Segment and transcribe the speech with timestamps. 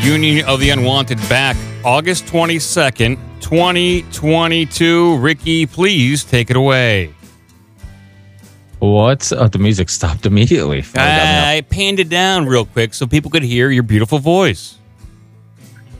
[0.00, 5.18] Union of the Unwanted back August 22nd, 2022.
[5.18, 7.12] Ricky, please take it away.
[8.78, 9.30] What?
[9.36, 10.82] Oh, the music stopped immediately.
[10.96, 14.78] I, I panned it down real quick so people could hear your beautiful voice.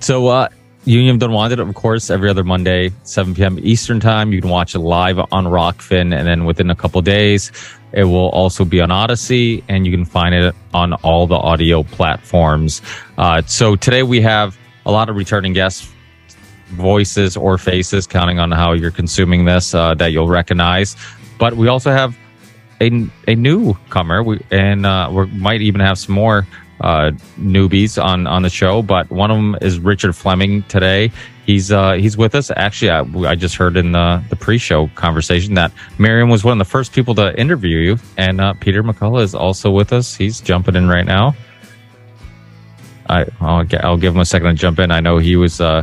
[0.01, 0.49] So, uh,
[0.87, 3.59] Union of the Unwanted, of course, every other Monday, 7 p.m.
[3.61, 4.33] Eastern Time.
[4.33, 7.53] You can watch it live on Rokfin, and then within a couple days,
[7.93, 11.83] it will also be on Odysee, and you can find it on all the audio
[11.83, 12.83] platforms.
[13.19, 15.91] Uh, so today we have a lot of returning guests,
[16.69, 20.97] voices or faces, counting on how you're consuming this, uh, that you'll recognize.
[21.39, 22.17] But we also have
[22.81, 26.47] a, a newcomer, we, and uh, we might even have some more
[26.81, 28.83] uh, newbies on on the show.
[28.83, 31.13] But one of them is Richard Fleming today.
[31.51, 32.53] He's uh, he's with us.
[32.55, 36.65] Actually, I, I just heard in the the pre-show conversation that Miriam was one of
[36.65, 40.15] the first people to interview you, and uh, Peter McCullough is also with us.
[40.15, 41.35] He's jumping in right now.
[43.09, 44.93] I I'll, I'll give him a second to jump in.
[44.93, 45.83] I know he was uh,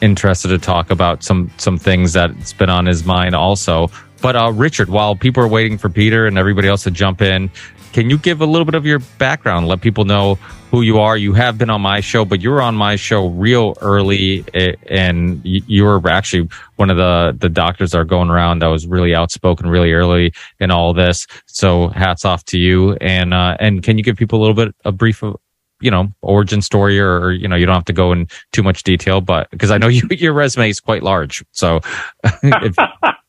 [0.00, 3.90] interested to talk about some some things that's been on his mind also.
[4.22, 7.50] But uh, Richard, while people are waiting for Peter and everybody else to jump in,
[7.92, 9.68] can you give a little bit of your background?
[9.68, 10.36] Let people know
[10.70, 11.16] who you are.
[11.16, 14.74] You have been on my show, but you were on my show real early, eh,
[14.88, 18.86] and you were actually one of the the doctors that are going around that was
[18.86, 21.26] really outspoken really early in all this.
[21.46, 22.94] So hats off to you.
[23.00, 25.36] And uh, and can you give people a little bit a brief of
[25.80, 28.62] you know origin story or, or, you know you don't have to go in too
[28.62, 31.80] much detail but because i know you, your resume is quite large so
[32.42, 32.74] if,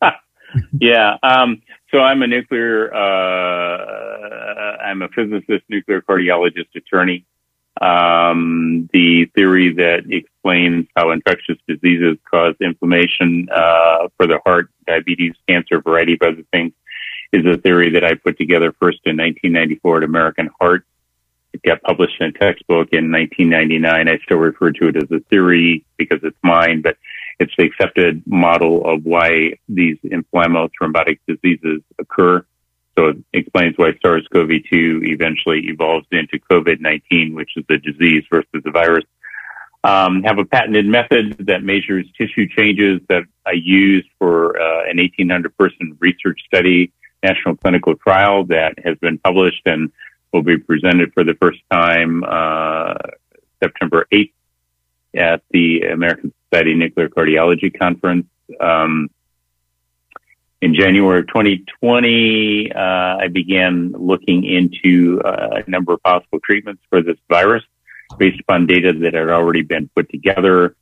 [0.80, 1.62] yeah um,
[1.92, 7.26] so I'm a nuclear, uh, I'm a physicist, nuclear cardiologist, attorney.
[7.82, 15.34] Um, the theory that explains how infectious diseases cause inflammation uh, for the heart, diabetes,
[15.48, 16.74] cancer, a variety of other things,
[17.32, 20.86] is a theory that I put together first in 1994 at American Heart.
[21.54, 24.08] It got published in a textbook in 1999.
[24.08, 26.98] I still refer to it as a theory because it's mine, but
[27.40, 32.46] it's the accepted model of why these inflammatory thrombotic diseases occur.
[32.98, 38.72] So it explains why SARS-CoV-2 eventually evolves into COVID-19, which is a disease versus a
[38.72, 39.06] virus.
[39.86, 44.98] Um, have a patented method that measures tissue changes that I used for uh, an
[44.98, 46.92] 1,800 person research study,
[47.24, 49.90] national clinical trial that has been published and
[50.34, 52.96] will be presented for the first time uh,
[53.64, 54.34] September 8th
[55.16, 58.28] at the American Society Nuclear Cardiology Conference.
[58.60, 59.10] Um,
[60.62, 66.82] in January of 2020, uh, I began looking into uh, a number of possible treatments
[66.90, 67.64] for this virus
[68.18, 70.66] based upon data that had already been put together.
[70.66, 70.76] It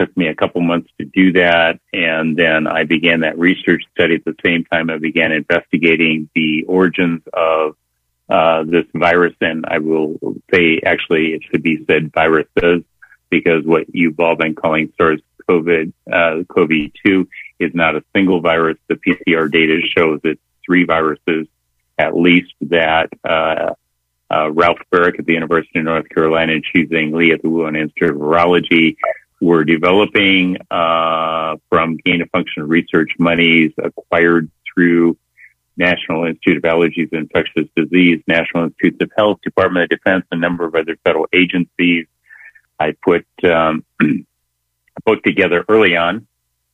[0.00, 1.78] took me a couple months to do that.
[1.92, 6.64] And then I began that research study at the same time I began investigating the
[6.66, 7.76] origins of
[8.28, 9.34] uh, this virus.
[9.40, 10.18] And I will
[10.52, 12.82] say, actually, it should be said viruses
[13.34, 17.26] because what you've all been calling SARS-CoV uh, CoV-2
[17.58, 18.78] is not a single virus.
[18.88, 21.46] The PCR data shows it's three viruses
[21.98, 23.74] at least that uh,
[24.30, 27.80] uh, Ralph Baric at the University of North Carolina and Zheng Li at the Wuhan
[27.80, 28.96] Institute of Virology
[29.40, 35.16] were developing uh, from gain of function research monies acquired through
[35.76, 40.36] National Institute of Allergies and Infectious Disease, National Institutes of Health, Department of Defense, a
[40.36, 42.06] number of other federal agencies,
[42.78, 46.26] I put um, a book together early on.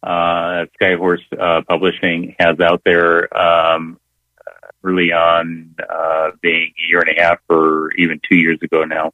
[0.02, 4.00] Uh, Skyhorse uh, Publishing has out there um,
[4.82, 9.12] early on, uh, being a year and a half or even two years ago now,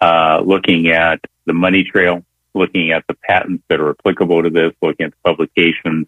[0.00, 4.72] uh, looking at the money trail, looking at the patents that are applicable to this,
[4.80, 6.06] looking at the publications,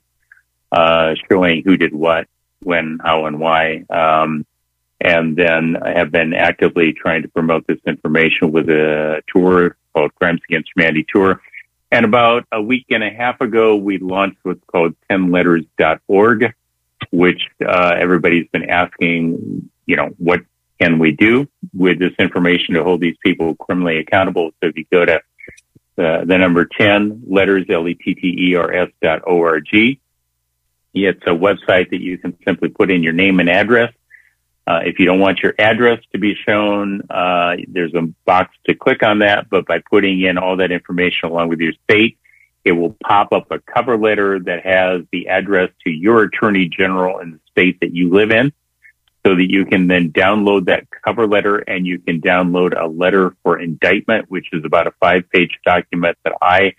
[0.73, 2.27] uh, showing who did what,
[2.63, 3.85] when, how, and why.
[3.91, 4.47] Um,
[5.01, 10.15] and then I have been actively trying to promote this information with a tour called
[10.15, 11.41] Crimes Against Humanity Tour.
[11.93, 16.55] And about a week and a half ago, we launched what's called 10letters.org,
[17.11, 20.41] which uh, everybody's been asking, you know, what
[20.81, 24.51] can we do with this information to hold these people criminally accountable?
[24.63, 30.01] So if you go to uh, the number 10 letters, L-E-T-T-E-R-S dot O-R-G,
[30.95, 33.93] it's a website that you can simply put in your name and address
[34.67, 38.75] uh, if you don't want your address to be shown, uh, there's a box to
[38.75, 39.49] click on that.
[39.49, 42.19] But by putting in all that information along with your state,
[42.65, 47.21] it will pop up a cover letter that has the address to your attorney general
[47.21, 48.53] in the state that you live in
[49.25, 53.37] so that you can then download that cover letter and you can download a letter
[53.45, 56.75] for indictment, which is about a five page document that I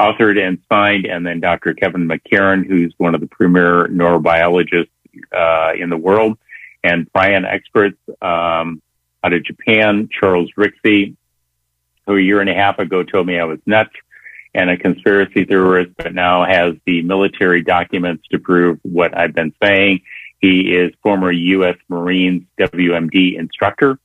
[0.00, 1.06] authored and signed.
[1.06, 1.72] And then Dr.
[1.74, 4.90] Kevin McCairn, who's one of the premier neurobiologists,
[5.32, 6.38] uh, in the world,
[6.82, 8.82] and Brian experts um,
[9.22, 11.16] out of Japan, Charles Rixey,
[12.06, 13.90] who a year and a half ago told me I was nuts
[14.54, 19.52] and a conspiracy theorist, but now has the military documents to prove what I've been
[19.62, 20.00] saying.
[20.40, 21.76] He is former U.S.
[21.88, 23.98] Marines WMD instructor.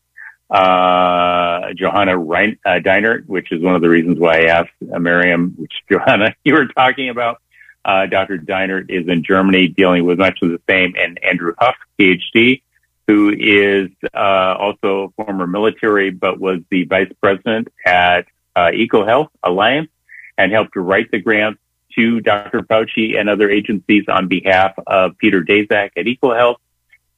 [0.50, 2.80] Uh, Johanna Rein, uh,
[3.26, 6.68] which is one of the reasons why I asked uh, Miriam, which Johanna you were
[6.68, 7.42] talking about.
[7.86, 8.38] Uh, Dr.
[8.38, 12.62] Deinert is in Germany dealing with much of the same, and Andrew Huff, PhD,
[13.08, 18.26] who is uh, also former military, but was the vice president at
[18.56, 19.90] uh, EcoHealth Alliance
[20.38, 21.60] and helped to write the grants
[21.96, 22.62] to Dr.
[22.62, 26.58] Fauci and other agencies on behalf of Peter Daszak at EcoHealth.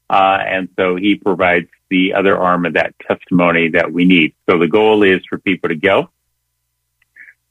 [0.10, 4.34] Uh, and so he provides the other arm of that testimony that we need.
[4.50, 6.10] So the goal is for people to go,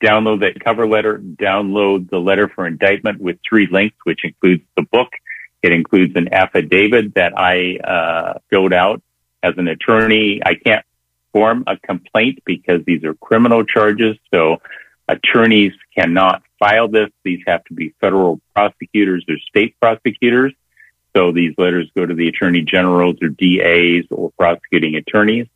[0.03, 4.83] download that cover letter, download the letter for indictment with three links, which includes the
[4.83, 5.09] book.
[5.63, 9.03] It includes an affidavit that I uh, filled out
[9.43, 10.41] as an attorney.
[10.45, 10.85] I can't
[11.33, 14.17] form a complaint because these are criminal charges.
[14.33, 14.61] So
[15.09, 17.11] attorneys cannot file this.
[17.25, 20.53] These have to be federal prosecutors or state prosecutors.
[21.17, 25.47] So these letters go to the attorney generals or DAs or prosecuting attorneys.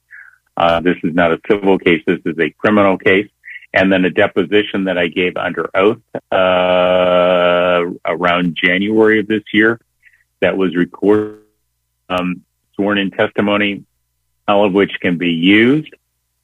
[0.57, 2.03] Uh, this is not a civil case.
[2.07, 3.29] This is a criminal case.
[3.79, 6.01] And then a deposition that I gave under oath
[6.33, 9.81] uh, around January of this year
[10.41, 11.43] that was recorded,
[12.09, 12.43] um,
[12.75, 13.85] sworn in testimony,
[14.49, 15.95] all of which can be used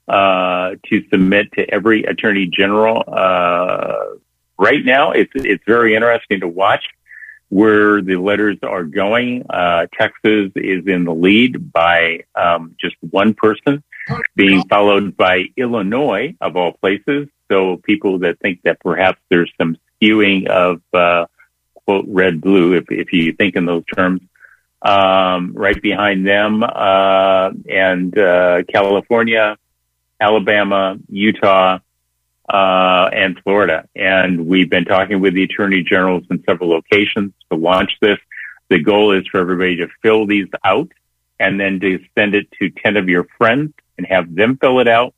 [0.07, 3.03] uh, to submit to every attorney general.
[3.05, 4.15] Uh,
[4.57, 6.85] right now, it's it's very interesting to watch
[7.49, 9.45] where the letters are going.
[9.51, 13.83] Uh, Texas is in the lead by um, just one person,
[14.35, 17.29] being followed by Illinois of all places.
[17.51, 21.27] So people that think that perhaps there's some skewing of uh,
[21.75, 24.21] quote red blue, if if you think in those terms.
[24.83, 29.57] Um, right behind them, uh, and uh, California,
[30.21, 31.79] Alabama, Utah,
[32.49, 33.89] uh, and Florida.
[33.97, 38.19] And we've been talking with the attorney generals in several locations to launch this.
[38.69, 40.93] The goal is for everybody to fill these out
[41.41, 44.89] and then to send it to 10 of your friends and have them fill it
[44.89, 45.15] out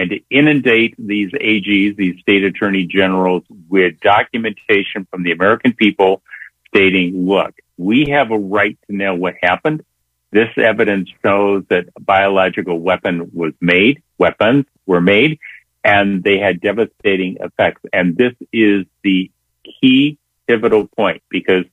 [0.00, 6.22] and to inundate these AGs, these state attorney generals with documentation from the American people
[6.68, 9.84] stating, look, we have a right to know what happened.
[10.30, 15.38] This evidence shows that a biological weapon was made, weapons were made,
[15.84, 17.82] and they had devastating effects.
[17.92, 19.30] And this is the
[19.64, 20.16] key
[20.46, 21.66] pivotal point because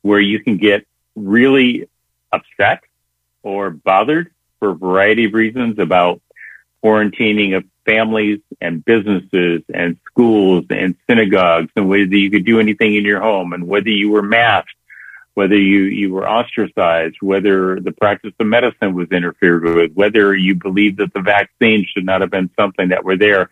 [0.00, 1.86] where you can get really
[2.32, 2.80] upset
[3.42, 6.20] or bothered for a variety of reasons about
[6.84, 12.94] quarantining of families and businesses and schools and synagogues and whether you could do anything
[12.94, 14.74] in your home and whether you were masked
[15.34, 20.54] whether you, you were ostracized, whether the practice of medicine was interfered with, whether you
[20.54, 23.48] believe that the vaccine should not have been something that were there.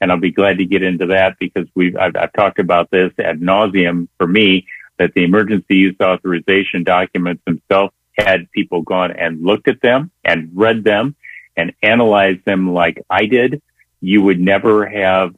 [0.00, 3.12] And I'll be glad to get into that because we've, I've, I've talked about this
[3.18, 4.66] ad nauseum for me
[4.98, 10.50] that the emergency use authorization documents themselves had people gone and looked at them and
[10.54, 11.16] read them
[11.56, 13.62] and analyzed them like I did.
[14.00, 15.34] You would never have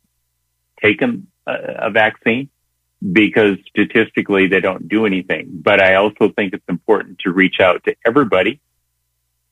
[0.82, 1.54] taken a,
[1.86, 2.50] a vaccine
[3.12, 5.48] because statistically they don't do anything.
[5.50, 8.60] But I also think it's important to reach out to everybody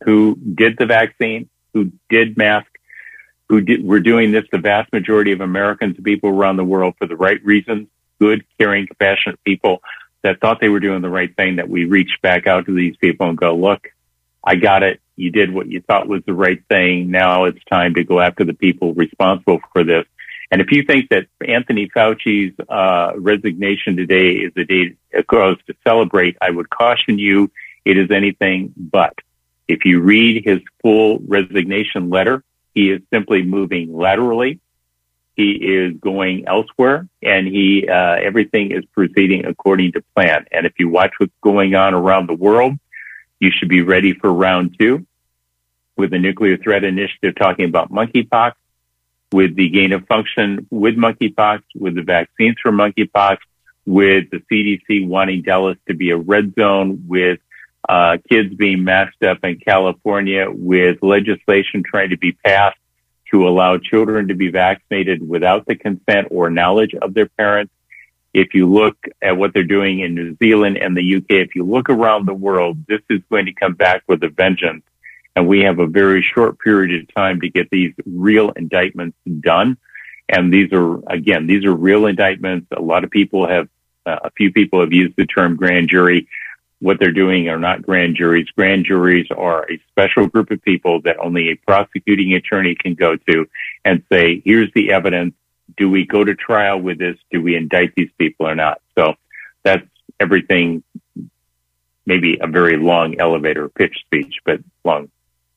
[0.04, 2.66] who did the vaccine, who did mask,
[3.48, 7.06] who did, we're doing this, the vast majority of Americans, people around the world for
[7.06, 7.88] the right reasons,
[8.20, 9.82] good, caring, compassionate people
[10.22, 12.96] that thought they were doing the right thing, that we reach back out to these
[12.96, 13.88] people and go, look,
[14.44, 15.00] I got it.
[15.16, 17.10] You did what you thought was the right thing.
[17.10, 20.06] Now it's time to go after the people responsible for this
[20.52, 25.56] and if you think that Anthony Fauci's uh, resignation today is a day a to
[25.82, 27.50] celebrate, I would caution you
[27.86, 29.14] it is anything but.
[29.66, 34.60] If you read his full resignation letter, he is simply moving laterally.
[35.34, 40.44] He is going elsewhere, and he uh, everything is proceeding according to plan.
[40.52, 42.74] And if you watch what's going on around the world,
[43.40, 45.06] you should be ready for round two
[45.96, 48.52] with the nuclear threat initiative talking about monkeypox
[49.32, 53.38] with the gain of function with monkeypox, with the vaccines for monkeypox,
[53.86, 57.40] with the CDC wanting Dallas to be a red zone, with
[57.88, 62.78] uh, kids being masked up in California, with legislation trying to be passed
[63.32, 67.72] to allow children to be vaccinated without the consent or knowledge of their parents.
[68.34, 71.64] If you look at what they're doing in New Zealand and the UK, if you
[71.64, 74.84] look around the world, this is going to come back with a vengeance.
[75.34, 79.78] And we have a very short period of time to get these real indictments done.
[80.28, 82.68] And these are, again, these are real indictments.
[82.76, 83.68] A lot of people have,
[84.06, 86.28] uh, a few people have used the term grand jury.
[86.82, 88.48] What they're doing are not grand juries.
[88.56, 93.14] Grand juries are a special group of people that only a prosecuting attorney can go
[93.16, 93.46] to
[93.84, 95.34] and say, here's the evidence.
[95.76, 97.16] Do we go to trial with this?
[97.30, 98.80] Do we indict these people or not?
[98.98, 99.14] So
[99.62, 99.86] that's
[100.18, 100.82] everything,
[102.04, 105.08] maybe a very long elevator pitch speech, but long.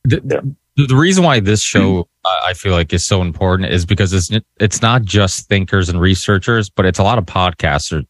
[0.03, 1.79] The, the, the reason why this hmm.
[1.79, 5.99] show I feel like is so important is because it's it's not just thinkers and
[6.01, 8.05] researchers, but it's a lot of podcasters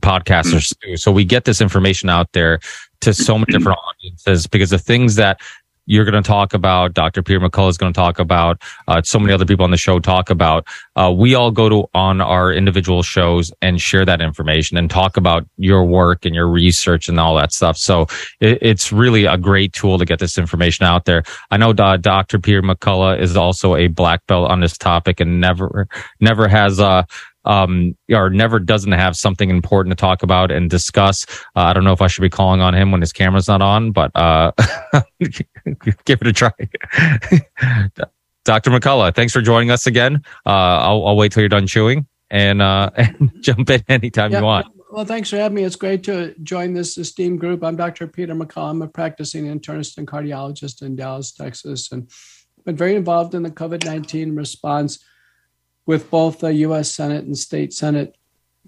[0.00, 0.90] podcasters hmm.
[0.90, 0.96] too.
[0.96, 2.60] So we get this information out there
[3.00, 5.40] to so many different audiences because the things that
[5.88, 7.22] you're going to talk about, Dr.
[7.22, 9.98] Peter McCullough is going to talk about, uh, so many other people on the show
[9.98, 10.66] talk about.
[10.96, 15.16] Uh, we all go to on our individual shows and share that information and talk
[15.16, 17.78] about your work and your research and all that stuff.
[17.78, 18.02] So
[18.40, 21.22] it, it's really a great tool to get this information out there.
[21.50, 22.38] I know uh, Dr.
[22.38, 25.88] Peter McCullough is also a black belt on this topic and never,
[26.20, 27.04] never has, uh,
[27.48, 31.24] um, or never doesn't have something important to talk about and discuss.
[31.56, 33.62] Uh, I don't know if I should be calling on him when his camera's not
[33.62, 34.52] on, but uh,
[36.04, 36.52] give it a try.
[38.44, 38.70] Dr.
[38.70, 40.22] McCullough, thanks for joining us again.
[40.46, 44.38] Uh, I'll, I'll, wait till you're done chewing and, uh, and jump in anytime yeah,
[44.38, 44.66] you want.
[44.90, 45.64] Well, thanks for having me.
[45.64, 47.62] It's great to join this esteemed group.
[47.62, 48.06] I'm Dr.
[48.06, 48.70] Peter McCullough.
[48.70, 52.10] I'm a practicing internist and cardiologist in Dallas, Texas, and
[52.64, 55.02] been very involved in the COVID 19 response
[55.86, 56.90] with both the U.S.
[56.90, 58.16] Senate and state Senate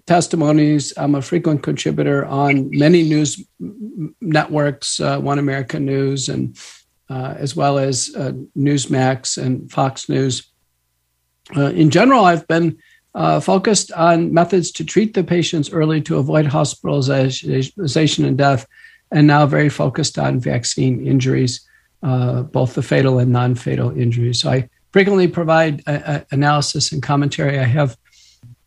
[0.07, 0.91] testimonies.
[0.97, 3.43] I'm a frequent contributor on many news
[4.19, 6.57] networks, uh, One America News, and
[7.11, 10.49] uh, as well as uh, Newsmax and Fox News.
[11.55, 12.77] Uh, in general, I've been
[13.13, 18.65] uh, focused on methods to treat the patients early to avoid hospitalization and death,
[19.11, 21.67] and now very focused on vaccine injuries,
[22.01, 24.41] uh, both the fatal and non-fatal injuries.
[24.41, 27.59] So I frequently provide a, a analysis and commentary.
[27.59, 27.97] I have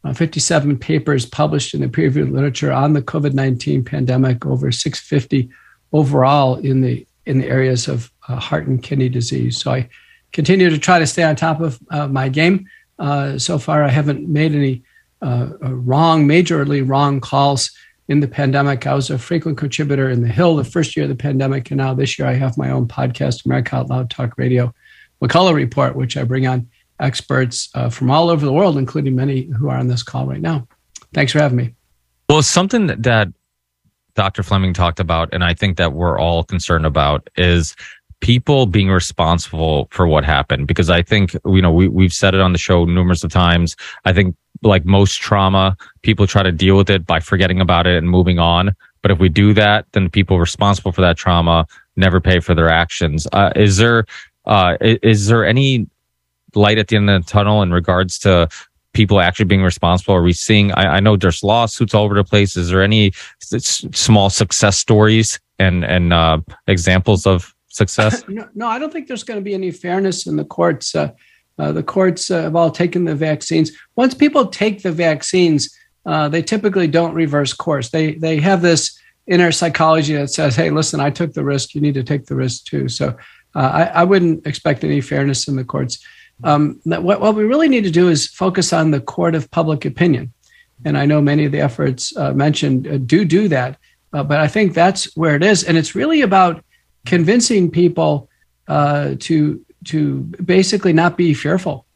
[0.04, 4.70] uh, 57 papers published in the peer reviewed literature on the COVID 19 pandemic, over
[4.70, 5.48] 650
[5.94, 9.58] overall in the, in the areas of uh, heart and kidney disease.
[9.58, 9.88] So I
[10.32, 12.66] continue to try to stay on top of uh, my game.
[12.98, 14.82] Uh, so far, I haven't made any
[15.22, 17.70] uh, uh, wrong, majorly wrong calls
[18.08, 18.86] in the pandemic.
[18.86, 21.78] I was a frequent contributor in The Hill the first year of the pandemic, and
[21.78, 24.74] now this year I have my own podcast, America Out Loud Talk Radio.
[25.22, 26.68] McCullough Report, which I bring on
[27.00, 30.40] experts uh, from all over the world, including many who are on this call right
[30.40, 30.66] now.
[31.14, 31.74] Thanks for having me.
[32.28, 33.32] Well, something that
[34.14, 34.42] Dr.
[34.42, 37.74] Fleming talked about, and I think that we're all concerned about, is
[38.20, 40.66] people being responsible for what happened.
[40.66, 43.76] Because I think, you know, we, we've said it on the show numerous of times.
[44.04, 47.96] I think, like most trauma, people try to deal with it by forgetting about it
[47.96, 48.74] and moving on.
[49.02, 51.66] But if we do that, then people responsible for that trauma
[51.96, 53.26] never pay for their actions.
[53.32, 54.06] Uh, is there
[54.46, 55.86] uh, is there any
[56.54, 58.48] light at the end of the tunnel in regards to
[58.94, 60.14] people actually being responsible?
[60.14, 60.72] Are we seeing?
[60.72, 62.56] I, I know there's lawsuits all over the place.
[62.56, 63.12] Is there any
[63.52, 68.24] s- small success stories and and uh, examples of success?
[68.28, 70.94] no, no, I don't think there's going to be any fairness in the courts.
[70.94, 71.10] Uh,
[71.58, 73.70] uh, the courts uh, have all taken the vaccines.
[73.96, 77.90] Once people take the vaccines, uh, they typically don't reverse course.
[77.90, 81.74] They they have this inner psychology that says, "Hey, listen, I took the risk.
[81.74, 83.16] You need to take the risk too." So
[83.54, 85.98] uh, I, I, wouldn't expect any fairness in the courts.
[86.42, 89.84] Um, what, what, we really need to do is focus on the court of public
[89.84, 90.32] opinion.
[90.84, 93.78] And I know many of the efforts uh, mentioned uh, do do that,
[94.12, 95.64] uh, but I think that's where it is.
[95.64, 96.64] And it's really about
[97.06, 98.28] convincing people
[98.66, 101.86] uh, to to basically not be fearful.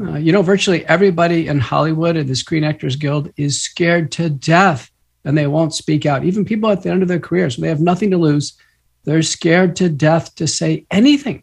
[0.00, 4.30] Uh, you know, virtually everybody in Hollywood and the Screen Actors Guild is scared to
[4.30, 4.90] death
[5.26, 6.24] and they won't speak out.
[6.24, 8.54] Even people at the end of their careers, they have nothing to lose
[9.04, 11.42] they're scared to death to say anything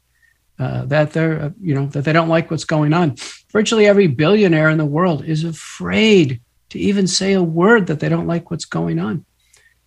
[0.61, 3.15] uh, that they're, uh, you know, that they don't like what's going on.
[3.51, 6.39] Virtually every billionaire in the world is afraid
[6.69, 9.25] to even say a word that they don't like what's going on.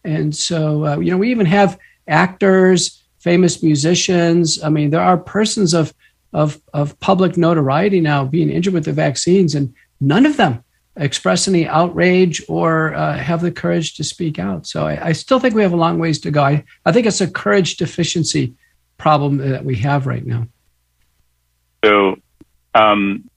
[0.02, 1.78] And so, uh, you know, we even have
[2.09, 4.61] actors, famous musicians.
[4.64, 5.95] I mean, there are persons of
[6.33, 10.64] of of public notoriety now being injured with the vaccines, and none of them
[10.97, 14.66] express any outrage or uh, have the courage to speak out.
[14.66, 16.43] So I, I, still think we have a long ways to go.
[16.43, 18.54] I, I think it's a courage deficiency
[18.97, 20.47] problem that we have right now.
[21.85, 22.17] So,
[22.75, 23.29] um,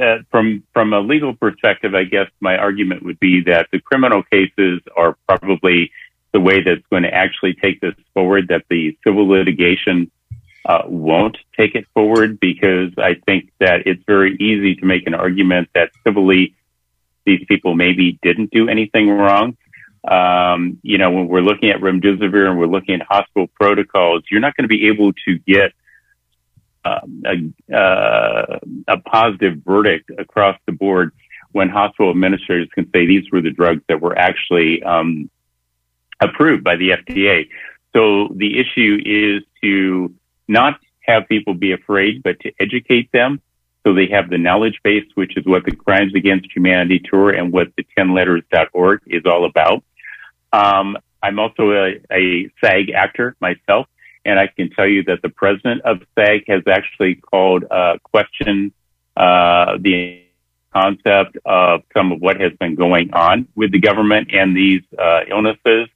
[0.00, 4.22] uh, from from a legal perspective, I guess my argument would be that the criminal
[4.22, 5.90] cases are probably
[6.32, 8.48] the way that's going to actually take this forward.
[8.48, 10.10] That the civil litigation
[10.66, 15.14] uh, won't take it forward because I think that it's very easy to make an
[15.14, 16.54] argument that civilly
[17.24, 19.56] these people maybe didn't do anything wrong.
[20.06, 24.40] Um, you know, when we're looking at remdesivir and we're looking at hospital protocols, you're
[24.40, 25.72] not going to be able to get
[27.24, 31.12] a, uh, a positive verdict across the board
[31.52, 35.30] when hospital administrators can say these were the drugs that were actually um,
[36.20, 37.48] approved by the FDA.
[37.94, 40.14] So the issue is to
[40.48, 43.40] not have people be afraid, but to educate them
[43.86, 47.52] so they have the knowledge base, which is what the Crimes Against Humanity Tour and
[47.52, 49.84] what the 10letters.org is all about.
[50.52, 53.86] Um, I'm also a, a SAG actor myself,
[54.26, 58.72] and I can tell you that the president of SAG has actually called uh, question
[59.16, 60.22] uh, the
[60.74, 65.20] concept of some of what has been going on with the government and these uh,
[65.30, 65.88] illnesses,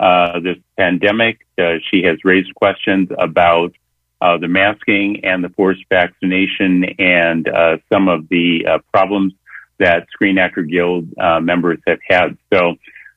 [0.00, 1.46] uh, this pandemic.
[1.58, 3.74] Uh, she has raised questions about
[4.20, 7.48] uh, the masking and the forced vaccination and
[7.92, 9.34] some of the problems
[9.78, 11.08] that Screen Actor Guild
[11.42, 12.38] members have had.
[12.52, 12.76] So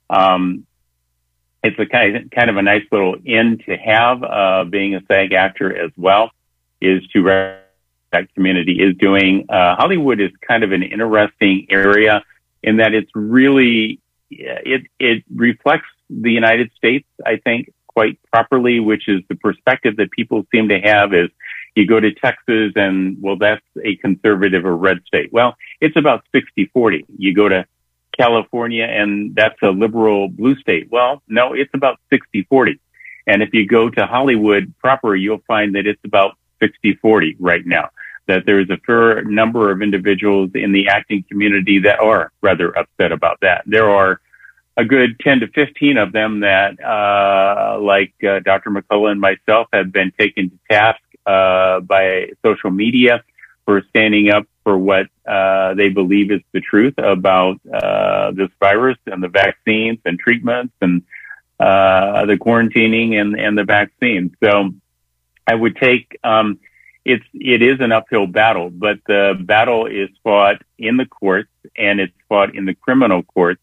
[0.09, 0.65] um,
[1.65, 5.01] it's a kind of, kind of a nice little end to have uh, being a
[5.07, 6.31] SAG actor as well
[6.81, 7.23] is to
[8.11, 9.45] that community is doing.
[9.49, 12.23] Uh, Hollywood is kind of an interesting area
[12.63, 19.07] in that it's really it it reflects the United States, I think, quite properly, which
[19.07, 21.29] is the perspective that people seem to have is
[21.75, 25.31] you go to Texas and, well, that's a conservative or red state.
[25.33, 27.05] Well, it's about 60 40.
[27.17, 27.65] You go to
[28.17, 30.89] California and that's a liberal blue state.
[30.91, 32.79] Well, no, it's about 60 40.
[33.27, 37.65] And if you go to Hollywood proper, you'll find that it's about 60 40 right
[37.65, 37.89] now.
[38.27, 43.11] That there's a fair number of individuals in the acting community that are rather upset
[43.11, 43.63] about that.
[43.67, 44.19] There are
[44.77, 48.71] a good 10 to 15 of them that, uh, like uh, Dr.
[48.71, 53.23] McCullough and myself have been taken to task uh, by social media
[53.65, 58.97] for standing up for what uh, they believe is the truth about uh, this virus
[59.05, 61.03] and the vaccines and treatments and
[61.59, 64.35] uh, the quarantining and, and the vaccine.
[64.43, 64.71] So
[65.47, 66.59] I would take um,
[67.05, 71.99] it's it is an uphill battle, but the battle is fought in the courts and
[71.99, 73.61] it's fought in the criminal courts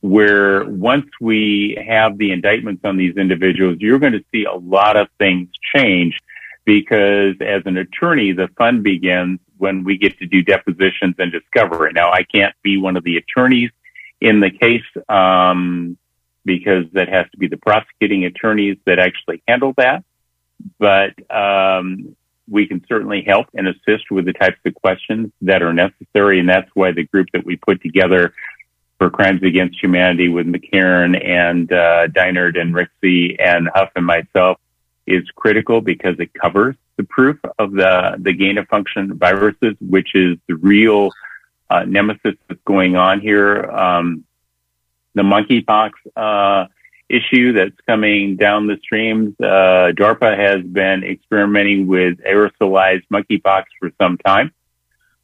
[0.00, 4.96] where once we have the indictments on these individuals, you're going to see a lot
[4.96, 6.18] of things change
[6.64, 11.92] because as an attorney, the fun begins when we get to do depositions and discovery.
[11.92, 13.70] Now, I can't be one of the attorneys
[14.20, 15.96] in the case, um,
[16.44, 20.04] because that has to be the prosecuting attorneys that actually handle that.
[20.78, 22.16] But, um,
[22.50, 26.40] we can certainly help and assist with the types of questions that are necessary.
[26.40, 28.32] And that's why the group that we put together
[28.98, 34.58] for crimes against humanity with McCairn and uh, Deinert and Rixey and Huff and myself
[35.06, 40.14] is critical because it covers the proof of the, the gain of function viruses, which
[40.14, 41.10] is the real
[41.70, 43.64] uh, nemesis that's going on here.
[43.64, 44.24] Um,
[45.14, 46.66] the monkeypox uh,
[47.08, 49.34] issue that's coming down the streams.
[49.40, 54.52] Uh, DARPA has been experimenting with aerosolized monkeypox for some time.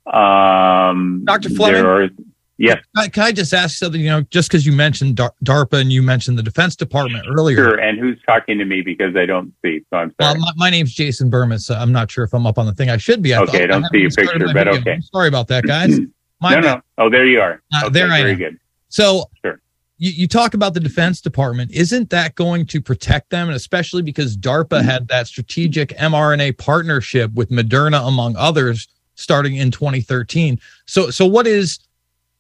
[0.07, 1.51] Um, Dr.
[1.51, 1.85] Fleming.
[1.85, 2.09] Are,
[2.57, 2.85] Yes.
[3.13, 4.01] Can I just ask something?
[4.01, 7.57] You know, just because you mentioned DARPA and you mentioned the Defense Department earlier.
[7.57, 7.79] Sure.
[7.79, 9.81] And who's talking to me because I don't see?
[9.91, 10.35] So I'm sorry.
[10.35, 11.63] Well, my, my name's Jason Bermas.
[11.63, 13.35] So I'm not sure if I'm up on the thing I should be.
[13.35, 13.65] I okay.
[13.65, 14.75] I don't see your picture, but video.
[14.75, 14.93] okay.
[14.93, 15.99] I'm sorry about that, guys.
[16.41, 16.81] My no, no.
[16.99, 17.63] Oh, there you are.
[17.73, 18.39] Uh, okay, there I very am.
[18.39, 18.59] good.
[18.89, 19.61] So, sure.
[19.99, 21.71] You, you talk about the Defense Department.
[21.73, 23.49] Isn't that going to protect them?
[23.49, 24.89] And especially because DARPA mm-hmm.
[24.89, 30.61] had that strategic mRNA partnership with Moderna, among others, starting in 2013.
[30.87, 31.79] So, so what is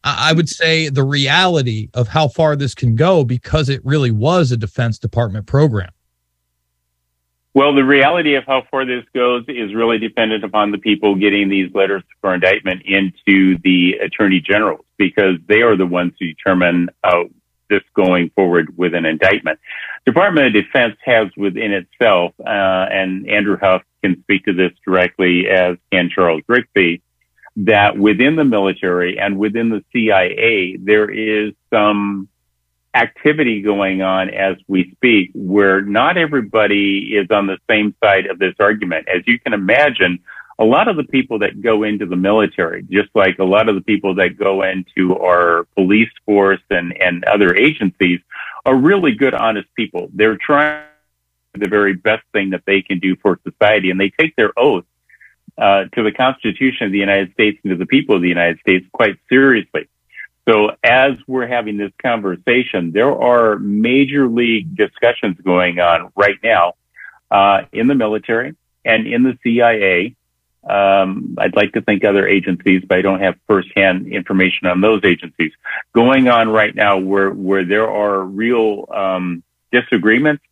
[0.04, 4.52] I would say the reality of how far this can go because it really was
[4.52, 5.90] a Defense Department program.
[7.54, 11.48] Well, the reality of how far this goes is really dependent upon the people getting
[11.48, 16.90] these letters for indictment into the attorney generals because they are the ones who determine
[17.04, 17.22] uh,
[17.70, 19.58] this going forward with an indictment.
[20.04, 25.48] Department of Defense has within itself, uh, and Andrew Huff can speak to this directly
[25.48, 27.00] as can Charles Rixey,
[27.56, 32.28] that within the military and within the CIA, there is some
[32.94, 38.38] activity going on as we speak where not everybody is on the same side of
[38.38, 39.08] this argument.
[39.08, 40.20] As you can imagine,
[40.58, 43.74] a lot of the people that go into the military, just like a lot of
[43.74, 48.20] the people that go into our police force and, and other agencies
[48.64, 50.08] are really good, honest people.
[50.12, 50.84] They're trying
[51.54, 54.84] the very best thing that they can do for society and they take their oath
[55.56, 58.58] uh, to the Constitution of the United States and to the people of the United
[58.60, 59.88] States quite seriously.
[60.48, 66.74] So as we're having this conversation, there are major league discussions going on right now
[67.30, 70.16] uh, in the military and in the CIA.
[70.68, 75.02] Um, I'd like to think other agencies, but I don't have firsthand information on those
[75.04, 75.52] agencies
[75.94, 80.42] going on right now where where there are real um, disagreements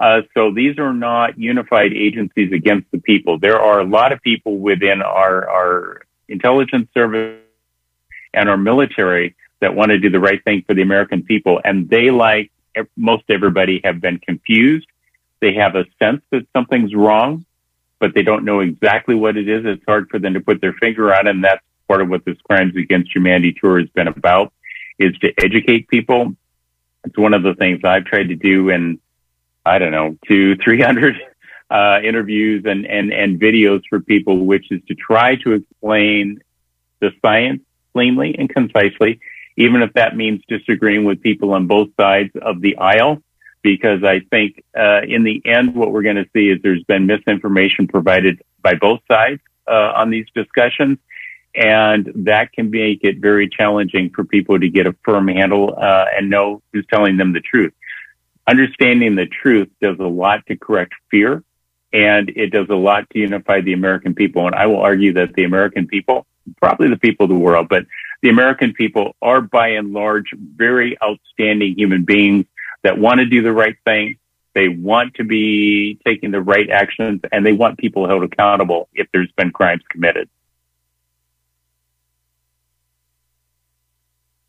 [0.00, 3.38] uh, so these are not unified agencies against the people.
[3.38, 7.40] There are a lot of people within our, our intelligence service
[8.32, 11.60] and our military that want to do the right thing for the American people.
[11.64, 12.52] And they, like
[12.96, 14.86] most everybody have been confused.
[15.40, 17.44] They have a sense that something's wrong,
[17.98, 19.64] but they don't know exactly what it is.
[19.64, 21.26] It's hard for them to put their finger on.
[21.26, 24.52] And that's part of what this Crimes Against Humanity tour has been about
[24.98, 26.34] is to educate people.
[27.04, 29.00] It's one of the things I've tried to do in,
[29.64, 31.16] I don't know, two, 300
[31.70, 36.40] uh, interviews and, and, and videos for people, which is to try to explain
[37.00, 39.20] the science cleanly and concisely,
[39.56, 43.22] even if that means disagreeing with people on both sides of the aisle.
[43.60, 47.06] Because I think uh, in the end, what we're going to see is there's been
[47.06, 50.98] misinformation provided by both sides uh, on these discussions,
[51.56, 56.04] and that can make it very challenging for people to get a firm handle uh,
[56.16, 57.72] and know who's telling them the truth.
[58.48, 61.44] Understanding the truth does a lot to correct fear,
[61.92, 64.46] and it does a lot to unify the American people.
[64.46, 67.84] And I will argue that the American people probably the people of the world, but
[68.22, 72.46] the American people are by and large very outstanding human beings
[72.82, 74.16] that want to do the right thing.
[74.54, 79.08] They want to be taking the right actions and they want people held accountable if
[79.12, 80.28] there's been crimes committed.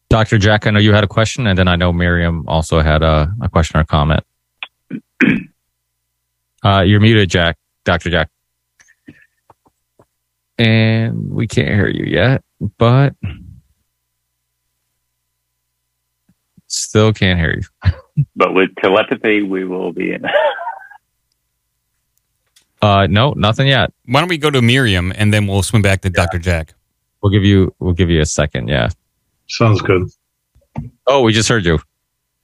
[0.09, 0.37] Dr.
[0.37, 3.31] Jack, I know you had a question, and then I know Miriam also had a,
[3.41, 4.23] a question or comment.
[6.63, 7.57] uh, you're muted, Jack.
[7.85, 8.09] Dr.
[8.09, 8.29] Jack
[10.59, 12.43] and we can't hear you yet,
[12.77, 13.15] but
[16.67, 17.93] still can't hear you.
[18.35, 20.25] but with telepathy, we will be in.
[22.81, 23.93] uh, no, nothing yet.
[24.05, 26.25] Why don't we go to Miriam and then we'll swim back to yeah.
[26.25, 26.39] Dr.
[26.39, 26.73] Jack?
[27.23, 28.67] We'll give you, we'll give you a second.
[28.67, 28.89] Yeah.
[29.49, 30.09] Sounds good.
[31.07, 31.79] Oh, we just heard you.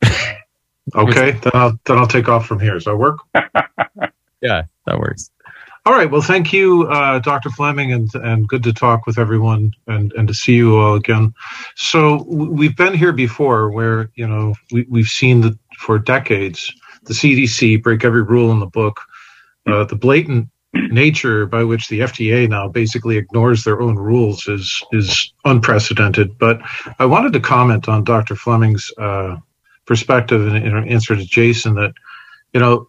[0.96, 2.74] okay, then I'll then I'll take off from here.
[2.74, 3.20] Does that work?
[4.42, 5.32] yeah, that works.
[5.86, 6.10] All right.
[6.10, 7.52] Well, thank you, uh, Dr.
[7.52, 11.34] Fleming, and and good to talk with everyone and and to see you all again.
[11.76, 16.74] So we've been here before, where you know we we've seen that for decades
[17.06, 19.02] the CDC break every rule in the book.
[19.68, 20.50] Uh, the blatant
[20.92, 26.38] nature by which the FDA now basically ignores their own rules is is unprecedented.
[26.38, 26.62] But
[27.00, 28.36] I wanted to comment on Dr.
[28.36, 29.38] Fleming's uh,
[29.86, 31.94] perspective in, in answer to Jason that
[32.54, 32.88] you know,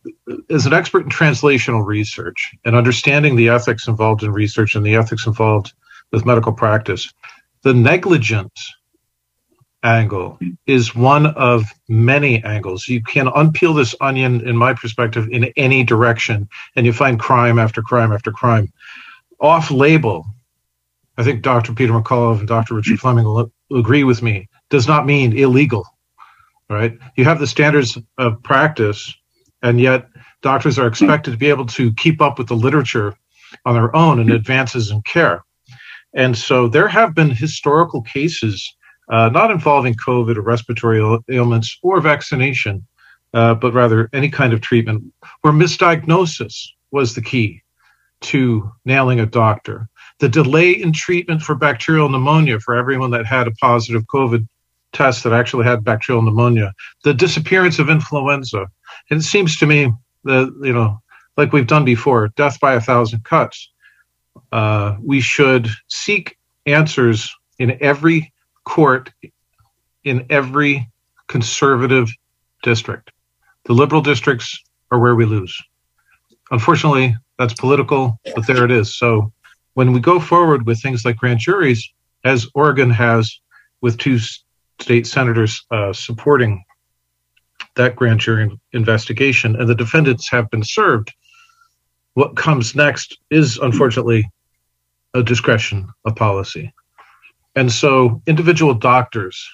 [0.49, 4.94] as an expert in translational research and understanding the ethics involved in research and the
[4.94, 5.72] ethics involved
[6.12, 7.12] with medical practice,
[7.62, 8.72] the negligence
[9.87, 12.88] angle is one of many angles.
[12.88, 17.59] You can unpeel this onion, in my perspective, in any direction, and you find crime
[17.59, 18.72] after crime after crime.
[19.40, 20.27] Off label,
[21.16, 21.72] I think Dr.
[21.72, 22.75] Peter McCullough and Dr.
[22.75, 25.87] Richard Fleming will agree with me, does not mean illegal.
[26.68, 26.99] Right?
[27.16, 29.14] You have the standards of practice
[29.62, 30.09] and yet
[30.42, 33.14] doctors are expected to be able to keep up with the literature
[33.64, 35.44] on their own and advances in care.
[36.14, 38.75] And so there have been historical cases,
[39.09, 42.87] uh, not involving COVID or respiratory ailments or vaccination,
[43.35, 45.05] uh, but rather any kind of treatment,
[45.42, 47.62] where misdiagnosis was the key
[48.21, 49.88] to nailing a doctor.
[50.19, 54.47] The delay in treatment for bacterial pneumonia for everyone that had a positive COVID
[54.92, 56.73] test that actually had bacterial pneumonia,
[57.05, 58.66] the disappearance of influenza,
[59.11, 59.92] and it seems to me
[60.25, 61.01] that, you know,
[61.37, 63.71] like we've done before, death by a thousand cuts,
[64.53, 68.33] uh, we should seek answers in every
[68.67, 69.11] court,
[70.05, 70.89] in every
[71.29, 72.09] conservative
[72.63, 73.11] district.
[73.65, 75.59] The liberal districts are where we lose.
[76.51, 78.97] Unfortunately, that's political, but there it is.
[78.97, 79.33] So
[79.75, 81.89] when we go forward with things like grand juries,
[82.25, 83.41] as Oregon has
[83.81, 84.19] with two
[84.81, 86.65] state senators uh, supporting
[87.75, 91.13] that grand jury investigation and the defendants have been served,
[92.15, 94.31] what comes next is unfortunately
[95.15, 96.73] a discretion of policy.
[97.57, 99.49] And so individual doctors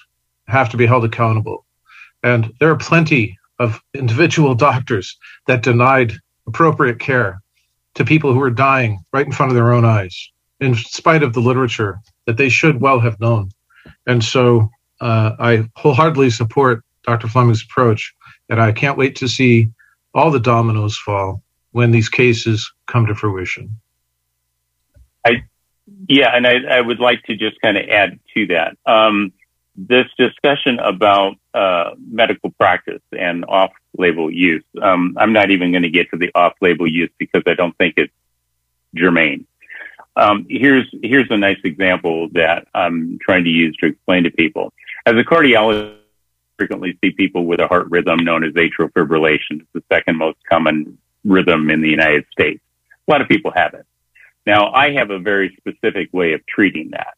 [0.47, 1.65] have to be held accountable.
[2.21, 6.13] And there are plenty of individual doctors that denied
[6.45, 7.41] appropriate care
[7.95, 11.33] to people who were dying right in front of their own eyes, in spite of
[11.33, 13.49] the literature that they should well have known.
[14.05, 17.27] And so uh, I wholeheartedly support Dr.
[17.27, 18.13] Fleming's approach.
[18.49, 19.69] And I can't wait to see
[20.13, 23.75] all the dominoes fall when these cases come to fruition.
[25.25, 25.43] I,
[26.07, 28.77] yeah, and I, I would like to just kind of add to that.
[28.85, 29.33] Um,
[29.75, 34.63] this discussion about uh, medical practice and off-label use.
[34.81, 37.95] Um, I'm not even going to get to the off-label use because I don't think
[37.97, 38.13] it's
[38.95, 39.47] germane.
[40.15, 44.71] Um, here's here's a nice example that I'm trying to use to explain to people.
[45.07, 45.97] As a cardiologist, I
[46.57, 49.61] frequently see people with a heart rhythm known as atrial fibrillation.
[49.61, 52.61] It's the second most common rhythm in the United States.
[53.07, 53.87] A lot of people have it.
[54.45, 57.15] Now, I have a very specific way of treating that.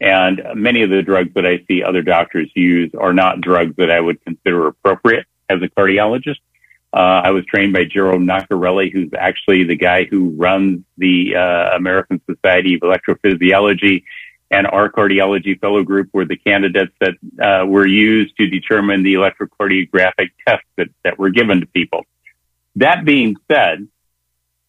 [0.00, 3.90] And many of the drugs that I see other doctors use are not drugs that
[3.90, 6.38] I would consider appropriate as a cardiologist.
[6.92, 11.76] Uh, I was trained by Gerald Naccarelli, who's actually the guy who runs the uh,
[11.76, 14.04] American Society of Electrophysiology
[14.50, 19.14] and our cardiology fellow group were the candidates that uh, were used to determine the
[19.14, 22.04] electrocardiographic tests that, that were given to people.
[22.76, 23.88] That being said,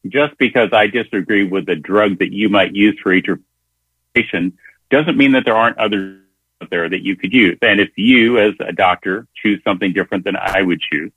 [0.08, 3.42] just because I disagree with the drug that you might use for atrial
[4.16, 4.54] fibrillation
[4.90, 6.22] doesn't mean that there aren't others
[6.62, 7.58] out there that you could use.
[7.62, 11.12] And if you, as a doctor, choose something different than I would choose,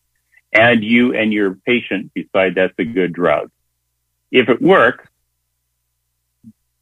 [0.53, 3.51] and you and your patient decide that's a good drug,
[4.31, 5.07] if it works,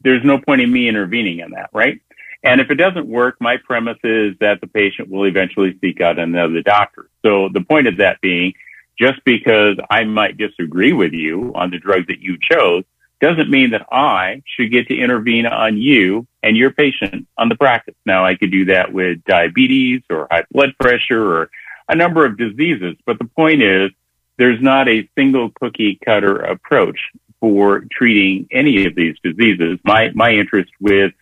[0.02, 2.00] there's no point in me intervening in that, right?
[2.42, 6.18] And if it doesn't work, my premise is that the patient will eventually seek out
[6.18, 7.10] another doctor.
[7.22, 8.54] So the point of that being,
[9.00, 12.84] just because I might disagree with you on the drug that you chose
[13.20, 17.54] doesn't mean that I should get to intervene on you and your patient on the
[17.54, 17.94] practice.
[18.06, 21.50] Now I could do that with diabetes or high blood pressure or
[21.88, 22.96] a number of diseases.
[23.04, 23.90] But the point is
[24.38, 26.98] there's not a single cookie cutter approach
[27.40, 29.78] for treating any of these diseases.
[29.84, 31.12] My, my interest with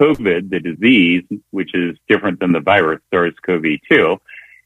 [0.00, 4.18] COVID, the disease, which is different than the virus, SARS-CoV-2,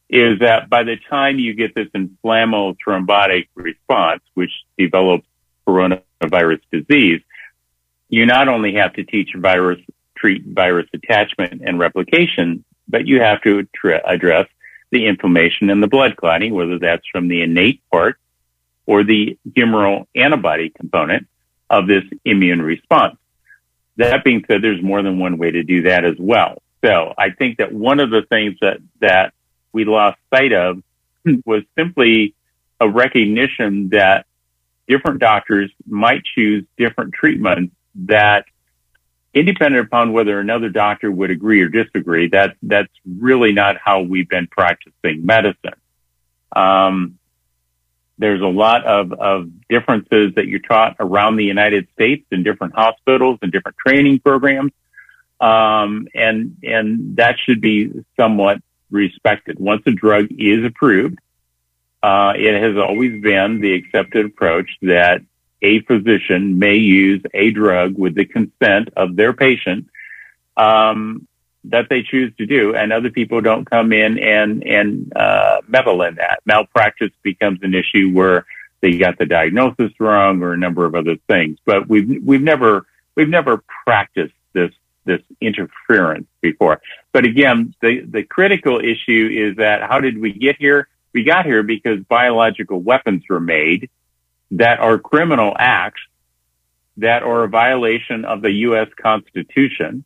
[0.08, 5.26] is that by the time you get this inflammothrombotic response, which develops
[5.66, 7.20] coronavirus disease,
[8.08, 9.78] you not only have to teach virus,
[10.16, 13.66] treat virus attachment and replication, but you have to
[14.06, 14.48] address
[14.90, 18.18] the inflammation and the blood clotting, whether that's from the innate part
[18.86, 21.26] or the humoral antibody component
[21.68, 23.18] of this immune response.
[23.96, 26.62] That being said, there's more than one way to do that as well.
[26.82, 29.34] So I think that one of the things that, that
[29.78, 30.82] we lost sight of
[31.46, 32.34] was simply
[32.80, 34.26] a recognition that
[34.88, 38.44] different doctors might choose different treatments that
[39.32, 44.28] independent upon whether another doctor would agree or disagree, that that's really not how we've
[44.28, 45.78] been practicing medicine.
[46.56, 47.18] Um,
[48.18, 52.74] there's a lot of, of differences that you're taught around the United States in different
[52.74, 54.72] hospitals and different training programs.
[55.40, 58.58] Um, and, and that should be somewhat
[58.90, 59.58] respected.
[59.58, 61.18] Once a drug is approved,
[62.02, 65.20] uh, it has always been the accepted approach that
[65.62, 69.88] a physician may use a drug with the consent of their patient
[70.56, 71.26] um,
[71.64, 76.02] that they choose to do, and other people don't come in and and uh, meddle
[76.02, 76.40] in that.
[76.46, 78.46] Malpractice becomes an issue where
[78.80, 81.58] they got the diagnosis wrong or a number of other things.
[81.64, 84.72] But we've we've never we've never practiced this
[85.08, 86.80] this interference before.
[87.12, 90.88] But again, the the critical issue is that how did we get here?
[91.12, 93.90] We got here because biological weapons were made
[94.52, 96.00] that are criminal acts
[96.98, 98.88] that are a violation of the U.S.
[99.00, 100.04] Constitution,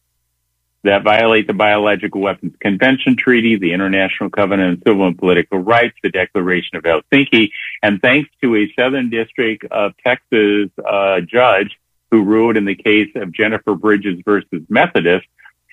[0.84, 5.96] that violate the Biological Weapons Convention Treaty, the International Covenant on Civil and Political Rights,
[6.02, 7.50] the Declaration of Helsinki,
[7.82, 11.78] and thanks to a Southern District of Texas uh, judge
[12.12, 15.26] who ruled in the case of Jennifer Bridges versus Methodist,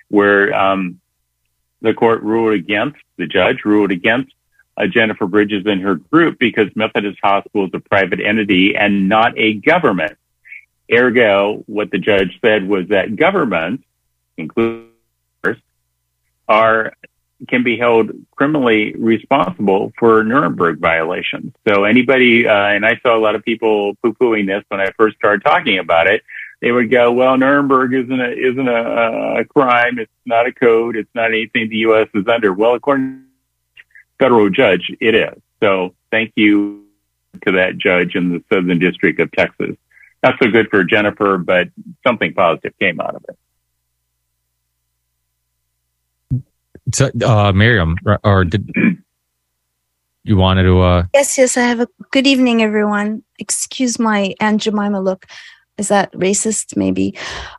[0.07, 1.01] where um,
[1.81, 4.33] the court ruled against the judge ruled against
[4.77, 9.37] uh, Jennifer Bridges and her group because Methodist Hospital is a private entity and not
[9.37, 10.17] a government.
[10.89, 13.83] Ergo, what the judge said was that governments,
[14.37, 14.85] including
[16.47, 16.93] are
[17.47, 21.53] can be held criminally responsible for Nuremberg violations.
[21.67, 25.17] So anybody, uh, and I saw a lot of people poo-pooing this when I first
[25.17, 26.23] started talking about it.
[26.61, 29.97] They would go, "Well, Nuremberg isn't a isn't a, a crime.
[29.97, 30.97] It's not a code.
[30.97, 32.09] It's not anything the U.S.
[32.13, 33.23] is under." Well, according
[33.77, 33.83] to
[34.19, 35.41] federal judge, it is.
[35.63, 36.85] So thank you
[37.45, 39.77] to that judge in the Southern District of Texas.
[40.21, 41.69] Not so good for Jennifer, but
[42.05, 43.37] something positive came out of it.
[46.93, 48.69] So, uh, Miriam, or did
[50.23, 50.81] you wanted to?
[50.81, 51.05] Uh...
[51.13, 51.57] Yes, yes.
[51.57, 53.23] I have a good evening, everyone.
[53.37, 55.25] Excuse my Aunt Jemima look.
[55.77, 56.75] Is that racist?
[56.75, 57.17] Maybe.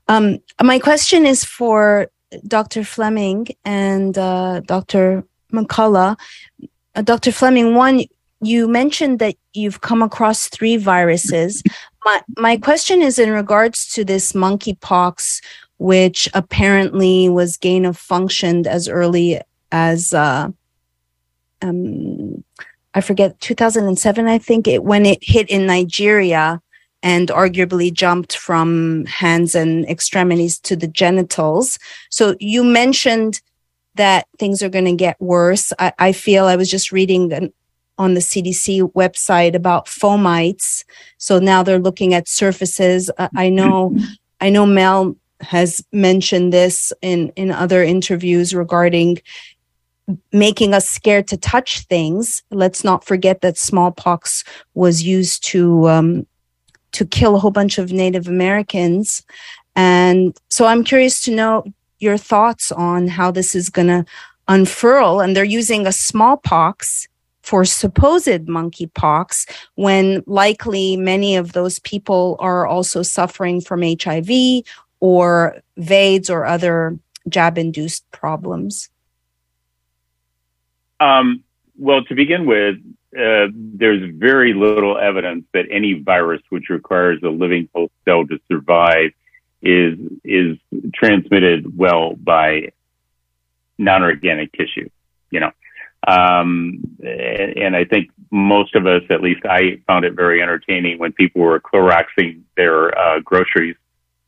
[0.09, 2.09] Um, my question is for
[2.47, 2.85] Dr.
[2.85, 5.25] Fleming and uh, Dr.
[5.53, 6.19] McCullough.
[6.95, 7.33] Uh, Dr.
[7.33, 8.05] Fleming, one,
[8.43, 11.62] you mentioned that you've come across three viruses.
[12.05, 15.43] My, my question is in regards to this monkeypox,
[15.81, 19.40] which apparently was gain of functioned as early
[19.73, 20.47] as, uh,
[21.62, 22.45] um,
[22.93, 26.61] I forget, 2007, I think, it, when it hit in Nigeria
[27.03, 31.79] and arguably jumped from hands and extremities to the genitals.
[32.11, 33.40] So you mentioned
[33.95, 35.73] that things are going to get worse.
[35.79, 37.55] I, I, feel I was just reading an,
[37.97, 40.85] on the CDC website about fomites.
[41.16, 43.11] So now they're looking at surfaces.
[43.16, 43.97] I, I know,
[44.43, 49.18] I know Mel has mentioned this in, in other interviews regarding
[50.33, 52.42] making us scared to touch things.
[52.50, 56.26] Let's not forget that smallpox was used to um,
[56.92, 59.22] to kill a whole bunch of Native Americans,
[59.76, 61.64] and so I'm curious to know
[62.00, 64.05] your thoughts on how this is going to
[64.48, 65.20] unfurl.
[65.20, 67.07] And they're using a smallpox
[67.42, 74.62] for supposed monkeypox when likely many of those people are also suffering from HIV
[75.00, 78.90] or VADES or other jab induced problems?
[81.00, 81.44] Um,
[81.78, 82.76] well, to begin with,
[83.18, 88.38] uh, there's very little evidence that any virus which requires a living host cell to
[88.48, 89.10] survive
[89.62, 90.58] is is
[90.94, 92.70] transmitted well by
[93.78, 94.88] non-organic tissue.
[95.30, 95.50] You know,
[96.06, 101.12] um, and, I think most of us, at least I found it very entertaining when
[101.12, 103.76] people were Cloroxing their uh, groceries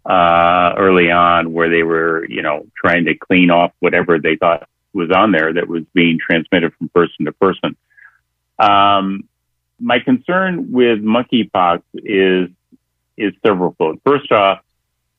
[0.05, 4.69] uh, early on, where they were, you know, trying to clean off whatever they thought
[4.93, 7.77] was on there that was being transmitted from person to person.
[8.59, 9.29] Um,
[9.81, 12.51] my concern with monkeypox is
[13.17, 14.01] is severalfold.
[14.05, 14.61] First off,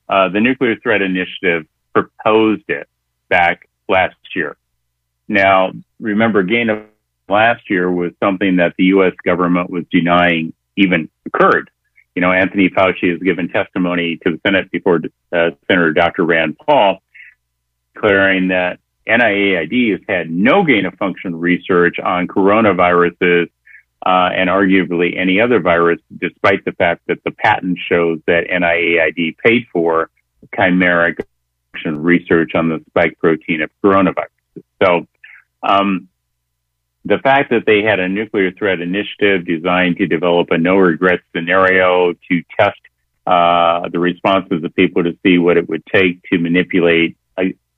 [0.10, 2.88] uh, the Nuclear Threat Initiative proposed it
[3.30, 4.58] back last year.
[5.28, 6.84] Now, remember, gain of
[7.30, 9.14] last year was something that the U.S.
[9.24, 11.70] government was denying even occurred.
[12.16, 16.24] You know, Anthony Fauci has given testimony to the Senate before uh, Senator Dr.
[16.24, 17.02] Rand Paul,
[17.94, 23.50] declaring that NIAID has had no gain of function research on coronaviruses
[24.06, 29.38] uh, and arguably any other virus, despite the fact that the patent shows that NIAID
[29.38, 30.10] paid for
[30.56, 31.24] chimeric
[31.72, 34.28] function research on the spike protein of coronavirus.
[34.84, 35.08] So,
[35.64, 36.10] um,
[37.06, 41.20] the fact that they had a nuclear threat initiative designed to develop a no regret
[41.36, 42.80] scenario to test
[43.26, 47.18] uh, the responses of people to see what it would take to manipulate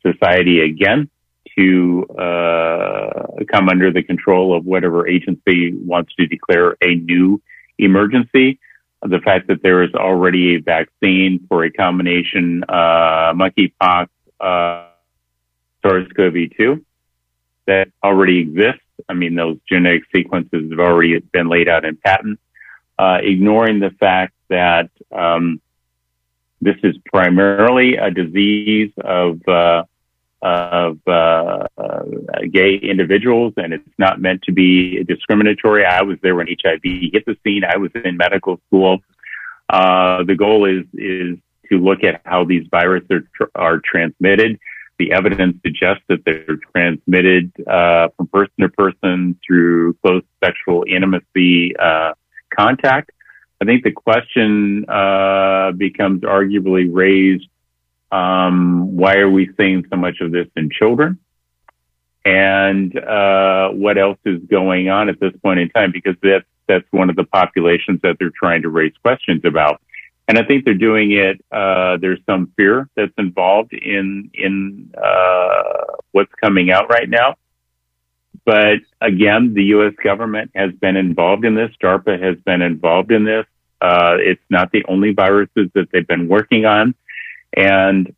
[0.05, 1.09] society again
[1.57, 7.41] to uh, come under the control of whatever agency wants to declare a new
[7.77, 8.59] emergency.
[9.01, 14.07] The fact that there is already a vaccine for a combination uh, monkeypox,
[14.39, 14.88] uh,
[15.83, 16.83] SARS-CoV-2
[17.67, 18.81] that already exists.
[19.08, 22.39] I mean, those genetic sequences have already been laid out in patent.
[22.98, 25.62] Uh, ignoring the fact that um,
[26.62, 29.84] this is primarily a disease of uh,
[30.41, 32.04] of uh, uh,
[32.52, 35.86] gay individuals, and it's not meant to be discriminatory.
[35.86, 37.63] I was there when HIV hit the scene.
[37.63, 39.00] I was in medical school.
[39.70, 41.38] Uh, the goal is is
[41.70, 44.60] to look at how these viruses are, tr- are transmitted.
[44.97, 51.75] The evidence suggests that they're transmitted uh, from person to person through close sexual intimacy
[51.75, 52.13] uh,
[52.58, 53.12] contact.
[53.62, 57.47] I think the question uh, becomes arguably raised
[58.12, 61.19] um, why are we seeing so much of this in children?
[62.23, 65.91] And uh, what else is going on at this point in time?
[65.91, 69.81] Because that's that's one of the populations that they're trying to raise questions about.
[70.27, 71.43] And I think they're doing it.
[71.51, 77.35] Uh, there's some fear that's involved in in uh, what's coming out right now.
[78.43, 79.93] But again, the U.S.
[80.03, 81.71] government has been involved in this.
[81.81, 83.45] DARPA has been involved in this.
[83.81, 86.95] Uh, it's not the only viruses that they've been working on.
[87.55, 88.15] And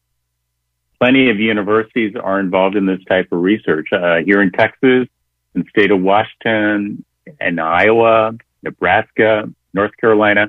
[0.99, 3.89] plenty of universities are involved in this type of research.
[3.91, 5.07] Uh, here in Texas,
[5.55, 7.03] in the state of Washington,
[7.39, 10.47] and Iowa, Nebraska, North Carolina,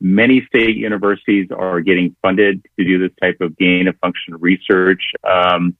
[0.00, 5.02] many state universities are getting funded to do this type of gain of function research,
[5.24, 5.76] um,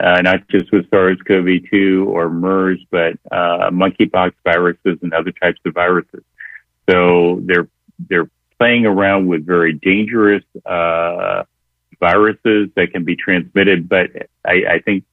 [0.00, 5.74] uh, not just with SARS-CoV-2 or MERS, but uh, monkeypox viruses and other types of
[5.74, 6.22] viruses.
[6.88, 7.68] So they're
[8.08, 11.44] they're playing around with very dangerous uh,
[12.00, 13.88] viruses that can be transmitted.
[13.88, 14.10] But
[14.44, 15.04] I, I think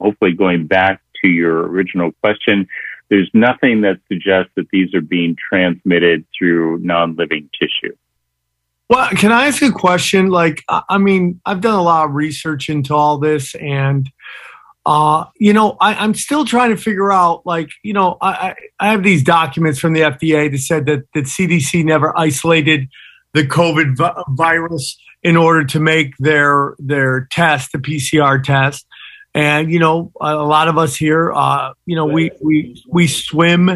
[0.00, 2.68] hopefully going back to your original question,
[3.08, 7.94] there's nothing that suggests that these are being transmitted through non-living tissue.
[8.88, 10.28] Well, can I ask a question?
[10.28, 14.08] Like, I mean, I've done a lot of research into all this, and
[14.86, 18.92] uh, you know, I, am still trying to figure out, like, you know, I, I
[18.92, 22.88] have these documents from the FDA that said that that CDC never isolated
[23.34, 28.86] the COVID vi- virus in order to make their their test, the PCR test.
[29.36, 33.68] And you know, a lot of us here, uh, you know, we we we swim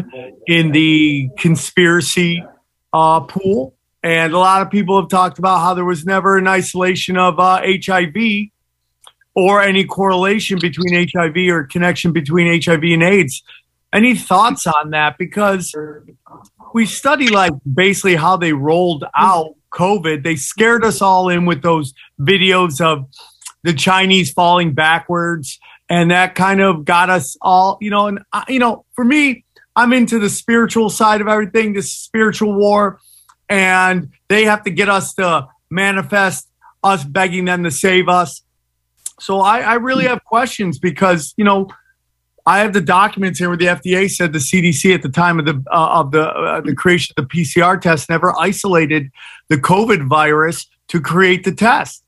[0.47, 2.43] in the conspiracy
[2.91, 6.47] uh, pool, and a lot of people have talked about how there was never an
[6.47, 8.47] isolation of uh, HIV
[9.35, 13.43] or any correlation between HIV or connection between HIV and AIDS.
[13.93, 15.19] Any thoughts on that?
[15.19, 15.75] Because
[16.73, 21.61] we study like basically how they rolled out COVID, they scared us all in with
[21.61, 23.05] those videos of
[23.63, 25.59] the Chinese falling backwards
[25.89, 29.43] and that kind of got us all, you know, and I, you know, for me,
[29.75, 32.99] I'm into the spiritual side of everything, this spiritual war,
[33.49, 36.47] and they have to get us to manifest
[36.83, 38.41] us begging them to save us.
[39.19, 41.67] So I, I really have questions because you know
[42.45, 45.45] I have the documents here where the FDA said the CDC at the time of
[45.45, 49.11] the uh, of the uh, the creation of the PCR test never isolated
[49.49, 52.03] the COVID virus to create the test.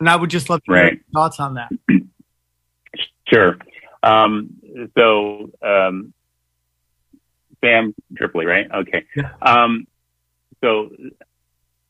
[0.00, 0.84] And I would just love to right.
[0.84, 1.70] hear your thoughts on that.
[3.26, 3.56] Sure.
[4.02, 4.50] Um,
[4.98, 6.12] so, um,
[7.64, 8.70] Sam Tripoli, right?
[8.70, 9.04] Okay.
[9.16, 9.32] Yeah.
[9.40, 9.86] Um,
[10.62, 10.90] so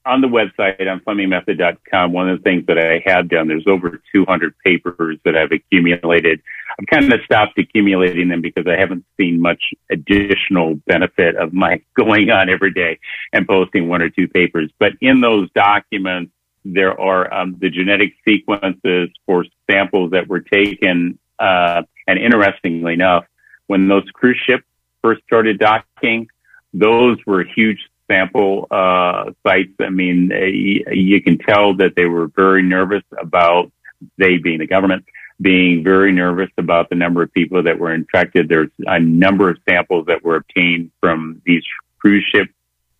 [0.06, 4.00] on the website on FlemingMethod.com, one of the things that I have done, there's over
[4.12, 6.42] 200 papers that I've accumulated.
[6.78, 11.82] I've kind of stopped accumulating them because I haven't seen much additional benefit of my
[11.96, 12.98] going on every day
[13.32, 14.70] and posting one or two papers.
[14.78, 16.32] But in those documents,
[16.64, 21.18] there are um, the genetic sequences for samples that were taken.
[21.38, 23.24] Uh, and interestingly enough,
[23.66, 24.64] when those cruise ships
[25.02, 26.28] first started docking,
[26.72, 27.78] those were huge
[28.10, 29.72] sample uh, sites.
[29.80, 30.44] I mean, uh,
[30.92, 33.70] you can tell that they were very nervous about
[34.18, 35.04] they being the government
[35.40, 38.48] being very nervous about the number of people that were infected.
[38.48, 41.64] There's a number of samples that were obtained from these
[41.98, 42.48] cruise ship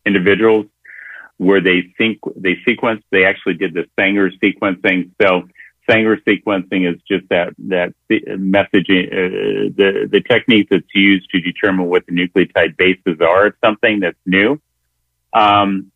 [0.04, 0.66] individuals
[1.38, 3.02] where they think they sequenced.
[3.10, 5.10] They actually did the Sanger sequencing.
[5.20, 5.48] So
[5.88, 11.86] Sanger sequencing is just that that messaging, uh, the the technique that's used to determine
[11.86, 13.48] what the nucleotide bases are.
[13.48, 14.60] It's something that's new.
[15.32, 15.90] Um,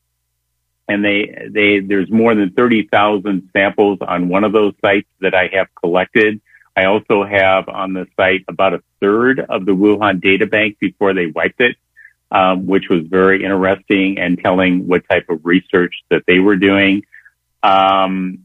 [0.88, 5.50] and they, they, there's more than 30,000 samples on one of those sites that I
[5.52, 6.40] have collected.
[6.74, 11.12] I also have on the site about a third of the Wuhan data bank before
[11.12, 11.76] they wiped it,
[12.30, 17.02] um, which was very interesting and telling what type of research that they were doing.
[17.62, 18.44] Um,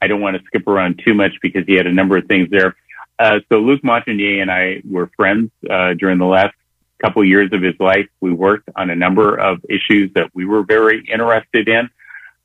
[0.00, 2.50] I don't want to skip around too much because he had a number of things
[2.50, 2.76] there.
[3.18, 6.54] Uh, so Luc Montagnier and I were friends uh, during the last
[6.98, 10.44] couple of years of his life, we worked on a number of issues that we
[10.44, 11.90] were very interested in.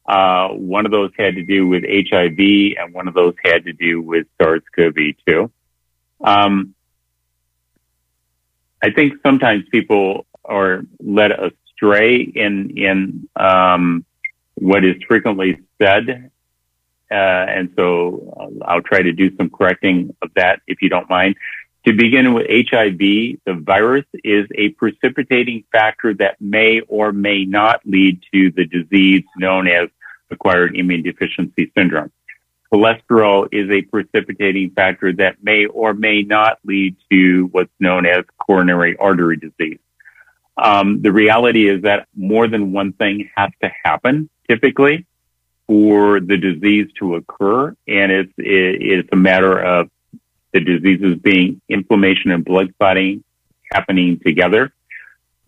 [0.06, 2.40] Uh, one of those had to do with HIV,
[2.80, 5.52] and one of those had to do with SARS-CoV-2.
[6.22, 6.76] Um,
[8.82, 14.06] I think sometimes people are led astray in in um,
[14.56, 16.32] what is frequently said,
[17.12, 21.36] uh, and so I'll try to do some correcting of that if you don't mind.
[21.88, 27.82] To begin with HIV, the virus is a precipitating factor that may or may not
[27.86, 29.88] lead to the disease known as
[30.30, 32.12] acquired immune deficiency syndrome.
[32.72, 38.26] Cholesterol is a precipitating factor that may or may not lead to what's known as
[38.50, 39.78] coronary artery disease.
[40.58, 45.06] Um, the reality is that more than one thing has to happen typically
[45.68, 49.92] for the disease to occur, and it's it's a matter of
[50.52, 53.24] the diseases being inflammation and blood clotting
[53.72, 54.74] happening together.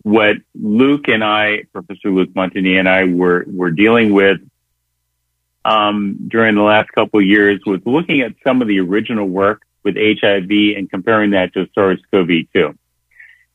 [0.02, 4.38] What Luc and I, Professor Luc Montagnier and I were, were dealing with
[5.64, 9.62] um, during the last couple of years was looking at some of the original work
[9.82, 12.76] with HIV and comparing that to SARS-CoV-2.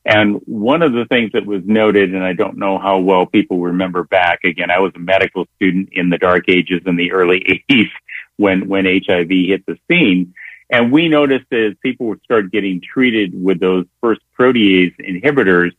[0.08, 3.60] And one of the things that was noted, and I don't know how well people
[3.60, 7.40] remember back, again, I was a medical student in the dark ages in the early
[7.70, 7.90] 80s
[8.38, 10.32] when, when HIV hit the scene.
[10.70, 15.72] And we noticed as people would start getting treated with those first protease inhibitors,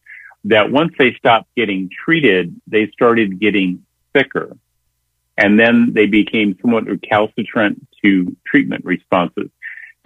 [0.44, 3.84] that once they stopped getting treated, they started getting
[4.16, 4.56] sicker.
[5.38, 9.50] And then they became somewhat recalcitrant to treatment responses.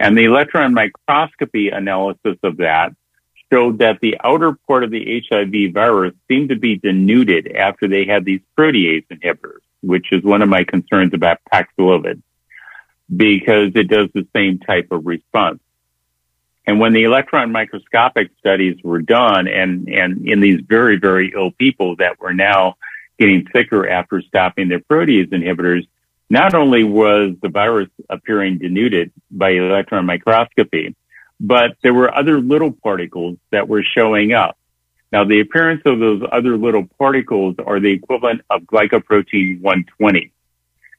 [0.00, 2.94] And the electron microscopy analysis of that
[3.52, 8.04] showed that the outer part of the HIV virus seemed to be denuded after they
[8.04, 12.22] had these protease inhibitors, which is one of my concerns about Paxlovid
[13.14, 15.60] because it does the same type of response.
[16.66, 21.50] And when the electron microscopic studies were done and, and in these very, very ill
[21.50, 22.76] people that were now
[23.18, 25.86] getting sicker after stopping their protease inhibitors,
[26.30, 30.96] not only was the virus appearing denuded by electron microscopy,
[31.40, 34.56] but there were other little particles that were showing up.
[35.12, 40.32] Now, the appearance of those other little particles are the equivalent of glycoprotein 120.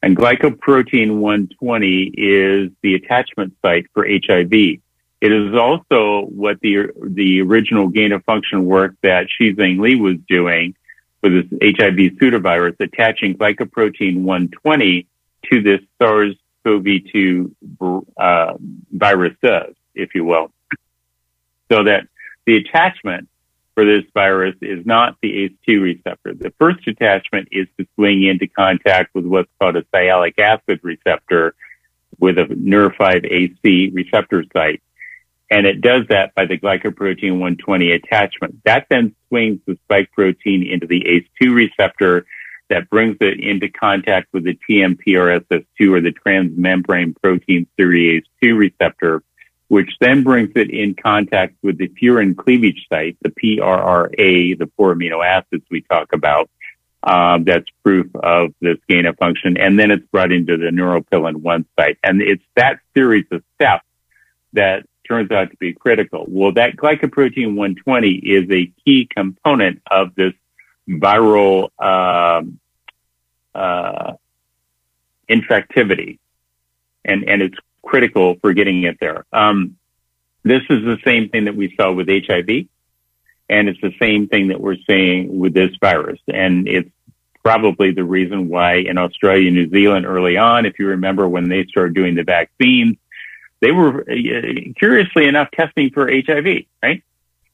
[0.01, 4.53] And glycoprotein 120 is the attachment site for HIV.
[4.53, 10.17] It is also what the, the original gain of function work that Shizheng Li was
[10.29, 10.75] doing
[11.21, 15.07] for this HIV pseudovirus, attaching glycoprotein 120
[15.51, 17.51] to this SARS-CoV-2
[18.17, 18.53] uh,
[18.91, 20.51] virus does, if you will.
[21.71, 22.07] So that
[22.45, 23.27] the attachment
[23.73, 26.33] for this virus is not the ACE2 receptor.
[26.33, 31.55] The first attachment is to swing into contact with what's called a sialic acid receptor
[32.17, 34.81] with a NER5AC receptor site.
[35.51, 38.63] And it does that by the glycoprotein 120 attachment.
[38.63, 42.25] That then swings the spike protein into the ACE2 receptor
[42.69, 49.21] that brings it into contact with the TMPRSS2 or the transmembrane protein series 2 receptor,
[49.67, 54.93] which then brings it in contact with the furin cleavage site, the PRRA, the four
[54.93, 56.49] amino acids we talk about.
[57.03, 59.57] Um, that's proof of this gain of function.
[59.57, 61.99] And then it's brought into the neuropilin 1 site.
[62.03, 63.85] And it's that series of steps
[64.53, 66.25] that turns out to be critical.
[66.27, 70.33] Well, that glycoprotein 120 is a key component of this
[70.89, 72.59] viral um,
[73.53, 74.13] uh,
[75.29, 76.19] infectivity,
[77.03, 79.25] and and it's critical for getting it there.
[79.31, 79.77] Um,
[80.43, 82.67] this is the same thing that we saw with HIV,
[83.49, 86.89] and it's the same thing that we're seeing with this virus, and it's
[87.43, 91.63] probably the reason why in Australia, New Zealand, early on, if you remember when they
[91.65, 92.97] started doing the vaccines,
[93.61, 97.03] they were uh, curiously enough testing for HIV, right?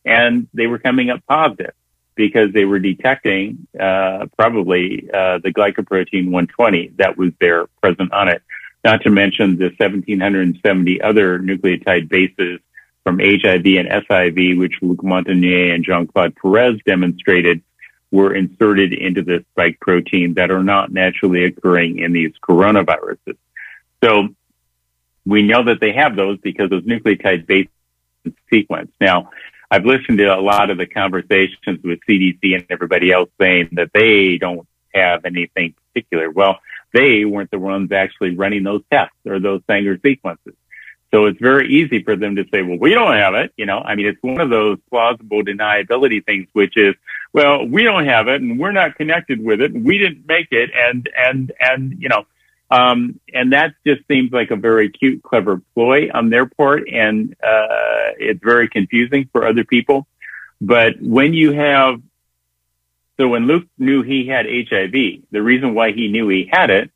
[0.06, 1.74] And they were coming up positive
[2.16, 8.30] because they were detecting uh, probably uh, the glycoprotein 120 that was there present on
[8.30, 8.42] it.
[8.84, 12.60] Not to mention the 1,770 other nucleotide bases
[13.04, 17.62] from HIV and SIV, which Luc Montagnier and Jean-Claude Perez demonstrated
[18.12, 23.38] were inserted into the spike protein that are not naturally occurring in these coronaviruses.
[24.04, 24.30] So
[25.26, 27.70] we know that they have those because those nucleotide based
[28.50, 28.92] sequence.
[29.00, 29.30] Now,
[29.70, 33.92] I've listened to a lot of the conversations with CDC and everybody else saying that
[33.94, 36.30] they don't have anything particular.
[36.30, 36.60] Well,
[36.94, 40.54] they weren't the ones actually running those tests or those Sanger sequences.
[41.12, 43.52] So it's very easy for them to say, well, we don't have it.
[43.58, 46.96] You know, I mean, it's one of those plausible deniability things, which is,
[47.34, 49.74] well, we don't have it and we're not connected with it.
[49.74, 50.70] We didn't make it.
[50.74, 52.26] And, and, and, you know,
[52.70, 56.88] um, and that just seems like a very cute, clever ploy on their part.
[56.90, 60.08] And, uh, it's very confusing for other people.
[60.62, 62.02] But when you have,
[63.18, 64.92] so when Luke knew he had HIV,
[65.32, 66.92] the reason why he knew he had it,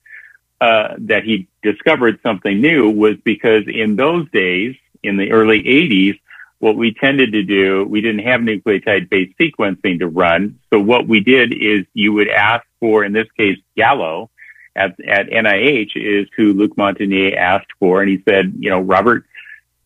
[0.61, 6.19] uh, that he discovered something new was because in those days, in the early 80s,
[6.59, 10.59] what we tended to do, we didn't have nucleotide based sequencing to run.
[10.71, 14.29] So what we did is you would ask for, in this case, Gallo,
[14.75, 18.01] at, at NIH is who Luc Montagnier asked for.
[18.01, 19.25] And he said, you know, Robert,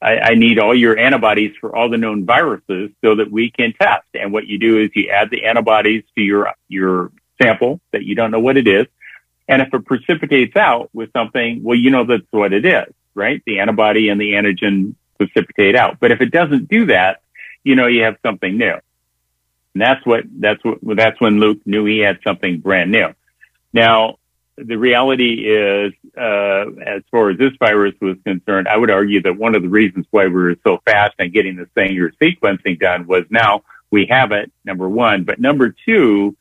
[0.02, 3.74] I, I, need all your antibodies for all the known viruses so that we can
[3.74, 4.08] test.
[4.14, 8.16] And what you do is you add the antibodies to your, your sample that you
[8.16, 8.88] don't know what it is.
[9.48, 13.42] And if it precipitates out with something, well, you know that's what it is, right?
[13.46, 15.98] The antibody and the antigen precipitate out.
[16.00, 17.22] But if it doesn't do that,
[17.64, 18.76] you know, you have something new.
[19.74, 23.14] And that's what, that's what, that's when Luke knew he had something brand new.
[23.74, 24.18] Now,
[24.56, 29.38] the reality is, uh, as far as this virus was concerned, I would argue that
[29.38, 33.08] one of the reasons why we were so fast in getting the Sanger sequencing done
[33.08, 35.24] was now we have it, number one.
[35.24, 36.36] But number two,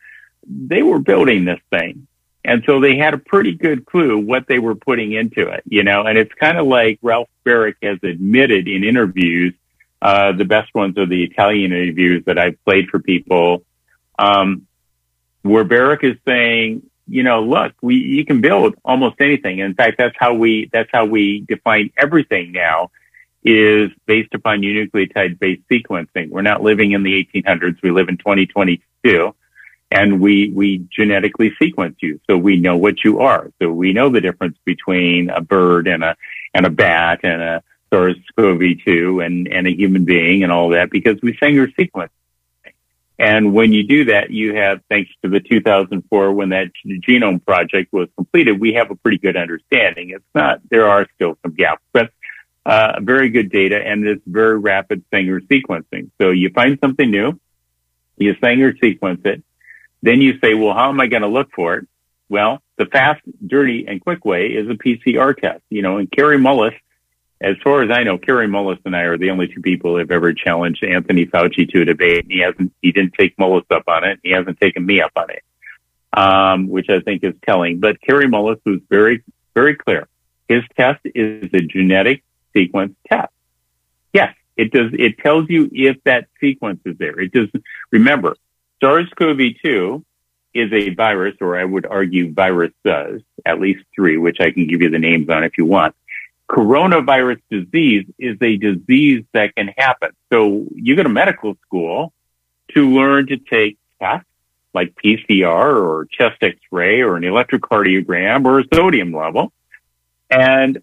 [0.46, 2.06] they were building this thing.
[2.44, 5.82] And so they had a pretty good clue what they were putting into it, you
[5.82, 9.54] know, and it's kind of like Ralph Baric has admitted in interviews,
[10.00, 13.64] uh, the best ones are the Italian interviews that I've played for people,
[14.18, 14.66] um,
[15.42, 19.59] where Baric is saying, you know, look, we, you can build almost anything.
[19.59, 22.90] In fact, that's how we, that's how we define everything now
[23.42, 26.28] is based upon nucleotide based sequencing.
[26.30, 27.80] We're not living in the 1800s.
[27.82, 29.34] We live in 2022
[29.90, 32.20] and we, we genetically sequence you.
[32.28, 33.50] So we know what you are.
[33.61, 36.16] So we know the difference between a bird and a,
[36.52, 41.20] and a bat and a SARS-CoV-2 and, and a human being and all that because
[41.22, 42.12] we Sanger sequence.
[43.18, 47.92] And when you do that, you have, thanks to the 2004, when that genome project
[47.92, 50.10] was completed, we have a pretty good understanding.
[50.10, 52.12] It's not, there are still some gaps, but
[52.64, 56.10] uh, very good data and this very rapid Sanger sequencing.
[56.20, 57.40] So you find something new,
[58.18, 59.42] you Sanger sequence it,
[60.02, 61.88] then you say, well, how am I going to look for it?
[62.28, 65.62] Well, the fast, dirty, and quick way is a PCR test.
[65.70, 66.76] You know, and Kary Mullis
[67.41, 69.99] as far as I know, Kerry Mullis and I are the only two people who
[69.99, 72.26] have ever challenged Anthony Fauci to a debate.
[72.28, 74.18] He hasn't, he didn't take Mullis up on it.
[74.22, 75.43] He hasn't taken me up on it,
[76.12, 77.78] um, which I think is telling.
[77.78, 79.22] But Kerry Mullis was very,
[79.55, 80.09] very clear.
[80.49, 83.32] His test is a genetic sequence test.
[84.12, 84.91] Yes, it does.
[84.99, 87.20] It tells you if that sequence is there.
[87.20, 87.49] It does.
[87.93, 88.34] Remember,
[88.82, 90.03] SARS-CoV-2
[90.55, 94.66] is a virus, or I would argue virus does, at least three, which I can
[94.66, 95.95] give you the names on if you want
[96.49, 100.11] coronavirus disease is a disease that can happen.
[100.32, 102.12] So you go to medical school
[102.74, 104.26] to learn to take tests
[104.74, 109.53] like PCR or chest x-ray or an electrocardiogram or a sodium level.
[110.30, 110.82] And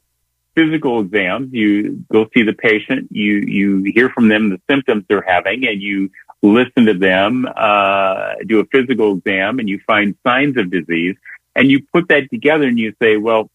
[0.56, 1.54] physical exams.
[1.54, 3.10] You go see the patient.
[3.12, 6.10] You you hear from them the symptoms they're having, and you
[6.42, 7.48] listen to them.
[7.56, 11.16] Uh, do a physical exam, and you find signs of disease,
[11.56, 13.50] and you put that together, and you say, well,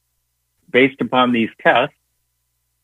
[0.70, 1.96] based upon these tests,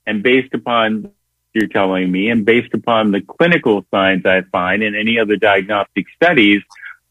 [0.06, 1.12] and based upon
[1.56, 6.06] you're telling me, and based upon the clinical signs I find in any other diagnostic
[6.14, 6.62] studies,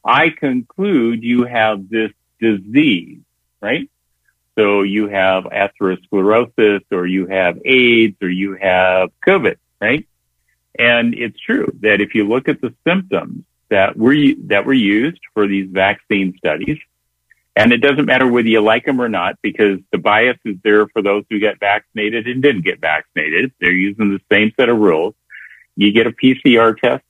[0.03, 3.21] I conclude you have this disease,
[3.59, 3.89] right?
[4.55, 10.07] So you have atherosclerosis or you have AIDS or you have COVID, right?
[10.77, 15.21] And it's true that if you look at the symptoms that were, that were used
[15.33, 16.77] for these vaccine studies,
[17.55, 20.87] and it doesn't matter whether you like them or not because the bias is there
[20.87, 23.53] for those who get vaccinated and didn't get vaccinated.
[23.61, 25.15] They're using the same set of rules.
[25.75, 27.03] You get a PCR test.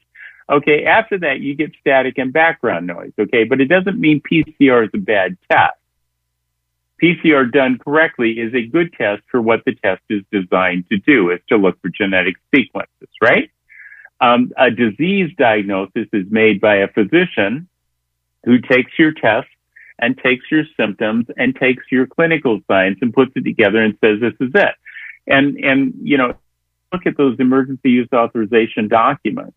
[0.50, 0.86] Okay.
[0.86, 3.14] After that, you get static and background noise.
[3.20, 3.43] Okay.
[3.43, 5.78] But it doesn't mean PCR is a bad test.
[7.02, 11.30] PCR done correctly is a good test for what the test is designed to do,
[11.30, 13.52] is to look for genetic sequences, right?
[14.20, 17.68] Um, a disease diagnosis is made by a physician
[18.45, 19.48] who takes your test
[20.00, 24.20] and takes your symptoms and takes your clinical signs and puts it together and says
[24.20, 24.76] this is it.
[25.28, 26.34] And and you know,
[26.91, 29.54] look at those emergency use authorization documents.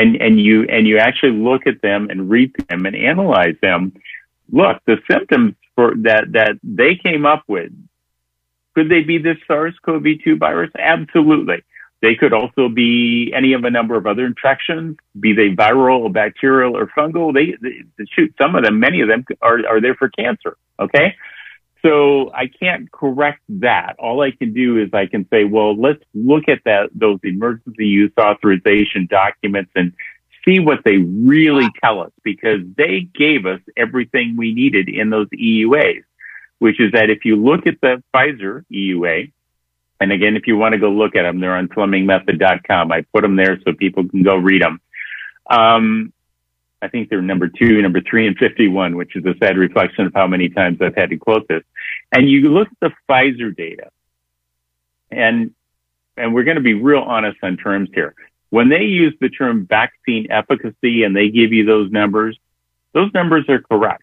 [0.00, 3.92] And and you and you actually look at them and read them and analyze them.
[4.50, 7.72] Look, the symptoms for that that they came up with.
[8.74, 10.70] Could they be this SARS-CoV-2 virus?
[10.78, 11.64] Absolutely.
[12.02, 16.10] They could also be any of a number of other infections, be they viral or
[16.10, 17.34] bacterial or fungal.
[17.34, 20.56] They, they shoot some of them, many of them are, are there for cancer.
[20.78, 21.16] Okay.
[21.82, 23.96] So I can't correct that.
[23.98, 27.86] All I can do is I can say, well, let's look at that, those emergency
[27.86, 29.92] use authorization documents and
[30.44, 35.28] see what they really tell us because they gave us everything we needed in those
[35.28, 36.02] EUAs,
[36.58, 39.32] which is that if you look at the Pfizer EUA,
[40.00, 42.92] and again, if you want to go look at them, they're on FlemingMethod.com.
[42.92, 44.80] I put them there so people can go read them.
[45.50, 46.12] Um,
[46.82, 50.14] I think they're number two, number three, and 51, which is a sad reflection of
[50.14, 51.62] how many times I've had to quote this.
[52.12, 53.90] And you look at the Pfizer data,
[55.10, 55.52] and
[56.16, 58.14] and we're going to be real honest on terms here.
[58.50, 62.38] When they use the term vaccine efficacy and they give you those numbers,
[62.92, 64.02] those numbers are correct.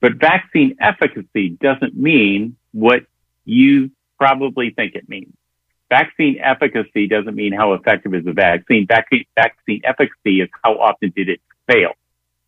[0.00, 3.04] But vaccine efficacy doesn't mean what
[3.44, 5.34] you probably think it means.
[5.92, 8.86] Vaccine efficacy doesn't mean how effective is the vaccine.
[8.86, 11.38] Vaccine, vaccine efficacy is how often did it
[11.70, 11.90] fail.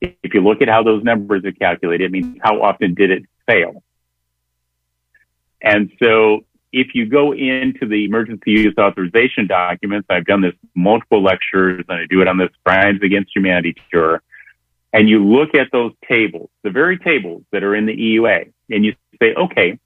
[0.00, 3.24] If you look at how those numbers are calculated, it means how often did it
[3.46, 3.82] fail.
[5.60, 11.22] And so if you go into the emergency use authorization documents, I've done this multiple
[11.22, 14.22] lectures and I do it on this Crimes Against Humanity tour,
[14.94, 18.86] and you look at those tables, the very tables that are in the EUA, and
[18.86, 19.78] you say, okay,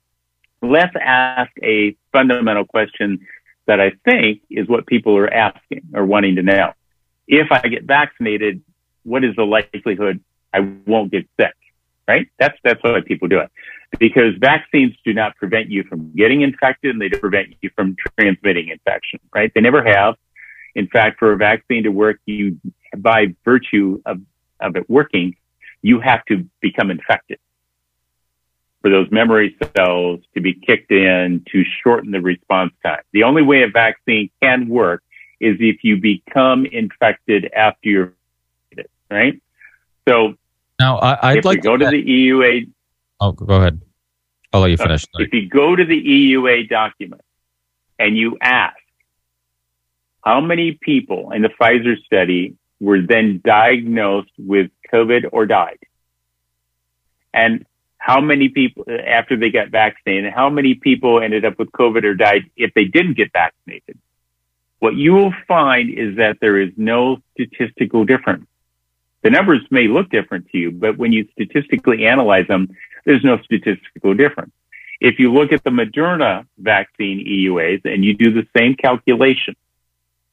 [0.62, 3.26] let's ask a fundamental question
[3.68, 6.72] that I think is what people are asking or wanting to know.
[7.28, 8.62] If I get vaccinated,
[9.04, 11.54] what is the likelihood I won't get sick?
[12.08, 12.28] Right?
[12.38, 13.50] That's, that's why people do it
[13.98, 17.96] because vaccines do not prevent you from getting infected and they do prevent you from
[18.18, 19.50] transmitting infection, right?
[19.54, 20.16] They never have.
[20.74, 22.60] In fact, for a vaccine to work, you,
[22.96, 24.20] by virtue of,
[24.60, 25.36] of it working,
[25.80, 27.38] you have to become infected
[28.88, 33.02] for those memory cells to be kicked in to shorten the response time.
[33.12, 35.02] The only way a vaccine can work
[35.40, 38.14] is if you become infected after you're
[39.10, 39.40] right?
[40.08, 40.34] So
[40.80, 42.70] now I, would like to go to the EUA
[43.20, 43.82] Oh, go ahead.
[44.52, 45.04] I'll let you finish.
[45.04, 47.22] Uh, if you go to the EUA document
[47.98, 48.76] and you ask
[50.24, 55.80] how many people in the Pfizer study were then diagnosed with COVID or died,
[57.34, 57.66] and
[58.08, 62.14] how many people after they got vaccinated, how many people ended up with COVID or
[62.14, 63.98] died if they didn't get vaccinated,
[64.78, 68.46] what you will find is that there is no statistical difference.
[69.20, 73.36] The numbers may look different to you, but when you statistically analyze them, there's no
[73.42, 74.52] statistical difference.
[75.02, 79.54] If you look at the Moderna vaccine EUAs and you do the same calculation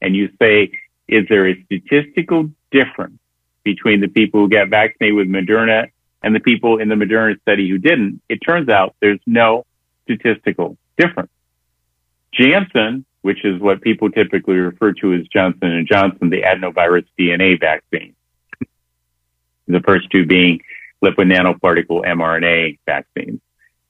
[0.00, 0.70] and you say,
[1.08, 3.18] is there a statistical difference
[3.64, 5.90] between the people who got vaccinated with Moderna
[6.22, 8.20] and the people in the Moderna study who didn't?
[8.28, 9.64] It turns out there's no
[10.04, 11.30] statistical difference.
[12.32, 17.58] Janssen, which is what people typically refer to as Johnson and Johnson, the adenovirus DNA
[17.58, 18.14] vaccine,
[19.66, 20.60] the first two being
[21.02, 23.40] lipid nanoparticle mRNA vaccines.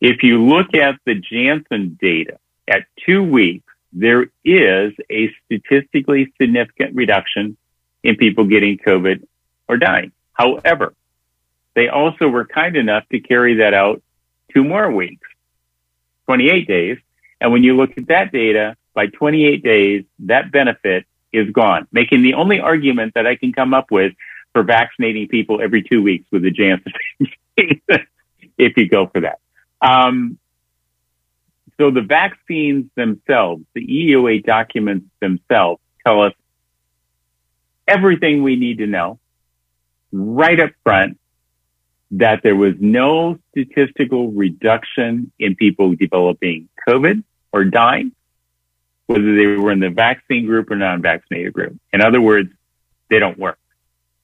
[0.01, 6.95] If you look at the Janssen data at two weeks, there is a statistically significant
[6.95, 7.57] reduction
[8.03, 9.27] in people getting COVID
[9.69, 10.13] or dying.
[10.33, 10.95] However,
[11.77, 14.03] they also were kind enough to carry that out
[14.53, 15.29] two more weeks,
[16.25, 16.99] 28 days.
[17.39, 22.23] And when you look at that data, by 28 days, that benefit is gone, making
[22.23, 24.15] the only argument that I can come up with
[24.55, 26.93] for vaccinating people every two weeks with the Janssen
[27.59, 29.39] if you go for that.
[29.83, 30.39] Um,
[31.79, 36.33] so the vaccines themselves, the EUA documents themselves tell us
[37.87, 39.19] everything we need to know
[40.11, 41.19] right up front
[42.19, 48.13] that there was no statistical reduction in people developing COVID or dying,
[49.07, 51.79] whether they were in the vaccine group or non-vaccinated group.
[51.93, 52.51] In other words,
[53.11, 53.59] they don't work.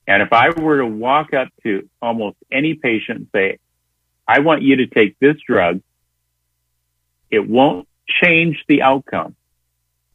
[0.07, 3.59] And if I were to walk up to almost any patient and say,
[4.26, 5.80] I want you to take this drug.
[7.30, 9.36] It won't change the outcome,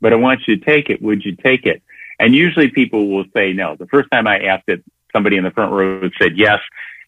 [0.01, 1.01] but I want you to take it.
[1.01, 1.81] Would you take it?
[2.19, 3.75] And usually people will say no.
[3.75, 6.59] The first time I asked it, somebody in the front row said yes.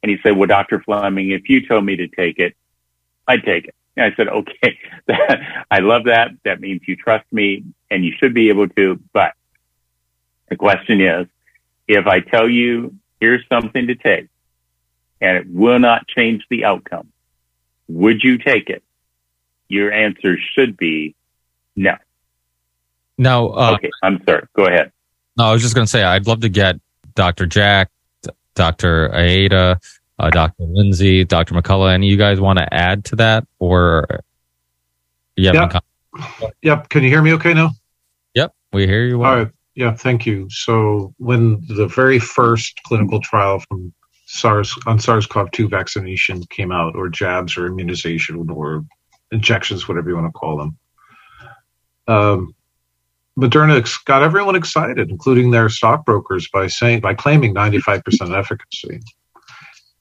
[0.02, 0.82] And he said, well, Dr.
[0.82, 2.56] Fleming, if you told me to take it,
[3.28, 3.76] I'd take it.
[3.98, 4.80] And I said, okay,
[5.72, 6.32] I love that.
[6.46, 9.00] That means you trust me and you should be able to.
[9.14, 9.34] But
[10.50, 11.28] the question is,
[11.88, 14.28] if I tell you, here's something to take
[15.22, 17.12] and it will not change the outcome,
[17.88, 18.84] would you take it?
[19.68, 21.16] Your answer should be
[21.76, 21.96] no.
[23.18, 23.50] No.
[23.50, 24.48] Uh, okay, I'm sorry.
[24.56, 24.92] Go ahead.
[25.38, 26.78] No, I was just going to say I'd love to get
[27.16, 27.46] Dr.
[27.46, 27.90] Jack,
[28.60, 29.16] Dr.
[29.16, 29.80] Aida,
[30.20, 30.64] uh, Dr.
[30.64, 31.56] Lindsay, Dr.
[31.56, 31.94] McCullough.
[31.94, 34.06] Any you guys want to add to that, or
[35.38, 35.80] yeah?
[36.62, 36.90] Yep.
[36.90, 37.32] Can you hear me?
[37.36, 37.72] Okay now.
[38.36, 39.20] Yep, we hear you.
[39.20, 39.32] Well.
[39.32, 39.48] All right.
[39.76, 40.50] Yeah, thank you.
[40.50, 43.94] So when the very first clinical trial from
[44.26, 48.84] SARS on SARS-CoV-2 vaccination came out, or jabs, or immunization, or
[49.32, 50.78] injections, whatever you want to call them.
[52.10, 52.56] Um,
[53.40, 59.00] Moderna got everyone excited, including their stockbrokers, by saying by claiming 95% efficacy.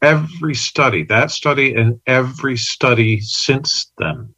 [0.03, 4.35] Every study, that study, and every study since then,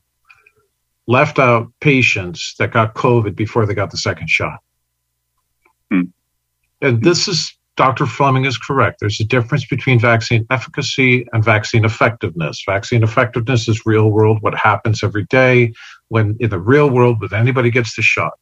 [1.06, 4.60] left out patients that got COVID before they got the second shot.
[5.90, 6.02] Hmm.
[6.80, 8.04] And this is Dr.
[8.04, 9.00] Fleming is correct.
[9.00, 12.62] There's a difference between vaccine efficacy and vaccine effectiveness.
[12.66, 15.72] Vaccine effectiveness is real world, what happens every day
[16.08, 18.32] when in the real world when anybody gets the shot.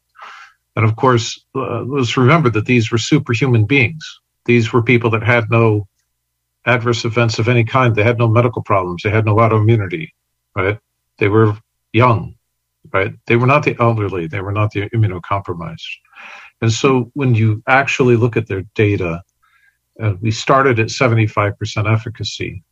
[0.79, 4.21] And of course, uh, let's remember that these were superhuman beings.
[4.45, 5.89] These were people that had no
[6.67, 7.97] adverse events of any kind.
[7.97, 9.03] They had no medical problems.
[9.03, 10.11] They had no autoimmunity,
[10.55, 10.79] right?
[11.19, 11.59] They were
[11.93, 12.37] young,
[12.93, 13.13] right?
[13.27, 14.29] They were not the elderly.
[14.29, 15.83] They were not the immunocompromised.
[16.63, 19.25] And so when you actually look at their data,
[20.01, 22.63] uh, we started at 75% efficacy,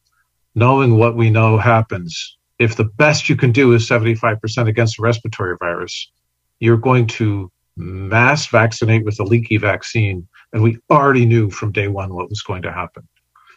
[0.55, 2.39] knowing what we know happens.
[2.61, 6.13] If the best you can do is 75% against a respiratory virus,
[6.61, 10.27] you're going to mass vaccinate with a leaky vaccine.
[10.53, 13.07] And we already knew from day one what was going to happen.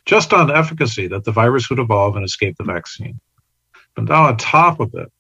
[0.06, 3.20] Just on efficacy, that the virus would evolve and escape the vaccine.
[3.96, 5.12] But now, on top of it,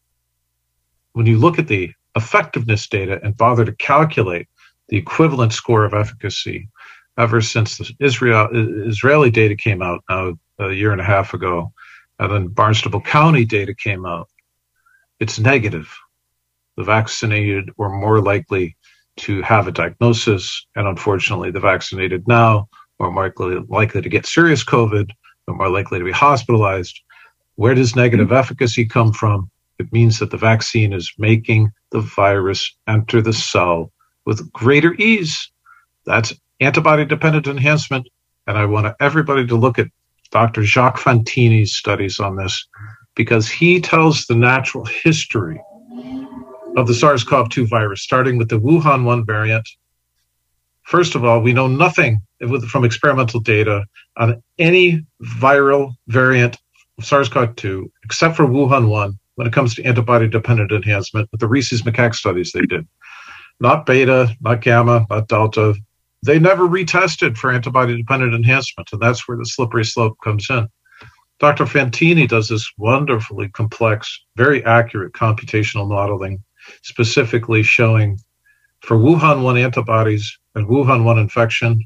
[1.13, 4.47] when you look at the effectiveness data and bother to calculate
[4.87, 6.69] the equivalent score of efficacy,
[7.17, 11.71] ever since the Israel Israeli data came out now a year and a half ago,
[12.17, 14.29] and then Barnstable County data came out.
[15.19, 15.93] It's negative.
[16.77, 18.77] The vaccinated were more likely
[19.19, 22.67] to have a diagnosis, and unfortunately, the vaccinated now
[22.99, 25.09] are more likely, likely to get serious COVID,
[25.47, 26.99] are more likely to be hospitalized.
[27.55, 28.37] Where does negative mm-hmm.
[28.37, 29.49] efficacy come from?
[29.79, 33.91] It means that the vaccine is making the virus enter the cell
[34.25, 35.51] with greater ease.
[36.05, 38.07] That's antibody dependent enhancement.
[38.47, 39.87] And I want everybody to look at
[40.31, 40.63] Dr.
[40.63, 42.67] Jacques Fantini's studies on this
[43.15, 45.59] because he tells the natural history
[46.77, 49.67] of the SARS CoV 2 virus, starting with the Wuhan 1 variant.
[50.83, 52.21] First of all, we know nothing
[52.67, 53.85] from experimental data
[54.17, 56.57] on any viral variant
[56.97, 61.29] of SARS CoV 2 except for Wuhan 1 when it comes to antibody dependent enhancement
[61.31, 62.87] with the Rhesus macaque studies they did.
[63.59, 65.75] Not beta, not gamma, not delta,
[66.23, 70.67] they never retested for antibody dependent enhancement, and that's where the slippery slope comes in.
[71.39, 71.63] Dr.
[71.63, 76.43] Fantini does this wonderfully complex, very accurate computational modeling,
[76.81, 78.19] specifically showing
[78.81, 81.85] for Wuhan 1 antibodies and Wuhan 1 infection,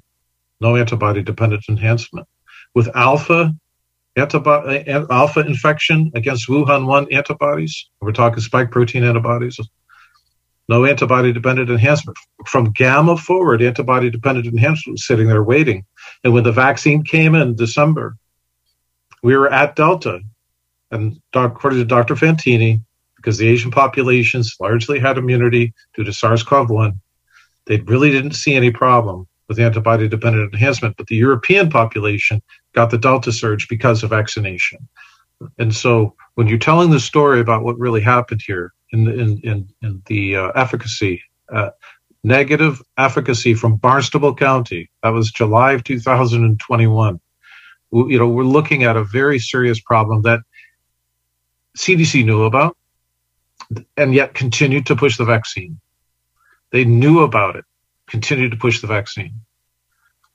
[0.61, 2.27] no antibody dependent enhancement.
[2.75, 3.53] With alpha
[4.15, 9.59] antibody, alpha infection against Wuhan 1 antibodies, we're talking spike protein antibodies,
[10.69, 12.17] no antibody dependent enhancement.
[12.45, 15.85] From gamma forward, antibody dependent enhancement was sitting there waiting.
[16.23, 18.15] And when the vaccine came in December,
[19.21, 20.21] we were at Delta.
[20.91, 22.15] And according to Dr.
[22.15, 22.81] Fantini,
[23.23, 26.99] because the Asian populations largely had immunity due to SARS CoV 1,
[27.67, 30.97] they really didn't see any problem with antibody dependent enhancement.
[30.97, 32.41] But the European population
[32.73, 34.89] got the Delta surge because of vaccination.
[35.57, 39.69] And so when you're telling the story about what really happened here in, in, in,
[39.81, 41.69] in the uh, efficacy, uh,
[42.25, 47.19] negative efficacy from Barnstable County, that was July of 2021
[47.93, 50.39] you know, we're looking at a very serious problem that
[51.77, 52.75] CDC knew about
[53.97, 55.79] and yet continued to push the vaccine.
[56.71, 57.65] They knew about it,
[58.07, 59.41] continued to push the vaccine.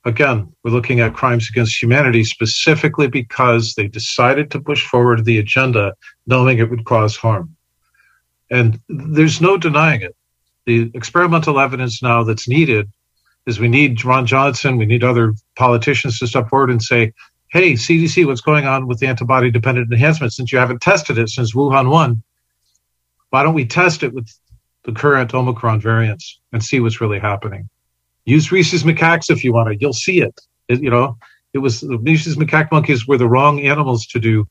[0.05, 5.39] Again, we're looking at crimes against humanity specifically because they decided to push forward the
[5.39, 5.93] agenda
[6.25, 7.55] knowing it would cause harm.
[8.49, 10.15] And there's no denying it.
[10.65, 12.89] The experimental evidence now that's needed
[13.45, 17.11] is we need Ron Johnson, we need other politicians to step forward and say,
[17.49, 21.29] hey, CDC, what's going on with the antibody dependent enhancement since you haven't tested it
[21.29, 22.23] since Wuhan 1?
[23.29, 24.29] Why don't we test it with
[24.83, 27.69] the current Omicron variants and see what's really happening?
[28.25, 29.77] Use rhesus macaques if you want to.
[29.79, 30.39] You'll see it.
[30.67, 31.17] it you know,
[31.53, 34.47] it was the rhesus macaque monkeys were the wrong animals to do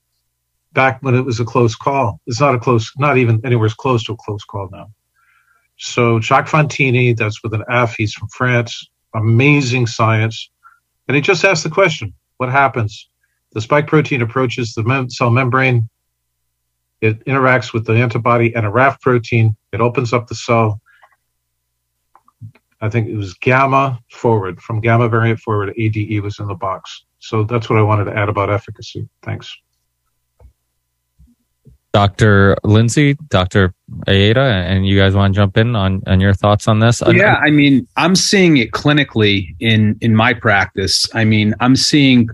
[0.72, 2.20] back when it was a close call.
[2.26, 4.90] It's not a close, not even anywhere close to a close call now.
[5.78, 7.94] So Jacques Fantini, that's with an F.
[7.96, 8.88] He's from France.
[9.14, 10.50] Amazing science.
[11.06, 13.08] And he just asked the question, what happens?
[13.52, 15.88] The spike protein approaches the mem- cell membrane.
[17.00, 19.56] It interacts with the antibody and a RAF protein.
[19.72, 20.80] It opens up the cell.
[22.80, 27.04] I think it was gamma forward, from gamma variant forward, ADE was in the box.
[27.18, 29.08] So that's what I wanted to add about efficacy.
[29.22, 29.56] Thanks.
[31.92, 32.56] Dr.
[32.64, 33.74] Lindsay, Dr.
[34.06, 37.02] Aida, and you guys want to jump in on, on your thoughts on this?
[37.10, 41.06] Yeah, I mean, I'm seeing it clinically in in my practice.
[41.14, 42.28] I mean, I'm seeing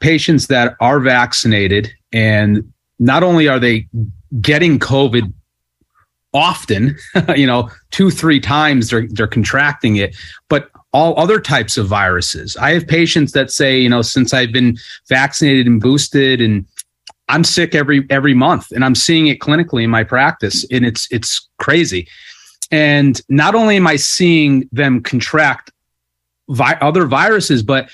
[0.00, 3.86] patients that are vaccinated and not only are they
[4.40, 5.32] getting COVID
[6.34, 6.96] often,
[7.36, 10.16] you know, two, three times they're they're contracting it,
[10.48, 12.56] but all other types of viruses.
[12.56, 14.78] I have patients that say, you know, since I've been
[15.08, 16.64] vaccinated and boosted and
[17.28, 21.06] I'm sick every every month, and I'm seeing it clinically in my practice, and it's
[21.10, 22.08] it's crazy.
[22.70, 25.70] And not only am I seeing them contract
[26.48, 27.90] vi- other viruses, but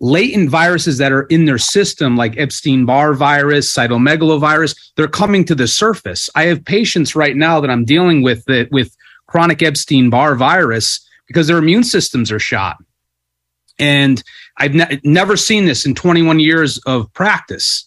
[0.00, 5.54] latent viruses that are in their system, like Epstein Barr virus, cytomegalovirus, they're coming to
[5.54, 6.30] the surface.
[6.34, 8.96] I have patients right now that I'm dealing with that with
[9.26, 12.78] chronic Epstein Barr virus because their immune systems are shot.
[13.78, 14.22] And
[14.56, 17.86] I've ne- never seen this in 21 years of practice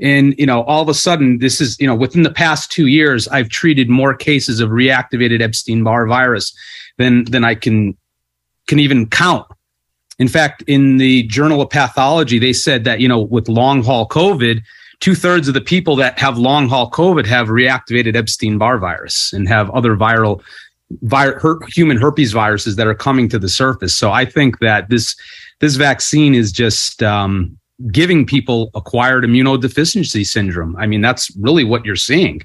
[0.00, 2.86] and you know all of a sudden this is you know within the past two
[2.86, 6.54] years i've treated more cases of reactivated epstein-barr virus
[6.98, 7.96] than than i can
[8.66, 9.46] can even count
[10.22, 14.06] in fact in the journal of pathology they said that you know with long haul
[14.08, 14.62] covid
[15.00, 19.68] two-thirds of the people that have long haul covid have reactivated epstein-barr virus and have
[19.70, 20.42] other viral
[21.02, 24.88] vi- her- human herpes viruses that are coming to the surface so i think that
[24.88, 25.16] this
[25.62, 27.56] this vaccine is just um,
[27.90, 30.76] giving people acquired immunodeficiency syndrome.
[30.76, 32.42] I mean, that's really what you're seeing.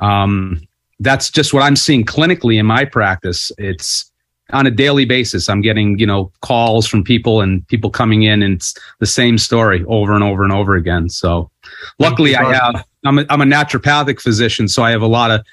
[0.00, 0.60] Um,
[1.00, 3.52] that's just what I'm seeing clinically in my practice.
[3.58, 4.10] It's
[4.52, 5.48] on a daily basis.
[5.48, 9.38] I'm getting, you know, calls from people and people coming in and it's the same
[9.38, 11.08] story over and over and over again.
[11.08, 11.50] So
[11.98, 14.68] luckily I have, I'm a, I'm a naturopathic physician.
[14.68, 15.44] So I have a lot of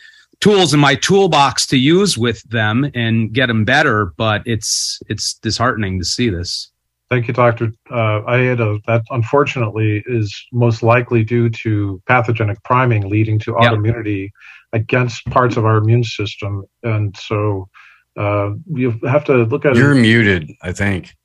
[0.41, 4.13] tools in my toolbox to use with them and get them better.
[4.17, 6.69] But it's, it's disheartening to see this.
[7.09, 7.71] Thank you, Doctor.
[7.91, 14.31] Uh, Aida, that unfortunately is most likely due to pathogenic priming leading to autoimmunity
[14.71, 17.69] against parts of our immune system, and so
[18.17, 19.95] uh, you have to look at You're it.
[19.95, 21.15] You're muted, I think.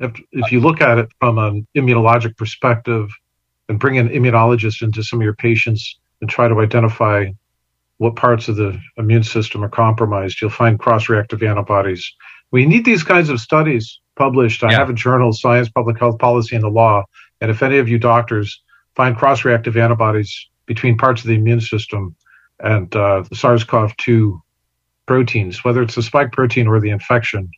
[0.00, 3.10] If, if you look at it from an immunologic perspective,
[3.68, 7.26] and bring an immunologist into some of your patients and try to identify
[7.98, 12.10] what parts of the immune system are compromised, you'll find cross-reactive antibodies.
[12.50, 14.64] We need these kinds of studies published.
[14.64, 17.04] I have a journal, Science, Public Health Policy, and the Law.
[17.40, 18.62] And if any of you doctors
[18.94, 22.16] find cross reactive antibodies between parts of the immune system
[22.60, 24.40] and uh, the SARS CoV 2
[25.08, 27.50] proteins, whether it's the spike protein or the infection,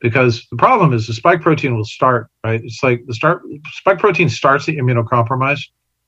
[0.00, 2.60] because the problem is the spike protein will start, right?
[2.62, 5.62] It's like the start spike protein starts the immunocompromise,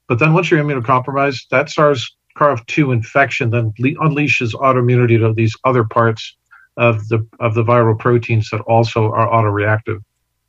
[0.08, 5.84] But then once you're immunocompromised, that SARS-CoV-2 infection then le- unleashes autoimmunity to these other
[5.84, 6.36] parts
[6.76, 10.00] of the of the viral proteins that also are autoreactive.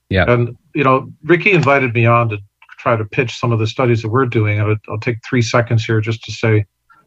[0.10, 0.26] Yeah.
[0.28, 2.38] And you know, Ricky invited me on to
[2.80, 4.60] try to pitch some of the studies that we're doing.
[4.60, 6.66] And I'll, I'll take three seconds here just to say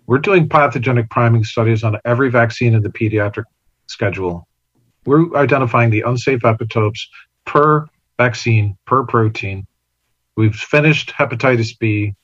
[0.09, 3.45] we're doing pathogenic priming studies on every vaccine in the pediatric
[3.89, 4.49] schedule.
[5.05, 7.01] We're identifying the unsafe epitopes
[7.45, 7.87] per
[8.17, 9.67] vaccine, per protein.
[10.35, 12.15] We've finished hepatitis B.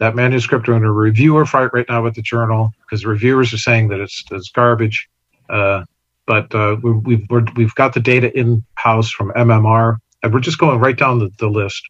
[0.00, 3.58] That manuscript are in a reviewer fight right now with the journal because reviewers are
[3.58, 5.08] saying that it's, it's garbage.
[5.48, 5.84] Uh,
[6.26, 10.40] but uh, we, have we've, we've got the data in house from MMR, and we're
[10.40, 11.88] just going right down the, the list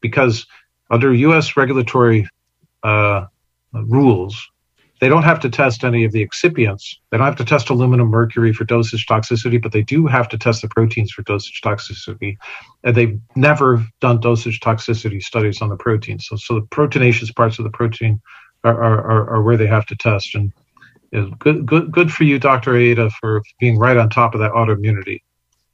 [0.00, 0.44] because
[0.90, 1.56] under U.S.
[1.56, 2.28] regulatory
[2.82, 3.26] uh,
[3.72, 4.48] rules,
[5.02, 6.94] they don't have to test any of the excipients.
[7.10, 10.38] They don't have to test aluminum mercury for dosage toxicity, but they do have to
[10.38, 12.36] test the proteins for dosage toxicity.
[12.84, 16.28] And they've never done dosage toxicity studies on the proteins.
[16.28, 18.22] So, so the proteinaceous parts of the protein
[18.62, 20.36] are, are, are where they have to test.
[20.36, 20.52] And
[21.40, 22.76] good, good, good for you, Dr.
[22.76, 25.22] Aida, for being right on top of that autoimmunity.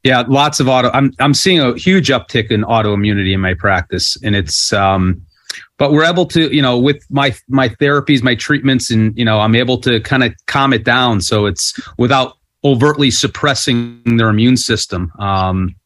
[0.05, 0.91] Yeah, lots of auto.
[0.95, 5.27] I'm I'm seeing a huge uptick in autoimmunity in my practice, and it's um,
[5.79, 9.41] but we're able to you know with my my therapies my treatments and you know
[9.41, 11.21] i'm able to kind of calm it down.
[11.21, 15.13] So it's without overtly suppressing their immune system.
[15.19, 15.77] Um,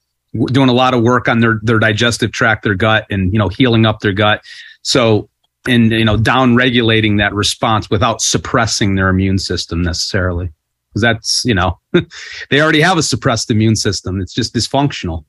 [0.46, 3.48] doing a lot of work on their their digestive tract their gut and you know
[3.48, 4.42] healing up their gut.
[4.82, 5.28] So
[5.66, 10.50] and you know down regulating that response without suppressing their immune system necessarily.
[10.88, 11.78] Because that's you know
[12.50, 14.20] they already have a suppressed immune system.
[14.20, 15.24] It's just dysfunctional.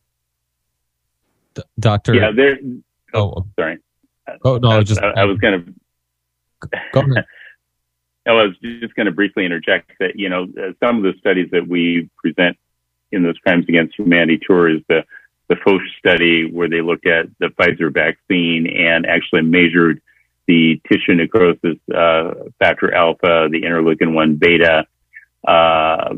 [1.56, 2.58] D- doctor yeah there
[3.14, 3.46] oh, oh.
[3.60, 3.78] sorry
[4.44, 7.26] Oh no, I, just I, I was going to go ahead.
[8.26, 11.50] I was just going to briefly interject that you know uh, some of the studies
[11.52, 12.58] that we present
[13.12, 15.04] in those crimes against humanity tour is the
[15.50, 20.02] the Foch study where they looked at the Pfizer vaccine and actually measured
[20.48, 24.86] the tissue necrosis uh, factor alpha, the interleukin one beta,
[25.48, 26.14] uh,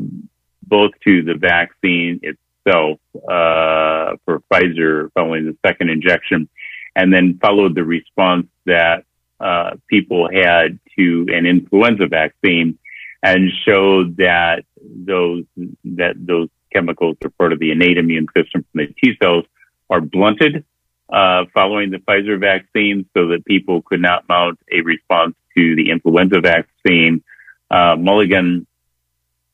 [0.62, 2.98] both to the vaccine itself
[3.28, 6.48] uh, for Pfizer following the second injection
[6.96, 9.04] and then followed the response that
[9.38, 12.78] uh, people had to an influenza vaccine
[13.22, 15.44] and showed that those
[15.84, 19.44] that those chemicals are part of the innate immune system from the T cells
[19.88, 20.64] are blunted
[21.08, 25.90] uh, following the Pfizer vaccine, so that people could not mount a response to the
[25.90, 27.22] influenza vaccine.
[27.70, 28.66] Uh, Mulligan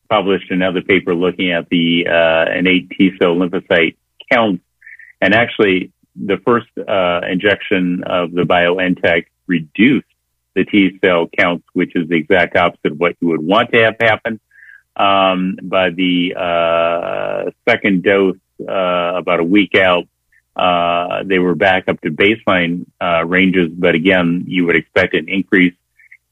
[0.08, 3.96] published another paper looking at the uh, innate T cell lymphocyte
[4.30, 4.62] counts,
[5.20, 10.06] and actually the first uh, injection of the BioNTech reduced
[10.54, 13.82] the T cell counts, which is the exact opposite of what you would want to
[13.82, 14.40] have happen.
[14.94, 20.06] Um, by the uh, second dose, uh, about a week out,
[20.54, 25.28] uh, they were back up to baseline uh, ranges, but again, you would expect an
[25.28, 25.74] increase.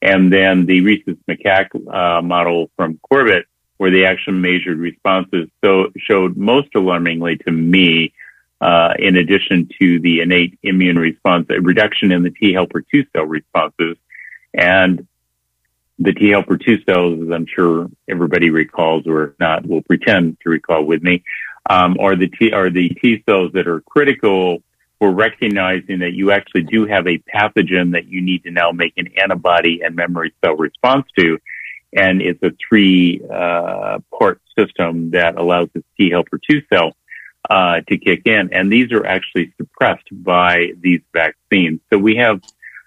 [0.01, 3.45] And then the rhesus macaque uh, model from Corbett,
[3.77, 8.13] where they actually measured responses, so showed most alarmingly to me
[8.61, 13.05] uh, in addition to the innate immune response, a reduction in the T helper 2
[13.11, 13.97] cell responses.
[14.53, 15.07] And
[15.97, 20.49] the T helper 2 cells, as I'm sure everybody recalls or not, will pretend to
[20.49, 21.23] recall with me,
[21.69, 24.61] um, are the T, are the T cells that are critical
[24.99, 28.93] for recognizing that you actually do have a pathogen that you need to now make
[28.97, 31.39] an antibody and memory cell response to.
[31.93, 36.95] And it's a three, uh, port system that allows the T helper 2 cell
[37.49, 38.53] uh, to kick in.
[38.53, 41.79] And these are actually suppressed by these vaccines.
[41.91, 42.41] So we have,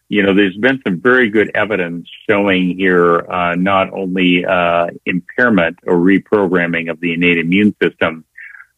[0.08, 5.78] you know, there's been some very good evidence showing here uh, not only uh, impairment
[5.86, 8.24] or reprogramming of the innate immune system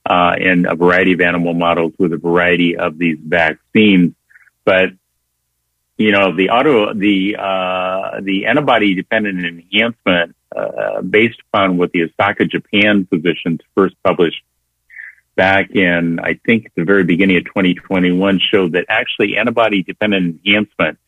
[0.08, 4.14] uh, in a variety of animal models with a variety of these vaccines,
[4.64, 4.90] but
[5.98, 12.04] you know the auto the uh, the antibody dependent enhancement uh, based upon what the
[12.04, 14.42] Osaka Japan physicians first published
[15.36, 20.98] back in, I think, the very beginning of 2021 showed that actually antibody dependent enhancement,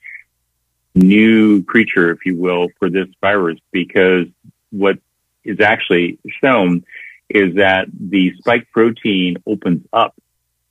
[0.95, 4.27] new creature, if you will, for this virus, because
[4.71, 4.99] what
[5.45, 6.85] is actually shown
[7.29, 10.15] is that the spike protein opens up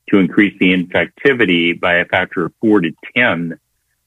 [0.09, 3.59] to increase the infectivity by a factor of four to 10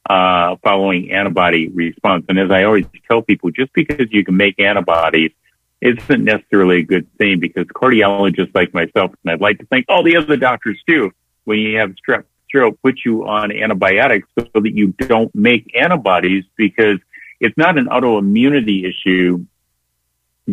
[0.09, 2.25] uh, following antibody response.
[2.29, 5.33] And as I always tell people, just because you can make antibodies
[5.81, 10.03] isn't necessarily a good thing because cardiologists like myself, and I'd like to think all
[10.03, 11.12] the other doctors too,
[11.45, 16.45] when you have strep throat, put you on antibiotics so that you don't make antibodies
[16.57, 16.99] because
[17.41, 19.45] it's not an autoimmunity issue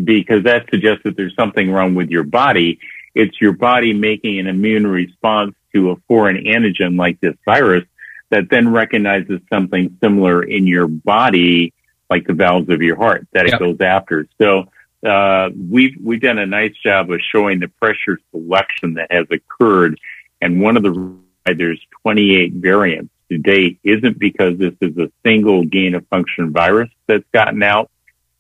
[0.04, 2.80] because that suggests that there's something wrong with your body.
[3.16, 7.84] It's your body making an immune response to a foreign antigen like this virus
[8.30, 11.74] that then recognizes something similar in your body,
[12.10, 14.28] like the valves of your heart that it goes after.
[14.40, 14.66] So,
[15.06, 20.00] uh, we've, we've done a nice job of showing the pressure selection that has occurred.
[20.42, 25.66] And one of the, there's 28 variants to date isn't because this is a single
[25.66, 27.92] gain of function virus that's gotten out,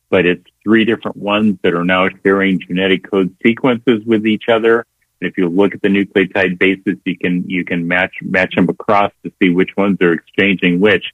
[0.10, 4.86] but it's three different ones that are now sharing genetic code sequences with each other.
[5.20, 8.70] And if you look at the nucleotide bases, you can, you can match, match them
[8.70, 11.06] across to see which ones are exchanging which.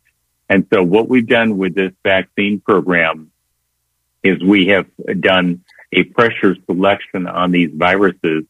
[0.50, 3.32] And so what we've done with this vaccine program
[4.24, 4.88] is we have
[5.20, 8.44] done a pressure selection on these viruses,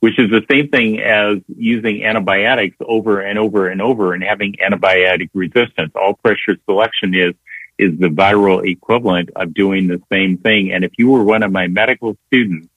[0.00, 4.54] which is the same thing as using antibiotics over and over and over and having
[4.54, 5.92] antibiotic resistance.
[5.94, 7.34] All pressure selection is,
[7.78, 10.72] is the viral equivalent of doing the same thing.
[10.72, 12.68] And if you were one of my medical students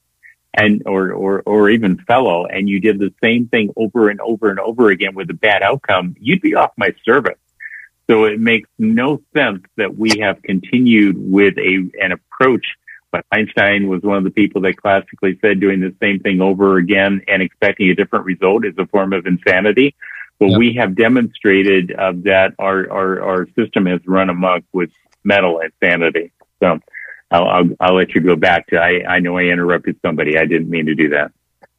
[0.54, 4.50] and, or, or, or even fellow and you did the same thing over and over
[4.50, 7.38] and over again with a bad outcome, you'd be off my service.
[8.10, 12.66] So it makes no sense that we have continued with a, an approach.
[13.12, 16.78] But Einstein was one of the people that classically said doing the same thing over
[16.78, 19.96] again and expecting a different result is a form of insanity.
[20.40, 20.60] Well, Yep.
[20.60, 24.90] we have demonstrated uh, that our, our, our system has run amok with
[25.24, 26.32] mental insanity.
[26.62, 26.80] So
[27.30, 30.38] I'll, I'll, I'll let you go back to, I, I know I interrupted somebody.
[30.38, 31.32] I didn't mean to do that.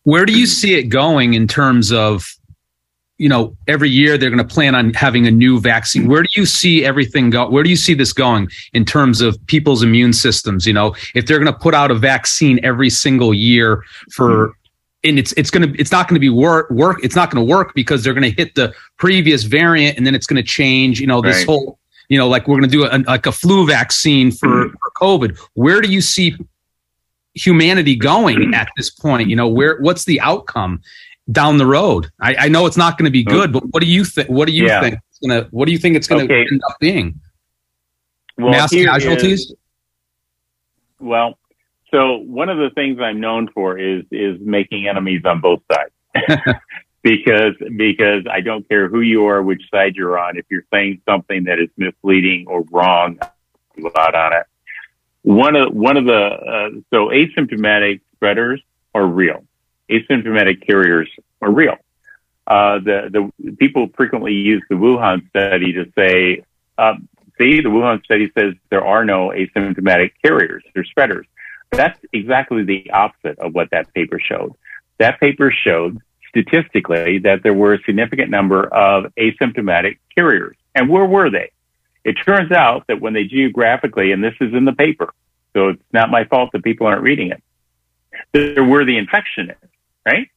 [0.04, 2.24] Where do you see it going in terms of,
[3.20, 6.08] you know, every year they're going to plan on having a new vaccine?
[6.08, 7.50] Where do you see everything go?
[7.50, 10.66] Where do you see this going in terms of people's immune systems?
[10.66, 14.54] You know, if they're going to put out a vaccine every single year for,
[15.04, 17.46] and it's it's going to it's not going to be work work it's not going
[17.46, 20.48] to work because they're going to hit the previous variant and then it's going to
[20.48, 20.98] change.
[20.98, 21.46] You know, this Right.
[21.46, 24.70] whole you know like we're going to do a, like a flu vaccine for, mm-hmm.
[24.70, 25.38] for COVID.
[25.52, 26.36] Where do you see
[27.34, 29.28] humanity going at this point?
[29.28, 30.80] You know, where what's the outcome
[31.32, 32.08] down the road?
[32.20, 34.28] I, I know it's not going to be good, but what do you think?
[34.28, 34.80] What do you Yeah.
[34.80, 34.94] think?
[35.10, 36.46] It's gonna, what do you think it's going to Okay.
[36.50, 37.20] end up being?
[38.38, 39.40] Well, Mass casualties?
[39.40, 39.54] is-
[40.98, 41.38] well,
[41.90, 45.92] so one of the things I'm known for is is making enemies on both sides.
[47.02, 50.36] because because I don't care who you are, which side you're on.
[50.36, 53.18] If you're saying something that is misleading or wrong,
[53.78, 54.46] lot on it.
[55.22, 58.60] One of one of the uh, so asymptomatic spreaders
[58.94, 59.44] are real.
[59.90, 61.08] Asymptomatic carriers
[61.42, 61.76] are real.
[62.46, 66.44] Uh, the the people frequently use the Wuhan study to say,
[66.78, 71.26] um, see, the Wuhan study says there are no asymptomatic carriers; they're spreaders.
[71.70, 74.54] That's exactly the opposite of what that paper showed.
[74.98, 80.56] That paper showed statistically that there were a significant number of asymptomatic carriers.
[80.74, 81.50] And where were they?
[82.04, 85.12] It turns out that when they geographically, and this is in the paper,
[85.52, 87.42] so it's not my fault that people aren't reading it,
[88.32, 89.52] they're where the infection
[90.04, 90.28] right?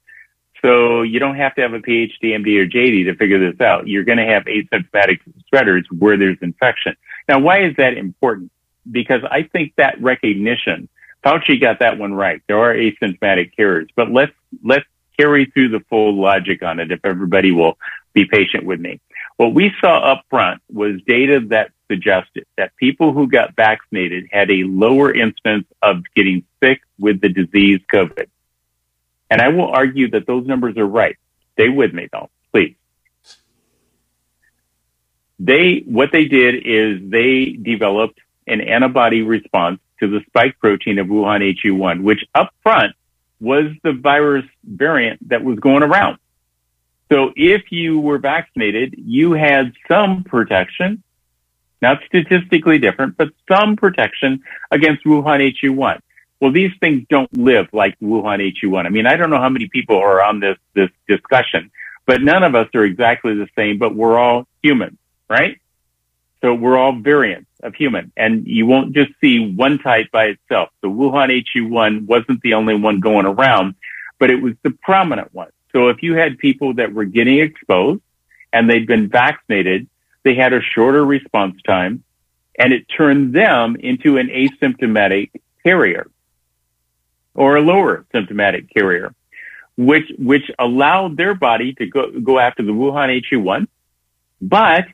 [0.61, 3.87] So you don't have to have a PhD, MD, or JD to figure this out.
[3.87, 6.95] You're going to have asymptomatic spreaders where there's infection.
[7.27, 8.51] Now, why is that important?
[8.89, 10.87] Because I think that recognition,
[11.25, 12.41] Fauci got that one right.
[12.47, 14.31] There are asymptomatic carriers, but let's,
[14.63, 14.85] let's
[15.19, 17.77] carry through the full logic on it if everybody will
[18.13, 19.01] be patient with me.
[19.37, 24.49] What we saw up front was data that suggested that people who got vaccinated had
[24.49, 28.27] a lower incidence of getting sick with the disease COVID.
[29.33, 31.17] And I will argue that those numbers are right.
[31.53, 32.75] Stay with me though, please.
[35.39, 41.07] They, what they did is they developed an antibody response to the spike protein of
[41.07, 42.95] Wuhan HU1, which up front
[43.39, 46.19] was the virus variant that was going around.
[47.11, 51.01] So if you were vaccinated, you had some protection,
[51.81, 56.01] not statistically different, but some protection against Wuhan HU1.
[56.39, 58.85] Well, these things don't live like Wuhan HU1.
[58.85, 61.71] I mean, I don't know how many people are on this, this discussion,
[62.05, 64.97] but none of us are exactly the same, but we're all human,
[65.29, 65.59] right?
[66.41, 70.69] So we're all variants of human and you won't just see one type by itself.
[70.81, 73.75] The Wuhan HU1 wasn't the only one going around,
[74.19, 75.49] but it was the prominent one.
[75.71, 78.01] So if you had people that were getting exposed
[78.51, 79.87] and they'd been vaccinated,
[80.23, 82.03] they had a shorter response time
[82.59, 85.31] and it turned them into an asymptomatic
[85.63, 86.07] carrier
[87.35, 89.13] or a lower symptomatic carrier,
[89.77, 93.67] which, which allowed their body to go, go after the Wuhan HU1.
[94.41, 94.85] But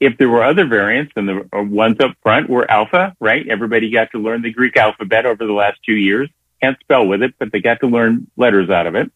[0.00, 3.46] if there were other variants and the ones up front were alpha, right?
[3.48, 6.28] Everybody got to learn the Greek alphabet over the last two years.
[6.60, 9.10] Can't spell with it, but they got to learn letters out of it.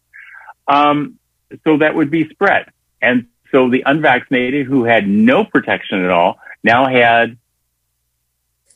[0.66, 1.18] Um,
[1.64, 2.70] so that would be spread.
[3.00, 7.38] And so the unvaccinated who had no protection at all now had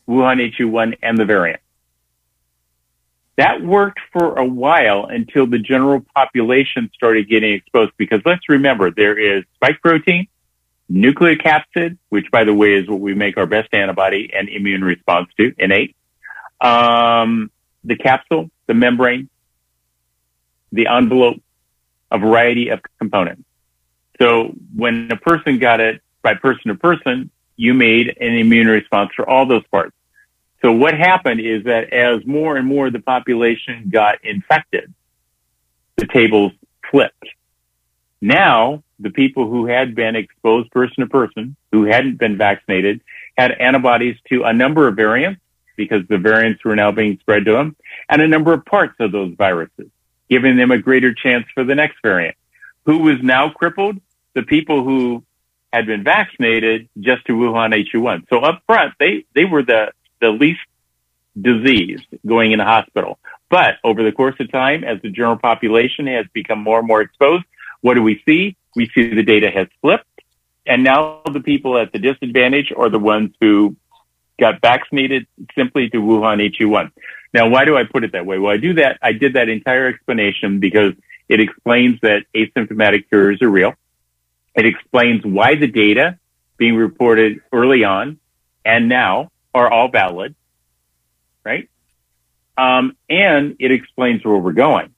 [0.09, 1.61] Wuhan HU1 and the variant.
[3.37, 8.91] That worked for a while until the general population started getting exposed because let's remember
[8.91, 10.29] there is spike protein
[10.91, 15.29] nucleocapsid, which by the way is what we make our best antibody and immune response
[15.39, 15.97] to, innate,
[16.61, 17.51] um,
[17.85, 19.31] the capsule, the membrane,
[20.71, 21.41] the envelope,
[22.11, 23.45] a variety of components.
[24.21, 29.11] So when a person got it by person to person, you made an immune response
[29.17, 29.95] for all those parts.
[30.63, 34.95] So what happened is that as more and more of the population got infected,
[35.97, 36.53] the tables
[36.91, 37.27] flipped.
[38.21, 43.01] Now, the people who had been exposed person to person, who hadn't been vaccinated,
[43.37, 45.41] had antibodies to a number of variants
[45.77, 47.75] because the variants were now being spread to them
[48.09, 49.89] and a number of parts of those viruses,
[50.31, 52.37] giving them a greater chance for the next variant.
[52.87, 54.01] Who was now crippled?
[54.35, 55.25] The people who
[55.73, 58.29] had been vaccinated just to Wuhan H1.
[58.29, 59.93] So up front, they, they were the,
[60.23, 60.61] the least
[61.39, 63.19] diseased going in the hospital.
[63.51, 67.03] But over the course of time, as the general population has become more and more
[67.03, 67.45] exposed,
[67.83, 68.57] what do we see?
[68.75, 70.07] We see the data has flipped.
[70.65, 73.77] And now the people at the disadvantage are the ones who
[74.39, 76.93] got vaccinated simply to Wuhan H1.
[77.35, 78.39] Now, why do I put it that way?
[78.39, 78.99] Well, I do that.
[79.03, 80.93] I did that entire explanation because
[81.29, 83.75] it explains that asymptomatic cures are real.
[84.55, 86.19] It explains why the data
[86.59, 88.19] being reported early on
[88.65, 90.35] and now are all valid,
[91.45, 91.69] right?
[92.57, 94.95] Um, and it explains where we're going.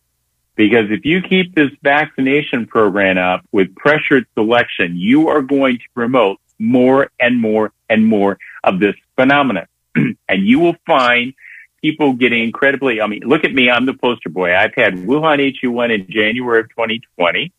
[0.57, 5.85] Because if you keep this vaccination program up with pressured selection, you are going to
[5.95, 9.67] promote more and more and more of this phenomenon.
[9.97, 10.17] and
[10.47, 11.35] you will find
[11.83, 13.69] people getting incredibly, I mean, look at me.
[13.69, 14.55] I'm the poster boy.
[14.55, 17.53] I've had Wuhan HU1 in January of 2020.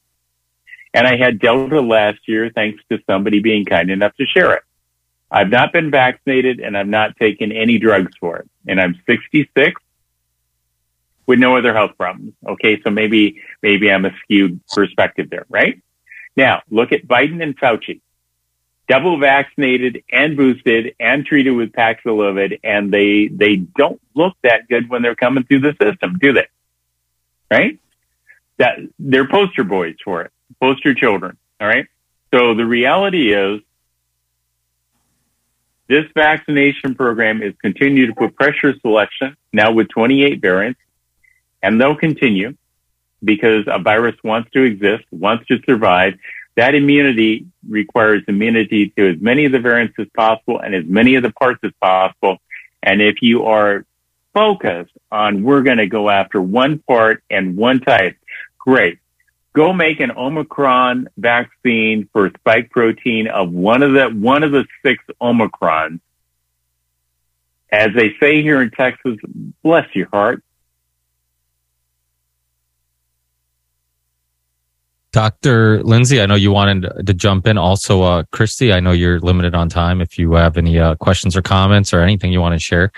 [0.94, 4.64] And I had Delta last year thanks to somebody being kind enough to share it.
[5.36, 8.50] I've not been vaccinated and I've not taken any drugs for it.
[8.66, 9.82] And I'm 66
[11.28, 12.32] with no other health problems.
[12.48, 12.82] Okay.
[12.82, 15.82] So maybe, maybe I'm a skewed perspective there, right?
[16.38, 18.00] Now look at Biden and Fauci.
[18.88, 24.90] Double vaccinated and boosted and treated with Paxlovid and they, they don't look that good
[24.90, 26.48] when they're coming through the system, do they?
[27.52, 27.78] Right?
[28.58, 30.32] That they're poster boys for it,
[30.62, 31.36] poster children.
[31.60, 31.88] All right.
[32.34, 33.60] So the reality is
[35.88, 40.80] this vaccination program is continued to put pressure selection now with 28 variants
[41.62, 42.56] and they'll continue
[43.24, 46.14] because a virus wants to exist, wants to survive.
[46.56, 51.16] That immunity requires immunity to as many of the variants as possible and as many
[51.16, 52.38] of the parts as possible.
[52.82, 53.86] And if you are
[54.34, 58.18] focused on we're going to go after one part and one type,
[58.58, 59.00] great.
[59.56, 64.66] Go make an Omicron vaccine for spike protein of one of the, one of the
[64.84, 66.02] six Omicrons.
[67.72, 69.18] As they say here in Texas,
[69.64, 70.44] bless your heart,
[75.16, 75.82] Dr.
[75.82, 77.58] Lindsay, I know you wanted to jump in.
[77.58, 80.02] Also, uh, Christy, I know you're limited on time.
[80.02, 82.92] If you have any uh, questions or comments or anything you want to share.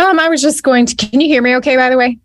[0.00, 2.18] Um, I was just going to, can you hear me okay, by the way?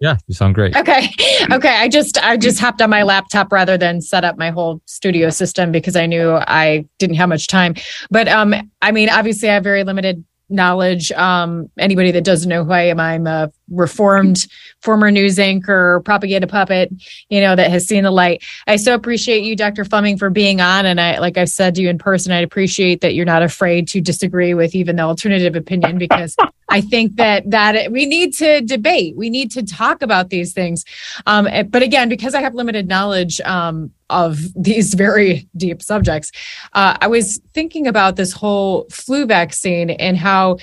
[0.00, 0.76] Yeah, you sound great.
[0.76, 1.08] Okay.
[1.50, 1.74] Okay.
[1.74, 5.30] I just I just hopped on my laptop rather than set up my whole studio
[5.30, 7.74] system because I knew I didn't have much time.
[8.10, 11.10] But um I mean obviously I have very limited knowledge.
[11.12, 14.46] Um, anybody that doesn't know who I am, I'm a reformed
[14.80, 16.90] former news anchor, propaganda puppet,
[17.28, 18.42] you know, that has seen the light.
[18.66, 19.84] I so appreciate you, Dr.
[19.84, 20.86] Fleming, for being on.
[20.86, 23.88] And I, like I said to you in person, I appreciate that you're not afraid
[23.88, 26.36] to disagree with even the alternative opinion because
[26.68, 29.16] I think that that we need to debate.
[29.16, 30.84] We need to talk about these things.
[31.26, 36.30] Um, eh, but again, because I have limited knowledge, um, of these very deep subjects.
[36.74, 40.58] Uh, I was thinking about this whole flu vaccine and how,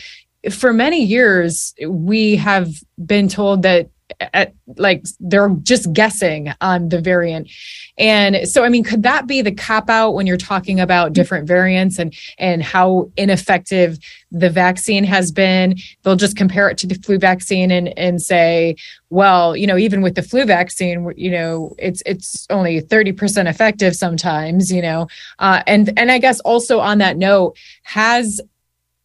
[0.51, 2.69] for many years, we have
[3.05, 3.89] been told that
[4.19, 7.49] at, like they're just guessing on the variant.
[7.97, 11.47] And so i mean could that be the cop out when you're talking about different
[11.47, 13.97] variants and and how ineffective
[14.31, 15.75] the vaccine has been?
[16.03, 18.75] They'll just compare it to the flu vaccine and and say
[19.09, 23.95] well you know even with the flu vaccine you know it's it's only 30% effective
[23.95, 25.07] sometimes you know?
[25.39, 28.41] Uh, and and i guess also on that note has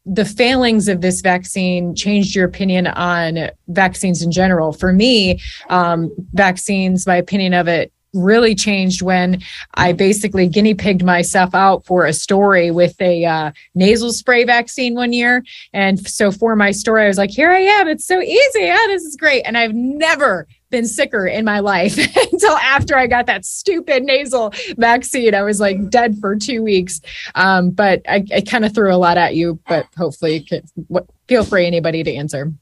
[0.04, 4.72] the failings of this vaccine changed your opinion on vaccines in general.
[4.72, 9.42] For me, um, vaccines, my opinion of it really changed when
[9.74, 14.94] I basically guinea pigged myself out for a story with a uh, nasal spray vaccine
[14.94, 15.42] one year.
[15.72, 17.88] And so for my story, I was like, here I am.
[17.88, 18.60] It's so easy.
[18.60, 19.42] Yeah, this is great.
[19.42, 21.96] And I've never been sicker in my life
[22.32, 25.36] until after I got that stupid nasal vaccine.
[25.36, 27.00] I was like dead for two weeks.
[27.36, 31.06] Um, but I, I kind of threw a lot at you, but hopefully, you can,
[31.28, 32.52] feel free anybody to answer.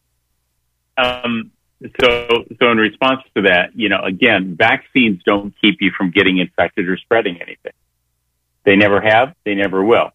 [0.99, 1.53] Um,
[2.03, 6.37] so, so in response to that, you know, again, vaccines don't keep you from getting
[6.37, 7.73] infected or spreading anything.
[8.65, 9.35] They never have.
[9.45, 10.11] They never will.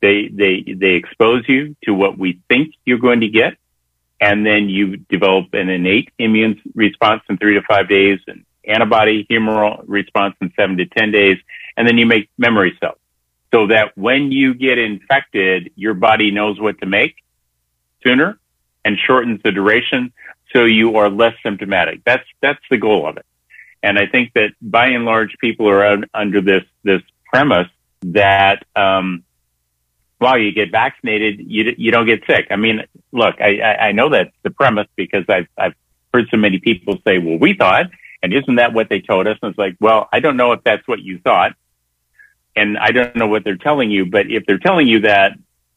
[0.00, 3.58] They they they expose you to what we think you're going to get,
[4.20, 9.26] and then you develop an innate immune response in three to five days, and antibody
[9.30, 11.38] humoral response in seven to ten days,
[11.76, 12.98] and then you make memory cells,
[13.52, 17.16] so that when you get infected, your body knows what to make
[18.04, 18.38] sooner
[18.84, 20.12] and shortens the duration,
[20.52, 22.02] so you are less symptomatic.
[22.04, 23.26] That's that's the goal of it.
[23.82, 27.68] And I think that by and large, people are un- under this this premise
[28.02, 29.24] that um,
[30.18, 32.48] while you get vaccinated, you you don't get sick.
[32.50, 32.82] I mean,
[33.12, 35.74] look, I, I, I know that's the premise because I've I've
[36.12, 37.86] heard so many people say, "Well, we thought,"
[38.22, 39.38] and isn't that what they told us?
[39.42, 41.52] And it's like, well, I don't know if that's what you thought,
[42.56, 44.06] and I don't know what they're telling you.
[44.06, 45.32] But if they're telling you that,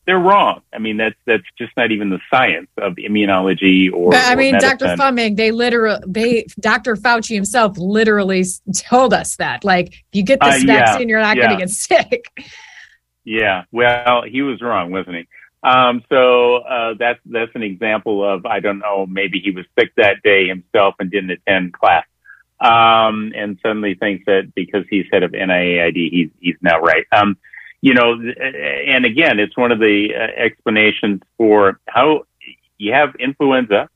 [0.06, 0.62] they're wrong.
[0.74, 4.12] I mean, that's that's just not even the science of immunology or.
[4.12, 4.96] But, I or mean, Dr.
[4.96, 6.96] Fleming, they literally, they, Dr.
[6.96, 8.46] Fauci himself literally
[8.76, 11.48] told us that, like, if you get this Uh, yeah, vaccine, you're not yeah.
[11.48, 12.26] going to get sick.
[13.24, 15.28] Yeah, well, he was wrong, wasn't he?
[15.64, 19.06] Um, so uh, that's that's an example of I don't know.
[19.06, 22.06] Maybe he was sick that day himself and didn't attend class,
[22.60, 27.06] um, and suddenly thinks that because he's head of NIAID, he's he's now right.
[27.14, 27.38] Um,
[27.80, 32.26] you know, and again, it's one of the uh, explanations for how
[32.78, 33.90] you have influenza,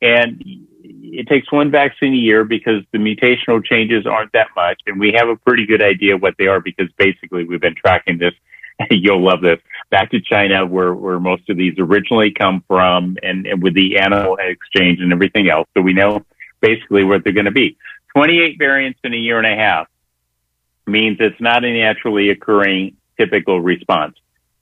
[0.00, 5.00] and it takes one vaccine a year because the mutational changes aren't that much, and
[5.00, 8.34] we have a pretty good idea what they are because basically we've been tracking this.
[8.90, 9.58] You'll love this.
[9.90, 13.98] Back to China, where where most of these originally come from, and, and with the
[13.98, 16.24] animal exchange and everything else, so we know
[16.60, 17.76] basically what they're going to be.
[18.14, 19.88] Twenty eight variants in a year and a half
[20.86, 24.16] means it's not a naturally occurring typical response.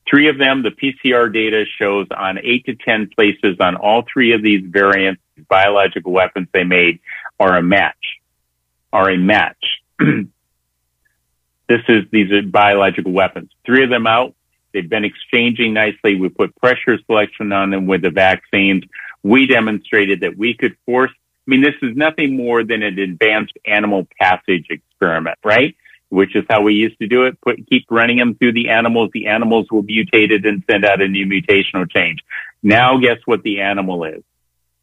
[0.09, 4.33] Three of them, the PCR data shows on eight to 10 places on all three
[4.33, 6.99] of these variants, biological weapons they made
[7.39, 8.19] are a match,
[8.93, 9.65] are a match.
[11.71, 13.51] this is, these are biological weapons.
[13.65, 14.35] Three of them out.
[14.75, 16.17] They've been exchanging nicely.
[16.17, 18.83] We put pressure selection on them with the vaccines.
[19.23, 23.55] We demonstrated that we could force, I mean, this is nothing more than an advanced
[23.65, 25.77] animal passage experiment, right?
[26.09, 27.41] which is how we used to do it.
[27.41, 29.11] Put, keep running them through the animals.
[29.15, 32.19] The animals will mutate it and send out a new mutational change.
[32.65, 34.25] Now, guess what the animal is?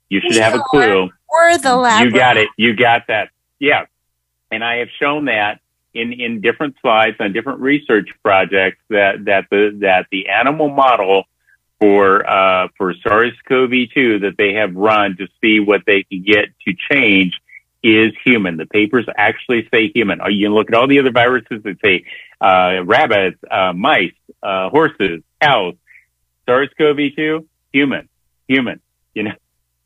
[0.09, 1.09] You should have a clue.
[1.27, 2.05] Or the lab.
[2.05, 2.47] You got it.
[2.55, 3.29] You got that.
[3.59, 3.87] Yeah.
[4.49, 5.59] And I have shown that
[5.93, 11.23] in, in different slides on different research projects that, that the, that the animal model
[11.79, 16.73] for, uh, for SARS-CoV-2 that they have run to see what they can get to
[16.91, 17.39] change
[17.83, 18.57] is human.
[18.57, 20.21] The papers actually say human.
[20.21, 22.05] Uh, You can look at all the other viruses that say
[22.41, 25.75] uh, rabbits, uh, mice, uh, horses, cows.
[26.47, 28.09] SARS-CoV-2, human,
[28.47, 28.81] human.
[29.13, 29.33] You know,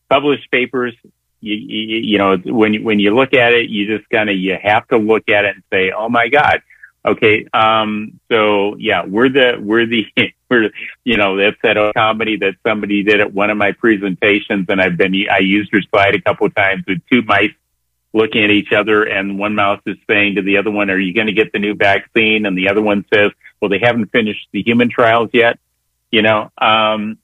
[0.09, 0.93] published papers.
[1.41, 4.37] You, you, you know, when you, when you look at it, you just kind of
[4.37, 6.61] you have to look at it and say, "Oh my God."
[7.03, 10.05] Okay, um, so yeah, we're the we're the
[10.49, 10.69] we're
[11.03, 14.97] you know that's that comedy that somebody did at one of my presentations, and I've
[14.97, 17.51] been I used your slide a couple of times with two mice
[18.13, 21.13] looking at each other and one mouse is saying to the other one, are you
[21.13, 22.45] going to get the new vaccine?
[22.45, 25.59] And the other one says, well, they haven't finished the human trials yet.
[26.11, 27.17] You know, um,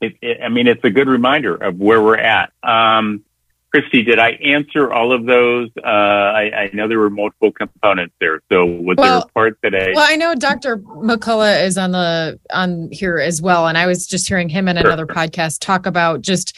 [0.00, 2.52] it, it, I mean, it's a good reminder of where we're at.
[2.62, 3.24] Um,
[3.70, 5.68] Christy, did I answer all of those?
[5.76, 8.40] Uh, I, I know there were multiple components there.
[8.50, 10.78] So was there Well- a part that I, Well, I know Dr.
[10.78, 14.76] McCullough is on the on here as well, and I was just hearing him in
[14.76, 14.86] Sure.
[14.86, 16.56] another podcast talk about just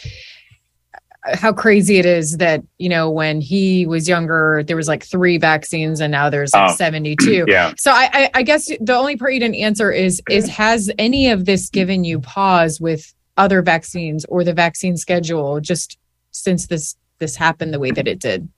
[1.34, 5.36] how crazy it is that you know when he was younger there was like three
[5.36, 6.74] vaccines and now there's like Oh.
[6.74, 7.74] 72 yeah.
[7.76, 11.28] so I, I i guess the only part you didn't answer is is has any
[11.28, 15.98] of this given you pause with other vaccines or the vaccine schedule just
[16.30, 18.48] since this this happened the way that it did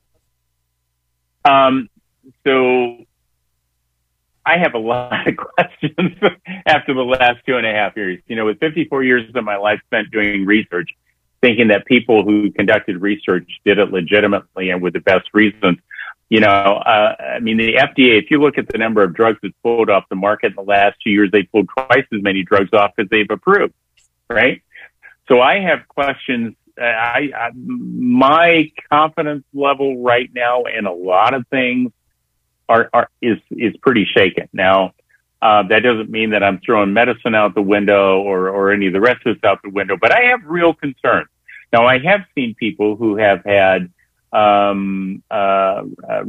[1.45, 1.89] Um,
[2.45, 2.99] so
[4.45, 6.19] I have a lot of questions
[6.67, 8.21] after the last two and a half years.
[8.27, 10.91] You know, with 54 years of my life spent doing research,
[11.41, 15.79] thinking that people who conducted research did it legitimately and with the best reasons.
[16.29, 19.39] You know, uh, I mean, the FDA, if you look at the number of drugs
[19.43, 22.43] that's pulled off the market in the last two years, they pulled twice as many
[22.43, 23.75] drugs off as they've approved,
[24.31, 24.63] right?
[25.33, 26.55] So I have questions.
[26.79, 31.91] Uh, I, I, my confidence level right now in a lot of things
[32.69, 34.51] are, are is is pretty shaken.
[34.53, 34.93] Now,
[35.41, 38.93] uh, that doesn't mean that I'm throwing medicine out the window or or any of
[38.93, 41.29] the rest of this out the window, but I have real concerns.
[41.73, 43.91] Now, I have seen people who have had
[44.35, 46.25] um, uh, uh,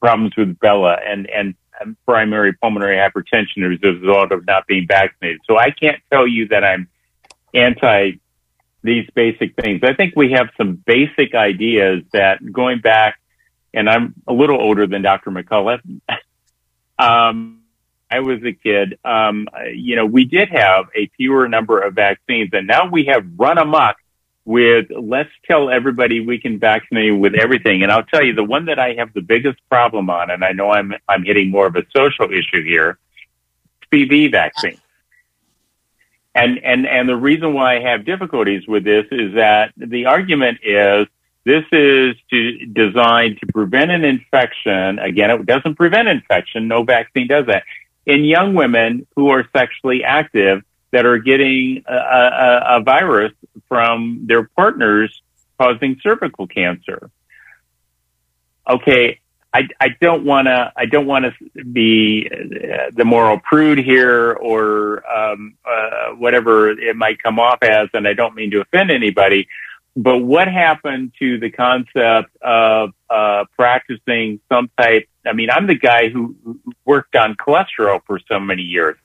[0.00, 4.86] problems with Bella and and and primary pulmonary hypertension as a result of not being
[4.88, 5.42] vaccinated.
[5.46, 6.88] So I can't tell you that I'm
[7.52, 8.12] anti
[8.88, 9.80] these basic things.
[9.82, 13.20] I think we have some basic ideas that going back,
[13.74, 15.30] and I'm a little older than Dr.
[15.30, 15.80] McCullough.
[16.98, 17.60] um,
[18.10, 22.50] I was a kid, um, you know, we did have a fewer number of vaccines,
[22.54, 23.96] and now we have run amok
[24.46, 27.82] with let's tell everybody we can vaccinate with everything.
[27.82, 30.52] And I'll tell you, the one that I have the biggest problem on, and I
[30.52, 32.98] know I'm I'm hitting more of a social issue here,
[33.92, 34.78] HPV vaccine.
[36.38, 40.58] And and and the reason why I have difficulties with this is that the argument
[40.62, 41.06] is
[41.44, 44.98] this is to, designed to prevent an infection.
[44.98, 46.68] Again, it doesn't prevent infection.
[46.68, 47.64] No vaccine does that.
[48.06, 53.32] In young women who are sexually active that are getting a, a, a virus
[53.68, 55.22] from their partners
[55.58, 57.10] causing cervical cancer.
[58.68, 59.20] Okay,
[59.54, 64.32] I, I don't want to I don't want to be uh, the moral prude here
[64.32, 68.90] or um, uh, whatever it might come off as, and I don't mean to offend
[68.90, 69.48] anybody.
[69.96, 75.08] But what happened to the concept of uh, practicing some type?
[75.26, 76.36] I mean, I'm the guy who
[76.84, 78.96] worked on cholesterol for so many years.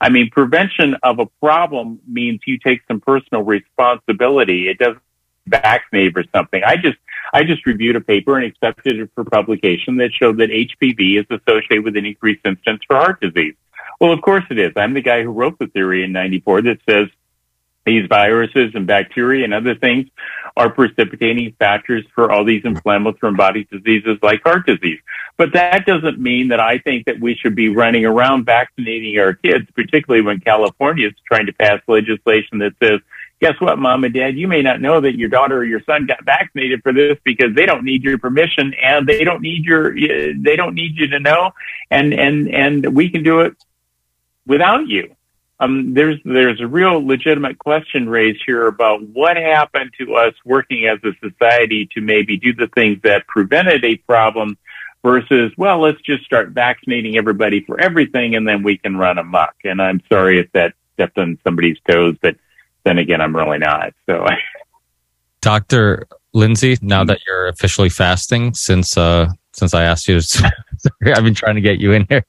[0.00, 4.68] I mean, prevention of a problem means you take some personal responsibility.
[4.68, 5.02] It doesn't
[5.46, 6.62] vaccinate for something.
[6.64, 6.98] I just
[7.32, 11.26] I just reviewed a paper and accepted it for publication that showed that HPV is
[11.30, 13.54] associated with an increased incidence for heart disease.
[14.00, 14.72] Well, of course it is.
[14.76, 17.08] I'm the guy who wrote the theory in 94 that says
[17.88, 20.08] these viruses and bacteria and other things
[20.56, 25.00] are precipitating factors for all these inflammatory thrombotic diseases like heart disease.
[25.36, 29.34] But that doesn't mean that I think that we should be running around vaccinating our
[29.34, 33.00] kids, particularly when California is trying to pass legislation that says
[33.40, 36.06] guess what, mom and dad, you may not know that your daughter or your son
[36.06, 39.94] got vaccinated for this because they don't need your permission and they don't need your,
[39.94, 41.52] they don't need you to know.
[41.90, 43.54] And, and, and we can do it
[44.46, 45.14] without you.
[45.60, 50.86] Um, there's, there's a real legitimate question raised here about what happened to us working
[50.86, 54.56] as a society to maybe do the things that prevented a problem
[55.02, 59.54] versus, well, let's just start vaccinating everybody for everything and then we can run amok.
[59.64, 62.36] And I'm sorry if that stepped on somebody's toes, but
[62.88, 63.92] then again, I'm really not.
[64.06, 64.26] So,
[65.42, 70.24] Doctor Lindsay, now that you're officially fasting, since uh, since I asked you, to,
[70.78, 72.24] sorry, I've been trying to get you in here.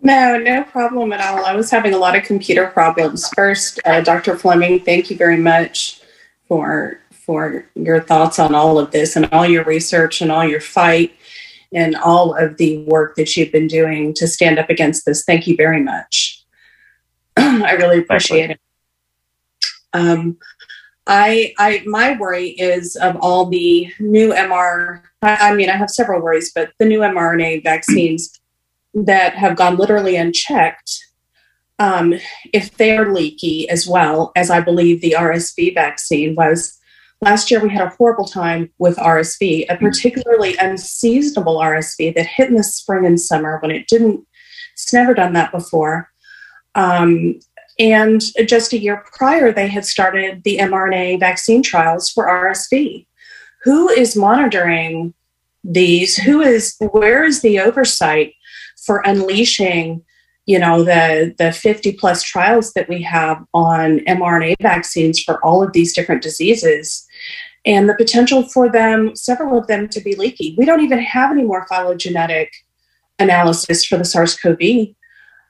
[0.00, 1.44] No, no problem at all.
[1.44, 3.28] I was having a lot of computer problems.
[3.34, 4.36] First, uh, Dr.
[4.36, 6.00] Fleming, thank you very much
[6.46, 10.62] for for your thoughts on all of this and all your research and all your
[10.62, 11.14] fight
[11.74, 15.24] and all of the work that you've been doing to stand up against this.
[15.24, 16.42] Thank you very much.
[17.36, 18.60] I really appreciate it.
[19.98, 20.38] Um,
[21.06, 25.02] I, I, my worry is of all the new MR.
[25.22, 28.38] I, I mean, I have several worries, but the new mRNA vaccines
[28.94, 31.04] that have gone literally unchecked,
[31.78, 32.14] um,
[32.52, 36.74] if they're leaky as well as I believe the RSV vaccine was.
[37.20, 42.48] Last year, we had a horrible time with RSV, a particularly unseasonable RSV that hit
[42.48, 44.24] in the spring and summer when it didn't.
[44.74, 46.10] It's never done that before.
[46.76, 47.40] Um,
[47.78, 53.06] and just a year prior, they had started the mRNA vaccine trials for RSV.
[53.62, 55.14] Who is monitoring
[55.62, 56.16] these?
[56.16, 58.34] Who is, where is the oversight
[58.84, 60.02] for unleashing,
[60.46, 65.62] you know, the, the 50 plus trials that we have on mRNA vaccines for all
[65.62, 67.06] of these different diseases?
[67.64, 70.54] And the potential for them, several of them to be leaky.
[70.58, 72.52] We don't even have any more phylogenetic
[73.20, 74.94] analysis for the SARS CoV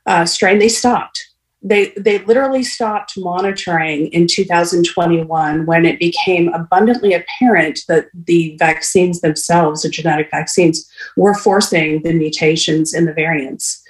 [0.06, 0.58] uh, strain.
[0.58, 1.27] They stopped
[1.60, 9.20] they they literally stopped monitoring in 2021 when it became abundantly apparent that the vaccines
[9.20, 13.82] themselves the genetic vaccines were forcing the mutations in the variants.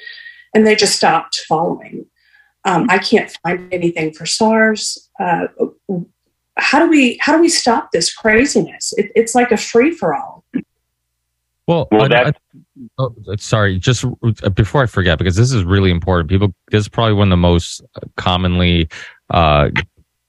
[0.55, 2.07] And they just stopped following.
[2.65, 5.11] Um, i can't find anything for sars.
[5.21, 5.49] Uh,
[6.57, 8.93] how do we how do we stop this craziness?
[8.97, 10.45] It, it's like a free-for-all.
[11.67, 12.33] Well, well I, I,
[12.99, 16.31] oh, sorry, just uh, before I forget, because this is really important.
[16.31, 17.83] People, this is probably one of the most
[18.17, 18.89] commonly
[19.31, 19.71] uh,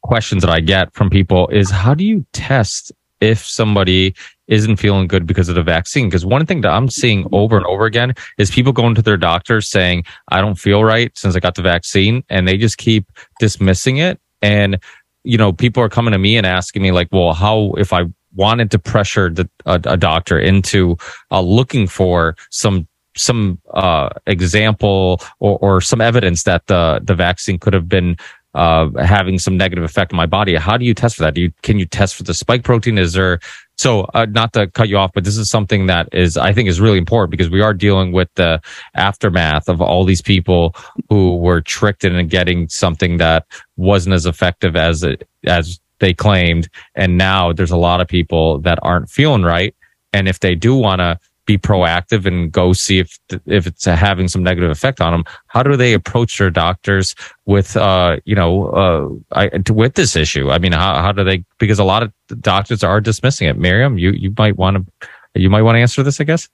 [0.04, 4.16] questions that I get from people is how do you test if somebody
[4.48, 6.08] isn't feeling good because of the vaccine?
[6.08, 9.18] Because one thing that I'm seeing over and over again is people going to their
[9.18, 13.12] doctors saying, I don't feel right since I got the vaccine, and they just keep
[13.40, 14.20] dismissing it.
[14.42, 14.80] And
[15.24, 18.06] you know, people are coming to me and asking me like, well, how, if I
[18.34, 20.98] wanted to pressure the, a, a doctor into
[21.32, 22.88] uh, looking for some
[23.18, 28.16] some uh, example or, or some evidence that the the vaccine could have been
[28.56, 30.56] uh, having some negative effect on my body.
[30.56, 31.36] How do you test for that?
[31.36, 32.98] Do you can you test for the spike protein?
[32.98, 33.40] Is there
[33.78, 36.68] so uh, not to cut you off, but this is something that is I think
[36.68, 38.62] is really important because we are dealing with the
[38.96, 40.76] aftermath of all these people
[41.10, 43.46] who were tricked into getting something that
[43.78, 46.70] wasn't as effective as it as they claimed.
[46.96, 49.76] And now there's a lot of people that aren't feeling right.
[50.14, 51.20] And if they do want to
[51.50, 53.18] be proactive and go see if
[53.48, 55.24] if it's having some negative effect on them.
[55.48, 57.16] How do they approach their doctors
[57.48, 60.52] with uh you know uh I, with this issue?
[60.52, 61.44] I mean, how how do they?
[61.58, 63.58] Because a lot of doctors are dismissing it.
[63.58, 66.48] Miriam, you you might want to you might want to answer this, I guess.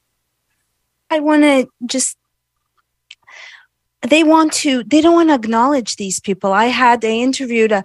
[1.10, 2.18] I want to just
[4.02, 7.84] they want to they don't want to acknowledge these people i had they interviewed a,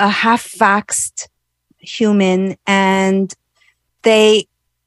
[0.00, 1.28] a half vaxxed
[1.78, 3.34] human and
[4.02, 4.46] they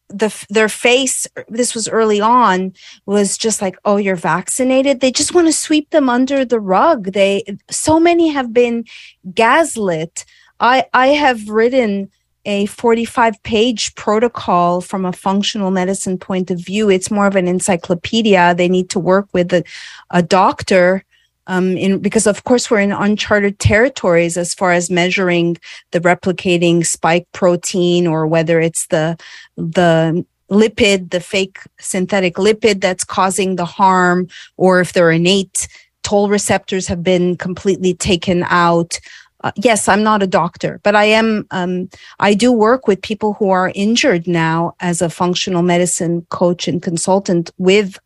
[0.10, 2.74] the their face this was early on
[3.06, 7.14] was just like oh you're vaccinated they just want to sweep them under the rug
[7.14, 8.86] they so many have been
[9.34, 10.26] gaslit
[10.60, 12.12] i i have written
[12.46, 16.90] a 45 page protocol from a functional medicine point of view.
[16.90, 18.54] It's more of an encyclopedia.
[18.56, 19.64] They need to work with a,
[20.10, 21.06] a doctor.
[21.48, 25.58] Um, in, because of course we're in uncharted territories as far as measuring
[25.92, 29.18] the replicating spike protein or whether it's the
[29.58, 35.68] the lipid, the fake synthetic lipid that's causing the harm, or if their innate
[36.04, 39.00] toll receptors have been completely taken out
[39.44, 41.46] uh, yes, I'm not a doctor, but I am.
[41.52, 41.90] Um,
[42.20, 46.82] I do work with people who are injured now as a functional medicine coach and
[46.82, 48.00] consultant with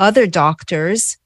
[0.00, 1.16] other doctors.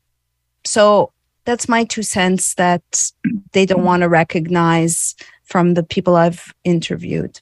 [0.66, 1.12] So
[1.44, 3.12] that's my two cents that
[3.52, 5.14] they don't want to recognize
[5.44, 7.40] from the people I've interviewed.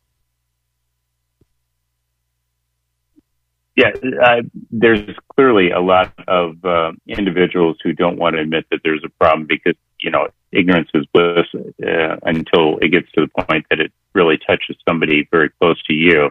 [3.74, 3.92] Yeah,
[4.22, 9.02] uh, there's clearly a lot of uh, individuals who don't want to admit that there's
[9.04, 13.64] a problem because you know ignorance is bliss uh, until it gets to the point
[13.70, 16.30] that it really touches somebody very close to you.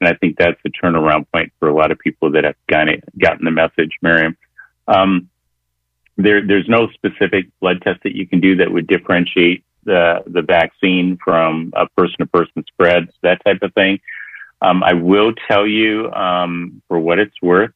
[0.00, 3.00] And I think that's the turnaround point for a lot of people that have gotten,
[3.18, 4.36] gotten the message, Miriam.
[4.86, 5.30] Um,
[6.16, 10.42] there, there's no specific blood test that you can do that would differentiate the, the
[10.42, 14.00] vaccine from a person to person spread, that type of thing.
[14.62, 17.72] Um, I will tell you, um, for what it's worth,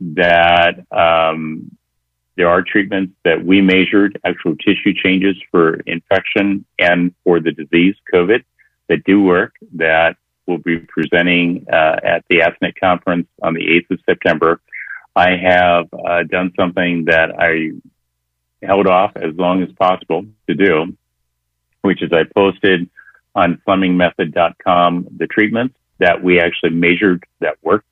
[0.00, 1.76] that um,
[2.36, 7.96] there are treatments that we measured actual tissue changes for infection and for the disease
[8.12, 8.44] COVID
[8.88, 10.16] that do work that
[10.46, 14.60] we'll be presenting uh, at the ASNC conference on the 8th of September.
[15.14, 17.72] I have uh, done something that I
[18.64, 20.96] held off as long as possible to do,
[21.82, 22.88] which is I posted
[23.34, 27.86] on FlemingMethod.com the treatments that we actually measured that worked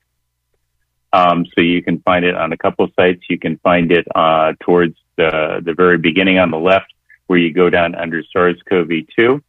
[1.11, 3.23] um, so you can find it on a couple of sites.
[3.29, 6.93] You can find it uh, towards the, the very beginning on the left,
[7.27, 9.41] where you go down under SARS-CoV-2,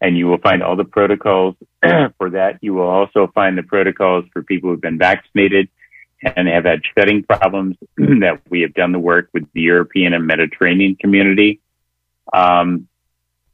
[0.00, 1.54] and you will find all the protocols
[2.18, 2.58] for that.
[2.60, 5.68] You will also find the protocols for people who've been vaccinated
[6.34, 10.26] and have had shedding problems that we have done the work with the European and
[10.26, 11.60] Mediterranean community.
[12.32, 12.88] Um,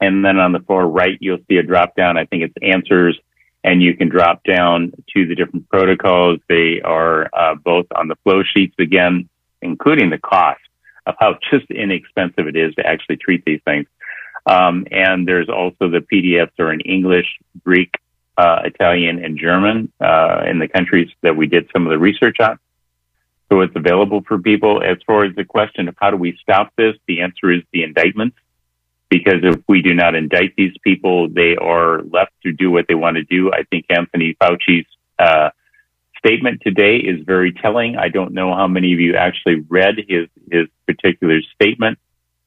[0.01, 2.17] and then on the far right, you'll see a drop down.
[2.17, 3.19] I think it's answers
[3.65, 6.41] and you can drop down to the different protocols.
[6.49, 9.29] They are uh, both on the flow sheets again,
[9.61, 10.61] including the cost
[11.07, 13.87] of how just inexpensive it is to actually treat these things.
[14.47, 17.27] Um, and there's also the PDFs are in English,
[17.65, 17.95] Greek,
[18.37, 22.37] uh, Italian, and German uh, in the countries that we did some of the research
[22.41, 22.59] on.
[23.51, 24.83] So it's available for people.
[24.83, 27.83] As far as the question of how do we stop this, the answer is the
[27.83, 28.37] indictments
[29.13, 32.95] because if we do not indict these people, they are left to do what they
[32.95, 33.53] want to do.
[33.53, 34.87] I think Anthony Fauci's
[35.19, 35.51] uh,
[36.17, 37.99] statement today is very telling.
[37.99, 41.99] I don't know how many of you actually read his his particular statement,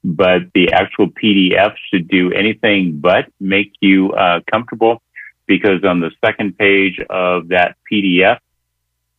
[0.03, 5.03] but the actual PDF should do anything but make you uh, comfortable,
[5.47, 8.39] because on the second page of that PDF,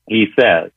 [0.08, 0.70] he says,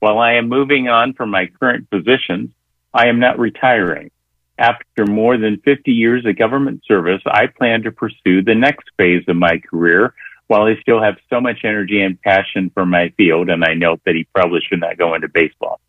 [0.00, 2.50] "While I am moving on from my current positions,
[2.92, 4.10] I am not retiring."
[4.58, 9.24] After more than 50 years of government service, I plan to pursue the next phase
[9.26, 10.14] of my career
[10.46, 13.48] while I still have so much energy and passion for my field.
[13.48, 15.80] And I note that he probably should not go into baseball.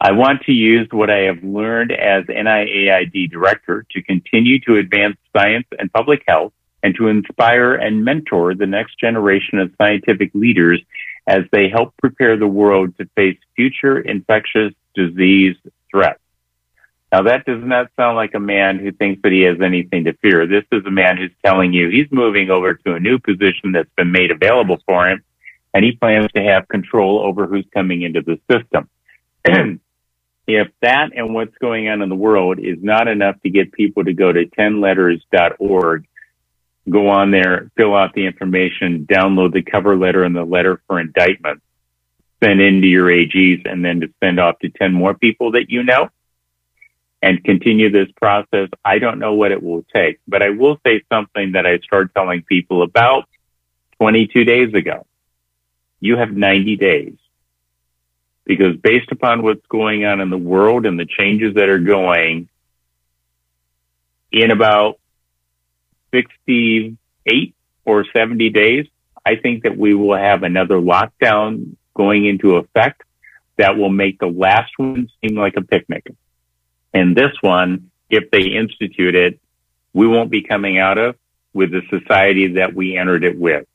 [0.00, 5.16] I want to use what I have learned as NIAID director to continue to advance
[5.34, 6.52] science and public health
[6.84, 10.82] and to inspire and mentor the next generation of scientific leaders
[11.26, 15.56] as they help prepare the world to face future infectious disease
[15.90, 16.20] threats.
[17.10, 20.12] Now that does not sound like a man who thinks that he has anything to
[20.14, 20.46] fear.
[20.46, 23.90] This is a man who's telling you he's moving over to a new position that's
[23.96, 25.24] been made available for him
[25.72, 28.88] and he plans to have control over who's coming into the system.
[30.46, 34.04] if that and what's going on in the world is not enough to get people
[34.04, 36.06] to go to 10letters.org,
[36.88, 41.00] go on there, fill out the information, download the cover letter and the letter for
[41.00, 41.62] indictment,
[42.42, 45.82] send into your AGs, and then to send off to 10 more people that you
[45.82, 46.10] know,
[47.22, 48.68] and continue this process.
[48.84, 52.14] I don't know what it will take, but I will say something that I started
[52.14, 53.28] telling people about
[53.98, 55.06] 22 days ago.
[56.00, 57.16] You have 90 days.
[58.44, 62.48] because based upon what's going on in the world and the changes that are going
[64.30, 64.98] in about
[66.14, 67.54] 68
[67.84, 68.86] or 70 days,
[69.26, 73.02] I think that we will have another lockdown going into effect
[73.56, 76.06] that will make the last one seem like a picnic.
[76.92, 79.40] And this one, if they institute it,
[79.92, 81.16] we won't be coming out of
[81.52, 83.66] with the society that we entered it with.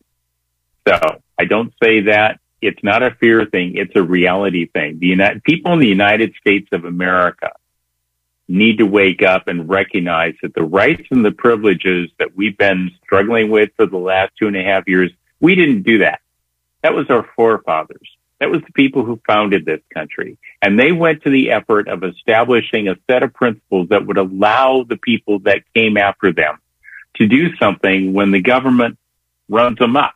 [0.88, 0.98] So
[1.38, 3.76] I don't say that it's not a fear thing.
[3.76, 5.00] It's a reality thing.
[5.00, 7.52] The United, people in the United States of America
[8.50, 12.92] need to wake up and recognize that the rights and the privileges that we've been
[13.04, 16.20] struggling with for the last two and a half years, we didn't do that.
[16.82, 18.10] That was our forefathers.
[18.40, 20.38] That was the people who founded this country.
[20.62, 24.84] And they went to the effort of establishing a set of principles that would allow
[24.88, 26.58] the people that came after them
[27.16, 28.98] to do something when the government
[29.48, 30.16] runs amok.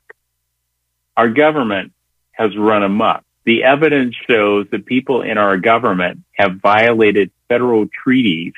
[1.15, 1.91] Our government
[2.31, 3.23] has run amok.
[3.45, 8.53] The evidence shows that people in our government have violated federal treaties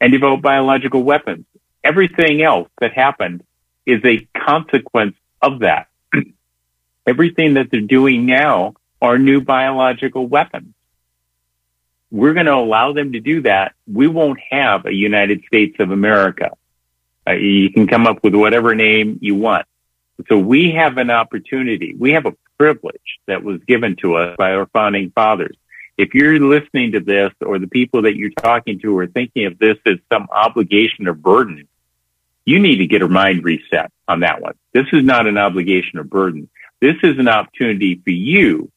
[0.00, 1.44] and develop biological weapons.
[1.84, 3.44] Everything else that happened
[3.84, 5.88] is a consequence of that.
[7.06, 10.72] Everything that they're doing now are new biological weapons.
[12.10, 13.74] We're going to allow them to do that.
[13.86, 16.52] We won't have a United States of America.
[17.26, 19.66] Uh, you can come up with whatever name you want.
[20.28, 21.94] So we have an opportunity.
[21.98, 25.56] We have a privilege that was given to us by our founding fathers.
[26.02, 29.56] If you're listening to this or the people that you're talking to are thinking of
[29.56, 31.68] this as some obligation or burden,
[32.44, 34.54] you need to get a mind reset on that one.
[34.72, 36.48] This is not an obligation or burden.
[36.80, 38.68] This is an opportunity for you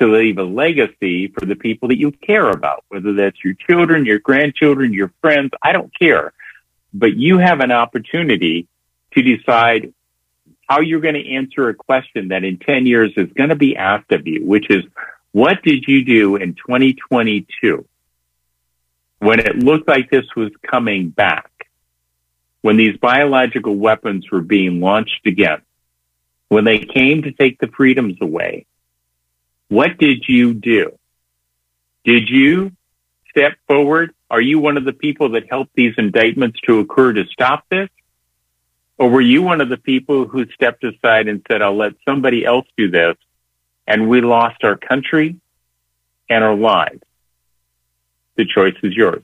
[0.00, 4.04] to leave a legacy for the people that you care about, whether that's your children,
[4.04, 5.52] your grandchildren, your friends.
[5.62, 6.32] I don't care.
[6.92, 8.66] But you have an opportunity
[9.12, 9.94] to decide
[10.68, 13.76] how you're going to answer a question that in 10 years is going to be
[13.76, 14.82] asked of you, which is,
[15.34, 17.84] what did you do in 2022
[19.18, 21.50] when it looked like this was coming back?
[22.62, 25.62] When these biological weapons were being launched again?
[26.50, 28.66] When they came to take the freedoms away?
[29.66, 30.96] What did you do?
[32.04, 32.70] Did you
[33.28, 34.14] step forward?
[34.30, 37.88] Are you one of the people that helped these indictments to occur to stop this?
[38.98, 42.44] Or were you one of the people who stepped aside and said, I'll let somebody
[42.44, 43.16] else do this?
[43.86, 45.36] And we lost our country
[46.28, 47.02] and our lives.
[48.36, 49.22] The choice is yours.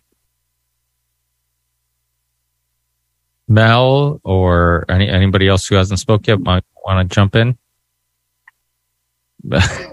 [3.49, 7.59] Mel or any, anybody else who hasn't spoke yet might want to jump in.
[9.45, 9.89] well,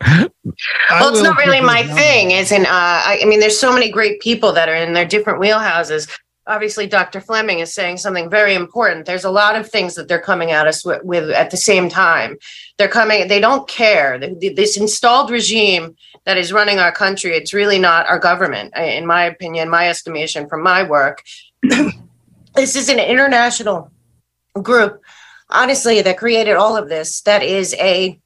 [0.00, 2.30] it's not really my thing.
[2.30, 5.40] Isn't uh, I, I mean, there's so many great people that are in their different
[5.40, 6.08] wheelhouses
[6.46, 7.20] obviously Dr.
[7.20, 9.06] Fleming is saying something very important.
[9.06, 11.88] There's a lot of things that they're coming at us with, with at the same
[11.88, 12.36] time.
[12.78, 14.18] They're coming, they don't care.
[14.18, 19.24] This installed regime that is running our country, it's really not our government, in my
[19.24, 21.22] opinion, my estimation from my work.
[21.62, 23.90] this is an international
[24.54, 25.02] group,
[25.48, 27.22] honestly, that created all of this.
[27.22, 28.20] That is a,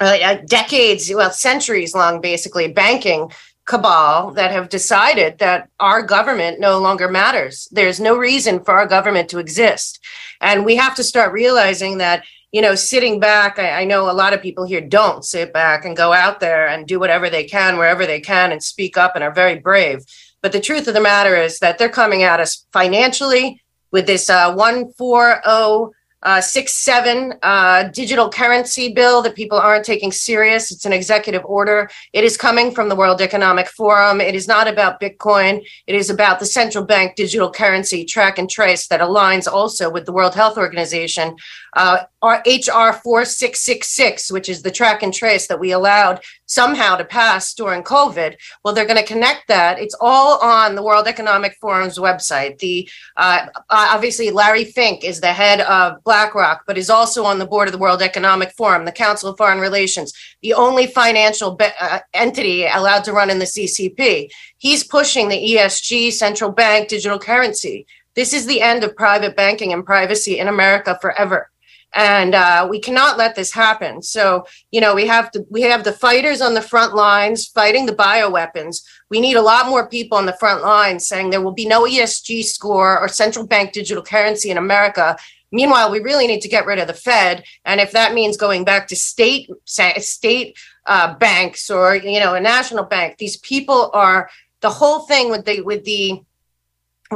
[0.00, 3.30] a decades, well, centuries long, basically, banking
[3.70, 7.68] cabal that have decided that our government no longer matters.
[7.70, 10.00] There's no reason for our government to exist.
[10.40, 14.20] And we have to start realizing that, you know, sitting back, I, I, know a
[14.22, 17.44] lot of people here don't sit back and go out there and do whatever they
[17.44, 20.04] can, wherever they can, and speak up and are very brave.
[20.42, 24.28] But the truth of the matter is that they're coming at us financially with this
[24.28, 25.92] uh, 140
[26.22, 30.70] uh, six seven uh, digital currency bill that people aren't taking serious.
[30.70, 31.90] It's an executive order.
[32.12, 34.20] It is coming from the World Economic Forum.
[34.20, 35.64] It is not about Bitcoin.
[35.86, 40.06] It is about the central bank digital currency track and trace that aligns also with
[40.06, 41.36] the World Health Organization.
[41.74, 47.04] Uh, our HR 4666, which is the track and trace that we allowed somehow to
[47.04, 48.36] pass during COVID.
[48.62, 49.78] Well, they're going to connect that.
[49.78, 52.58] It's all on the World Economic Forum's website.
[52.58, 57.46] The uh, obviously Larry Fink is the head of BlackRock, but is also on the
[57.46, 61.68] board of the World Economic Forum, the Council of Foreign Relations, the only financial be-
[61.80, 64.28] uh, entity allowed to run in the CCP.
[64.58, 67.86] He's pushing the ESG, central bank, digital currency.
[68.14, 71.48] This is the end of private banking and privacy in America forever
[71.92, 74.02] and uh, we cannot let this happen.
[74.02, 77.86] So you know we have to we have the fighters on the front lines fighting
[77.86, 78.82] the bioweapons.
[79.08, 81.82] We need a lot more people on the front lines saying there will be no
[81.82, 85.16] esg score or central bank digital currency in america.
[85.52, 87.44] Meanwhile we really need to get rid of the fed.
[87.64, 90.56] And if that means going back to state state
[90.86, 94.30] uh, banks or you know a national bank these people are
[94.60, 96.22] the whole thing with the with the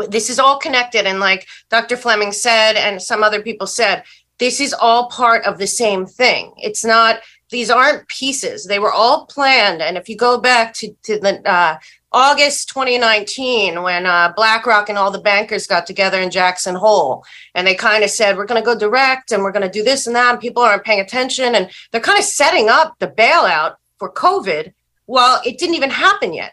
[0.09, 1.07] this is all connected.
[1.07, 4.03] And like dr fleming said and some other people said
[4.45, 6.53] this is all part of the same thing.
[6.59, 8.67] It's not these aren't pieces.
[8.67, 9.81] They were all planned.
[9.81, 11.79] And if you go back to, to the uh,
[12.13, 17.67] August 2019, when uh, BlackRock and all the bankers got together in Jackson Hole, and
[17.67, 20.07] they kind of said, we're going to go direct and we're going to do this
[20.07, 21.55] and that, and people aren't paying attention.
[21.55, 24.75] And they're kind of setting up the bailout for COVID.
[25.07, 26.53] Well, it didn't even happen yet.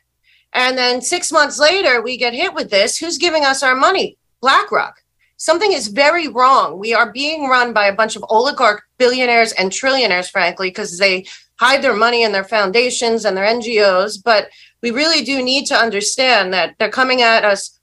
[0.54, 2.98] And then six months later, we get hit with this.
[2.98, 4.18] Who's giving us our money?
[4.40, 5.01] BlackRock.
[5.42, 6.78] Something is very wrong.
[6.78, 11.26] We are being run by a bunch of oligarch billionaires and trillionaires, frankly, because they
[11.56, 14.22] hide their money in their foundations and their NGOs.
[14.24, 14.50] But
[14.84, 17.80] we really do need to understand that they're coming at us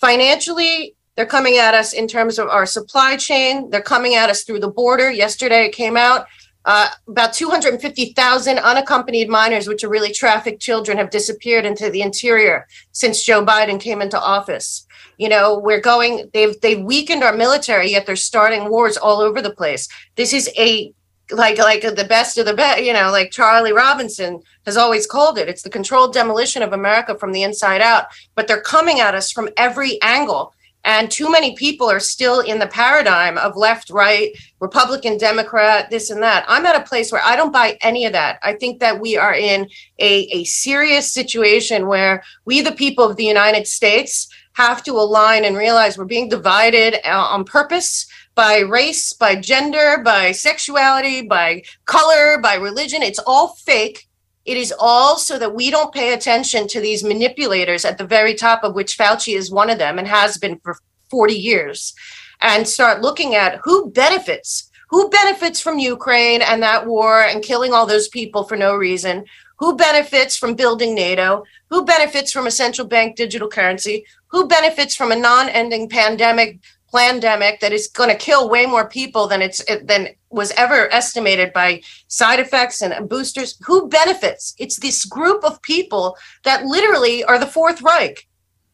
[0.00, 0.94] financially.
[1.14, 3.68] They're coming at us in terms of our supply chain.
[3.68, 5.10] They're coming at us through the border.
[5.10, 6.24] Yesterday, it came out
[6.64, 12.66] uh, about 250,000 unaccompanied minors, which are really trafficked children, have disappeared into the interior
[12.92, 14.86] since Joe Biden came into office.
[15.18, 19.42] You know, we're going, they've, they've weakened our military, yet they're starting wars all over
[19.42, 19.88] the place.
[20.16, 20.92] This is a,
[21.30, 25.38] like, like the best of the best, you know, like Charlie Robinson has always called
[25.38, 25.48] it.
[25.48, 29.30] It's the controlled demolition of America from the inside out, but they're coming at us
[29.32, 30.54] from every angle
[30.84, 36.10] and too many people are still in the paradigm of left, right, Republican, Democrat, this
[36.10, 36.44] and that.
[36.48, 38.38] I'm at a place where I don't buy any of that.
[38.42, 39.68] I think that we are in
[39.98, 45.44] a, a serious situation where we, the people of the United States, have to align
[45.44, 51.62] and realize we're being divided uh, on purpose by race, by gender, by sexuality, by
[51.86, 53.02] color, by religion.
[53.02, 54.08] It's all fake.
[54.44, 58.34] It is all so that we don't pay attention to these manipulators at the very
[58.34, 60.76] top of which Fauci is one of them and has been for
[61.10, 61.94] 40 years
[62.40, 64.68] and start looking at who benefits.
[64.90, 69.24] Who benefits from Ukraine and that war and killing all those people for no reason?
[69.58, 71.44] Who benefits from building NATO?
[71.70, 74.04] Who benefits from a central bank digital currency?
[74.26, 76.58] Who benefits from a non ending pandemic
[76.92, 81.52] pandemic that is going to kill way more people than it's than was ever estimated
[81.52, 83.58] by side effects and boosters.
[83.66, 84.54] Who benefits?
[84.58, 88.28] It's this group of people that literally are the fourth reich.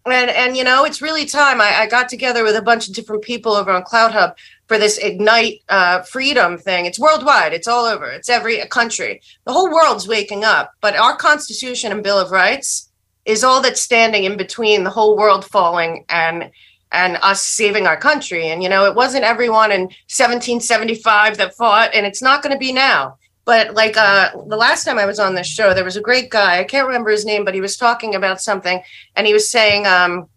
[0.07, 1.61] And and you know it's really time.
[1.61, 4.37] I, I got together with a bunch of different people over on cloud hub
[4.67, 6.87] for this ignite uh, freedom thing.
[6.87, 7.53] It's worldwide.
[7.53, 8.07] It's all over.
[8.11, 9.21] It's every country.
[9.45, 10.73] The whole world's waking up.
[10.81, 12.91] But our constitution and bill of rights
[13.25, 16.51] is all that's standing in between the whole world falling and
[16.93, 18.48] and us saving our country.
[18.48, 22.59] And, you know, it wasn't everyone in 1775 that fought, and it's not going to
[22.59, 23.19] be now.
[23.44, 26.31] But like uh, the last time I was on this show, there was a great
[26.31, 26.59] guy.
[26.59, 28.82] I can't remember his name, but he was talking about something,
[29.16, 30.28] and he was saying, um,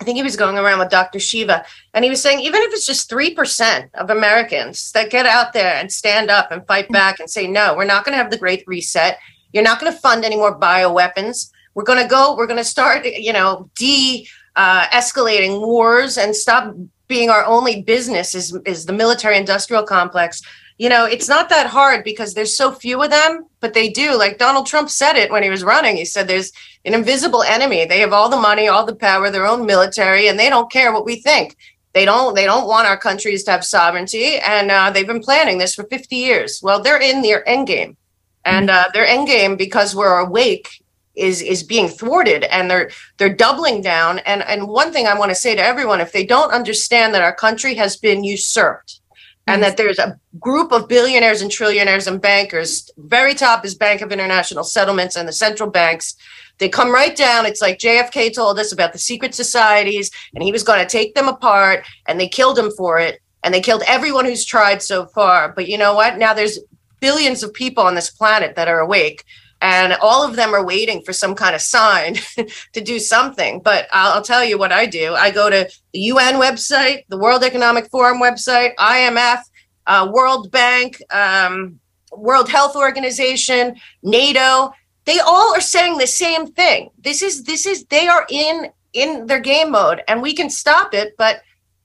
[0.00, 1.20] I think he was going around with Dr.
[1.20, 1.64] Shiva,
[1.94, 5.76] and he was saying, even if it's just 3% of Americans that get out there
[5.76, 8.36] and stand up and fight back and say, no, we're not going to have the
[8.36, 9.18] great reset.
[9.52, 11.50] You're not going to fund any more bioweapons.
[11.74, 14.26] We're going to go, we're going to start, you know, de
[14.56, 16.74] uh, escalating wars and stop
[17.08, 20.42] being our only business is is the military industrial complex.
[20.78, 24.16] You know it's not that hard because there's so few of them but they do.
[24.16, 25.96] Like donald trump said it when he was running.
[25.96, 26.52] He said there's
[26.84, 27.84] an invisible enemy.
[27.84, 30.92] They have all the money all the power their own military and they don't care
[30.92, 31.56] what we think.
[31.92, 35.58] They don't they don't want our countries to have sovereignty and uh, they've been planning
[35.58, 36.60] this for 50 years.
[36.62, 37.96] Well they're in their end game
[38.44, 40.81] and uh, their end game because we're awake
[41.14, 44.18] is is being thwarted and they're they're doubling down.
[44.20, 47.22] And and one thing i want to say to everyone if they don't understand that
[47.22, 49.00] our country has been usurped
[49.48, 54.00] and that there's a group of billionaires and trillionaires and bankers very top is bank
[54.00, 56.16] of international settlements and the central banks
[56.58, 57.44] they come right down.
[57.44, 61.14] It's like jfk told us about the secret societies and he was going to take
[61.14, 65.06] them apart and they killed him for it and they killed everyone who's tried so
[65.06, 65.52] far.
[65.52, 66.18] But you know what?
[66.18, 66.60] Now there's
[67.00, 69.24] billions of people on this planet that are awake
[69.62, 72.16] and all of them are waiting for some kind of sign
[72.72, 73.60] to do something.
[73.60, 75.14] But I'll, I'll, tell you what I do.
[75.14, 79.40] I go to the UN website, the World Economic Forum website, IMF,
[79.86, 81.78] uh, World Bank, um,
[82.10, 84.72] World Health Organization, NATO.
[85.04, 86.90] They all are saying the same thing.
[86.98, 90.92] This is this is they are in in their game mode, and we can stop
[90.92, 91.40] it, but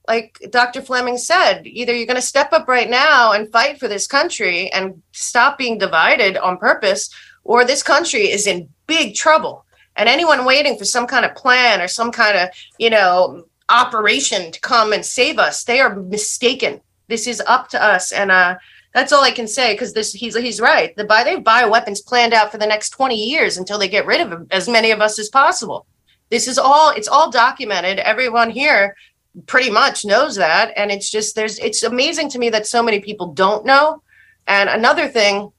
[0.08, 0.80] like Dr.
[0.80, 4.72] Fleming said, either you're going to step up right now and fight for this country
[4.72, 7.10] and stop being divided on purpose,
[7.48, 9.64] or this country is in big trouble.
[9.96, 14.52] And anyone waiting for some kind of plan or some kind of, you know, operation
[14.52, 16.80] to come and save us, they are mistaken.
[17.08, 18.12] This is up to us.
[18.12, 18.58] And uh,
[18.92, 20.94] that's all I can say because this he's he's right.
[20.94, 24.06] The buy they have bioweapons planned out for the next 20 years until they get
[24.06, 25.86] rid of as many of us as possible.
[26.28, 27.98] This is all it's all documented.
[27.98, 28.94] Everyone here
[29.46, 30.74] pretty much knows that.
[30.76, 34.02] And it's just there's it's amazing to me that so many people don't know.
[34.46, 35.50] And another thing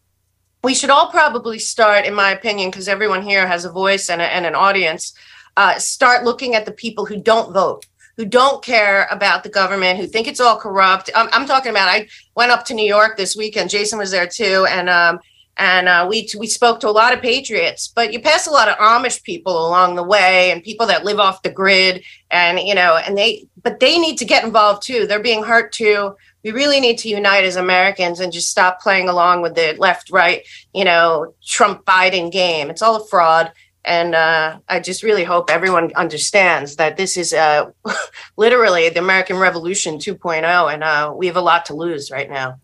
[0.64, 4.22] we should all probably start, in my opinion, because everyone here has a voice and,
[4.22, 5.14] a, and an audience,
[5.58, 7.86] uh, start looking at the people who don't vote,
[8.18, 11.10] who don't care about the government, who think it's all corrupt.
[11.16, 13.70] I'm, I'm, talking about, I went up to New York this weekend.
[13.70, 14.66] Jason was there too.
[14.70, 15.20] And, um,
[15.60, 17.90] and uh, we we spoke to a lot of patriots.
[17.90, 21.20] But you pass a lot of Amish people along the way, and people that live
[21.20, 25.06] off the grid, and you know, and they but they need to get involved too.
[25.06, 26.16] They're being hurt too.
[26.44, 30.10] We really need to unite as Americans and just stop playing along with the left,
[30.10, 32.70] right, you know, Trump Biden game.
[32.70, 33.52] It's all a fraud.
[33.86, 37.72] And uh, I just really hope everyone understands that this is uh,
[38.38, 42.60] literally the American Revolution 2.0, and uh, we have a lot to lose right now.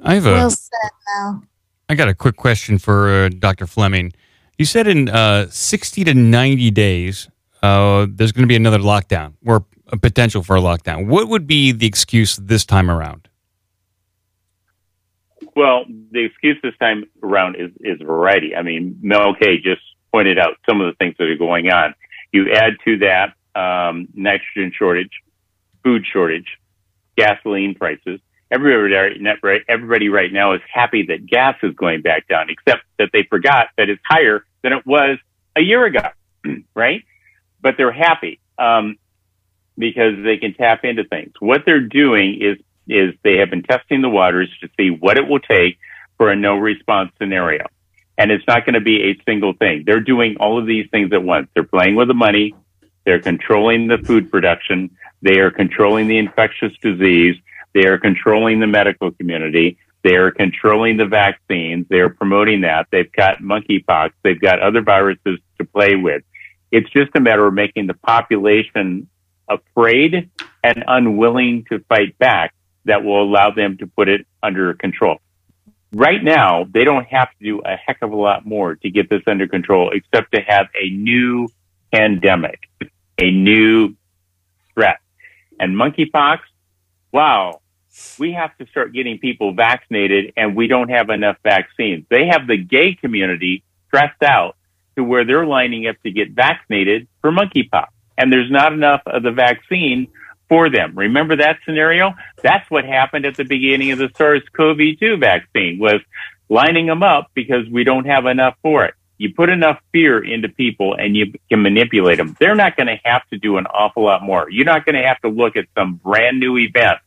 [0.00, 0.32] I have a.
[0.32, 1.44] Well said, Mel.
[1.88, 3.66] I got a quick question for uh, Dr.
[3.66, 4.12] Fleming.
[4.58, 7.28] You said in uh, 60 to 90 days,
[7.62, 11.06] uh, there's going to be another lockdown or a potential for a lockdown.
[11.06, 13.28] What would be the excuse this time around?
[15.54, 18.54] Well, the excuse this time around is, is variety.
[18.54, 19.82] I mean, Mel K just
[20.12, 21.94] pointed out some of the things that are going on.
[22.32, 25.12] You add to that um, nitrogen shortage,
[25.82, 26.58] food shortage,
[27.16, 28.20] gasoline prices.
[28.50, 28.94] Everybody,
[29.68, 33.68] everybody right now is happy that gas is going back down, except that they forgot
[33.76, 35.18] that it's higher than it was
[35.56, 36.08] a year ago,
[36.74, 37.02] right?
[37.60, 38.96] But they're happy um,
[39.78, 41.32] because they can tap into things.
[41.40, 42.58] What they're doing is
[42.88, 45.76] is they have been testing the waters to see what it will take
[46.18, 47.66] for a no response scenario.
[48.16, 49.82] And it's not going to be a single thing.
[49.84, 51.48] They're doing all of these things at once.
[51.54, 52.54] They're playing with the money.
[53.04, 54.96] They're controlling the food production.
[55.20, 57.36] They are controlling the infectious disease.
[57.74, 59.78] They are controlling the medical community.
[60.02, 61.86] They are controlling the vaccines.
[61.90, 62.86] They are promoting that.
[62.90, 64.12] They've got monkeypox.
[64.22, 66.22] They've got other viruses to play with.
[66.70, 69.08] It's just a matter of making the population
[69.48, 70.30] afraid
[70.62, 72.54] and unwilling to fight back
[72.84, 75.18] that will allow them to put it under control
[75.96, 79.08] right now, they don't have to do a heck of a lot more to get
[79.08, 81.48] this under control, except to have a new
[81.92, 82.60] pandemic,
[83.18, 83.94] a new
[84.74, 84.98] threat.
[85.58, 86.40] And monkeypox,
[87.12, 87.60] wow,
[88.18, 92.04] we have to start getting people vaccinated and we don't have enough vaccines.
[92.10, 94.56] They have the gay community stressed out
[94.96, 97.88] to where they're lining up to get vaccinated for monkeypox.
[98.18, 100.08] And there's not enough of the vaccine
[100.48, 100.96] for them.
[100.96, 102.14] Remember that scenario?
[102.42, 106.00] That's what happened at the beginning of the SARS-CoV-2 vaccine was
[106.48, 108.94] lining them up because we don't have enough for it.
[109.18, 112.36] You put enough fear into people and you can manipulate them.
[112.38, 114.48] They're not going to have to do an awful lot more.
[114.50, 116.98] You're not going to have to look at some brand new event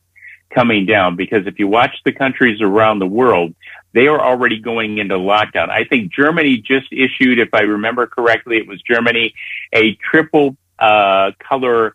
[0.52, 3.54] coming down because if you watch the countries around the world,
[3.92, 5.70] they are already going into lockdown.
[5.70, 9.34] I think Germany just issued, if I remember correctly, it was Germany,
[9.72, 11.94] a triple uh, color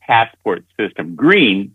[0.00, 1.14] passport system.
[1.14, 1.74] Green,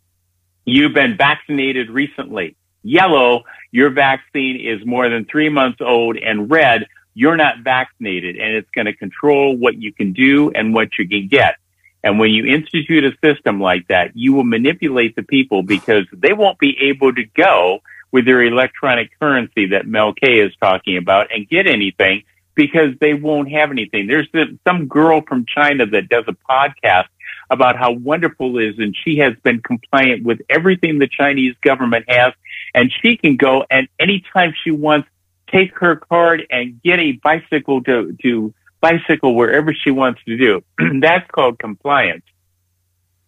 [0.66, 2.56] you've been vaccinated recently.
[2.84, 6.18] Yellow, your vaccine is more than three months old.
[6.18, 8.38] And red, you're not vaccinated.
[8.38, 11.56] And it's going to control what you can do and what you can get.
[12.04, 16.32] And when you institute a system like that, you will manipulate the people because they
[16.32, 17.80] won't be able to go
[18.12, 22.24] with their electronic currency that Mel K is talking about and get anything
[22.60, 24.06] because they won't have anything.
[24.06, 24.28] There's
[24.68, 27.08] some girl from China that does a podcast
[27.50, 32.04] about how wonderful it is and she has been compliant with everything the Chinese government
[32.10, 32.34] has
[32.76, 35.08] and she can go and anytime she wants
[35.50, 40.62] take her card and get a bicycle to to bicycle wherever she wants to do.
[41.00, 42.26] That's called compliance.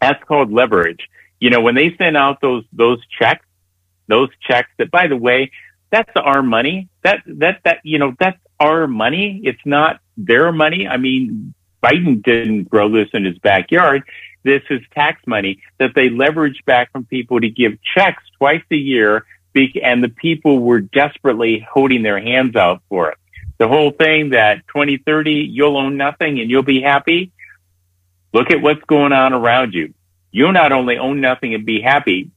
[0.01, 1.07] That's called leverage.
[1.39, 3.45] You know, when they send out those those checks,
[4.07, 5.51] those checks that by the way,
[5.89, 6.89] that's our money.
[7.03, 9.41] That that that you know, that's our money.
[9.43, 10.87] It's not their money.
[10.87, 14.03] I mean, Biden didn't grow this in his backyard.
[14.43, 18.75] This is tax money that they leverage back from people to give checks twice a
[18.75, 19.25] year.
[19.83, 23.17] And the people were desperately holding their hands out for it.
[23.57, 27.31] The whole thing that 2030, you'll own nothing and you'll be happy.
[28.33, 29.93] Look at what's going on around you.
[30.31, 32.31] You'll not only own nothing and be happy,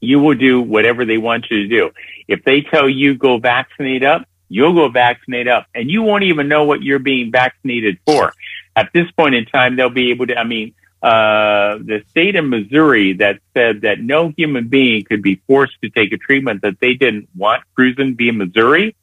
[0.00, 1.90] you will do whatever they want you to do.
[2.28, 6.48] If they tell you go vaccinate up, you'll go vaccinate up and you won't even
[6.48, 8.32] know what you're being vaccinated for
[8.76, 12.44] at this point in time, they'll be able to, I mean, uh, the state of
[12.44, 16.80] Missouri that said that no human being could be forced to take a treatment that
[16.80, 18.30] they didn't want, Cruzan v.
[18.30, 18.96] Missouri.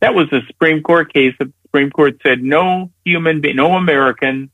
[0.00, 1.34] That was a Supreme Court case.
[1.38, 4.50] The Supreme Court said no human, be- no American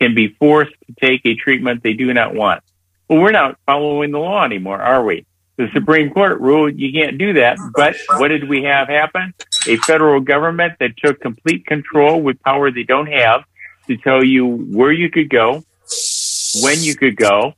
[0.00, 2.62] can be forced to take a treatment they do not want.
[3.08, 5.26] Well, we're not following the law anymore, are we?
[5.56, 7.58] The Supreme Court ruled you can't do that.
[7.74, 9.32] But what did we have happen?
[9.66, 13.44] A federal government that took complete control with power they don't have
[13.86, 15.64] to tell you where you could go,
[16.62, 17.54] when you could go,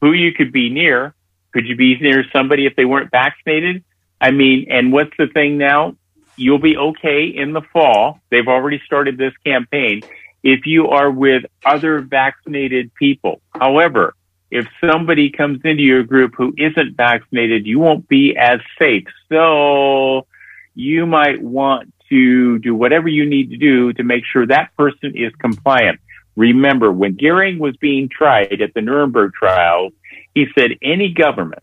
[0.00, 1.14] who you could be near.
[1.52, 3.82] Could you be near somebody if they weren't vaccinated?
[4.20, 5.96] I mean, and what's the thing now?
[6.36, 8.20] You'll be okay in the fall.
[8.30, 10.02] They've already started this campaign
[10.42, 13.40] if you are with other vaccinated people.
[13.54, 14.14] However,
[14.50, 19.04] if somebody comes into your group who isn't vaccinated, you won't be as safe.
[19.28, 20.26] So
[20.74, 25.14] you might want to do whatever you need to do to make sure that person
[25.14, 26.00] is compliant.
[26.36, 29.92] Remember, when Goering was being tried at the Nuremberg trials,
[30.34, 31.62] he said any government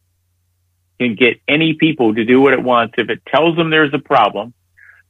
[1.00, 4.00] can get any people to do what it wants if it tells them there's a
[4.00, 4.54] problem,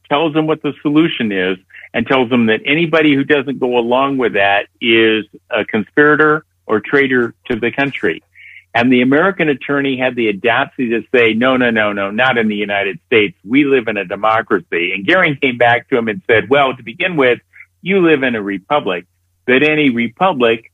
[0.09, 1.57] tells them what the solution is,
[1.93, 6.79] and tells them that anybody who doesn't go along with that is a conspirator or
[6.79, 8.23] traitor to the country.
[8.73, 12.49] And the American attorney had the audacity to say, no, no, no, no, not in
[12.49, 13.37] the United States.
[13.45, 14.91] We live in a democracy.
[14.93, 17.39] And Goering came back to him and said, well, to begin with,
[17.81, 19.05] you live in a republic,
[19.45, 20.73] but any republic,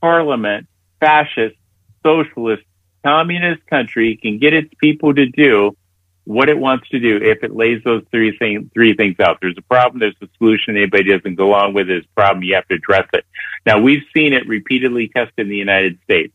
[0.00, 0.68] parliament,
[1.00, 1.56] fascist,
[2.04, 2.62] socialist,
[3.04, 5.76] communist country can get its people to do
[6.24, 9.38] what it wants to do if it lays those three things three things out.
[9.40, 12.68] There's a problem, there's a solution, anybody doesn't go along with this problem, you have
[12.68, 13.24] to address it.
[13.66, 16.32] Now we've seen it repeatedly tested in the United States.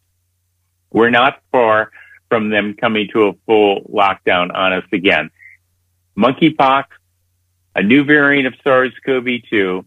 [0.92, 1.92] We're not far
[2.30, 5.30] from them coming to a full lockdown on us again.
[6.18, 6.86] Monkeypox,
[7.76, 9.86] a new variant of SARS-CoV-2.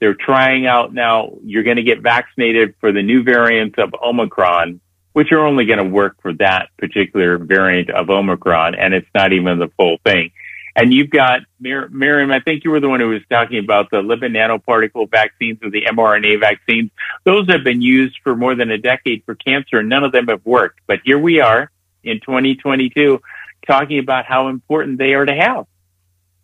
[0.00, 1.38] They're trying out now.
[1.44, 4.80] You're going to get vaccinated for the new variants of Omicron,
[5.12, 8.74] which are only going to work for that particular variant of Omicron.
[8.74, 10.32] And it's not even the full thing.
[10.74, 13.90] And you've got Mir- Miriam, I think you were the one who was talking about
[13.90, 16.90] the lipid nanoparticle vaccines or the mRNA vaccines.
[17.24, 20.28] Those have been used for more than a decade for cancer and none of them
[20.28, 20.80] have worked.
[20.86, 21.70] But here we are
[22.02, 23.20] in 2022
[23.66, 25.66] talking about how important they are to have.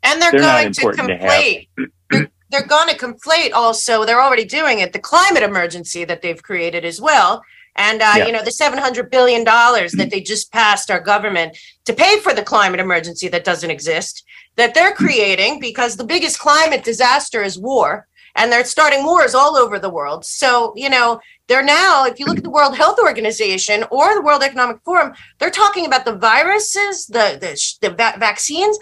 [0.03, 1.69] And they're, they're going to conflate.
[1.77, 6.23] To they're, they're going to conflate also, they're already doing it, the climate emergency that
[6.23, 7.43] they've created as well
[7.79, 8.27] and, uh, yeah.
[8.27, 12.43] you know, the $700 billion that they just passed our government to pay for the
[12.43, 14.25] climate emergency that doesn't exist,
[14.57, 18.07] that they're creating because the biggest climate disaster is war.
[18.35, 20.25] And they're starting wars all over the world.
[20.25, 21.19] So, you know,
[21.49, 25.13] they're now, if you look at the World Health Organization or the World Economic Forum,
[25.39, 28.79] they're talking about the viruses, the, the, the va- vaccines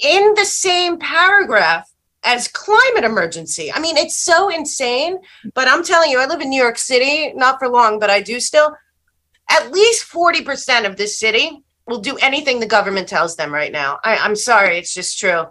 [0.00, 1.91] in the same paragraph
[2.24, 3.72] as climate emergency.
[3.72, 5.18] I mean, it's so insane.
[5.54, 8.20] But I'm telling you, I live in New York City, not for long, but I
[8.20, 8.76] do still.
[9.50, 13.98] At least 40% of this city will do anything the government tells them right now.
[14.04, 15.46] I, I'm sorry, it's just true.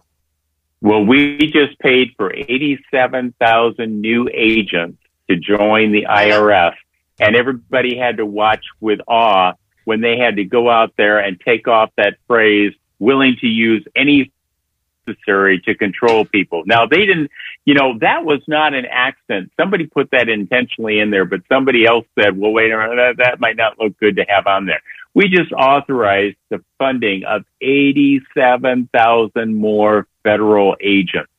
[0.82, 4.98] Well, we just paid for 87,000 new agents
[5.30, 6.74] to join the IRS,
[7.20, 9.54] and everybody had to watch with awe
[9.86, 13.86] when they had to go out there and take off that phrase, willing to use
[13.96, 14.32] any
[15.12, 16.64] necessary to control people.
[16.66, 17.32] Now they didn't,
[17.66, 19.52] you know, that was not an accident.
[19.60, 23.24] Somebody put that intentionally in there, but somebody else said, well, wait a minute, that,
[23.24, 24.82] that might not look good to have on there.
[25.14, 31.30] We just authorized the funding of 87,000 more federal agents.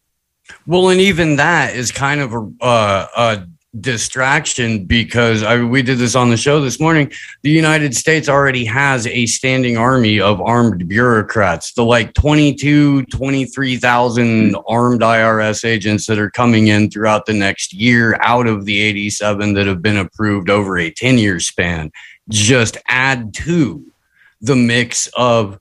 [0.67, 3.47] Well, and even that is kind of a, uh, a
[3.81, 7.11] distraction because I, we did this on the show this morning.
[7.43, 14.57] The United States already has a standing army of armed bureaucrats, the like 22, 23,000
[14.69, 19.55] armed IRS agents that are coming in throughout the next year out of the 87
[19.55, 21.91] that have been approved over a 10 year span.
[22.29, 23.87] Just add to
[24.43, 25.59] the mix of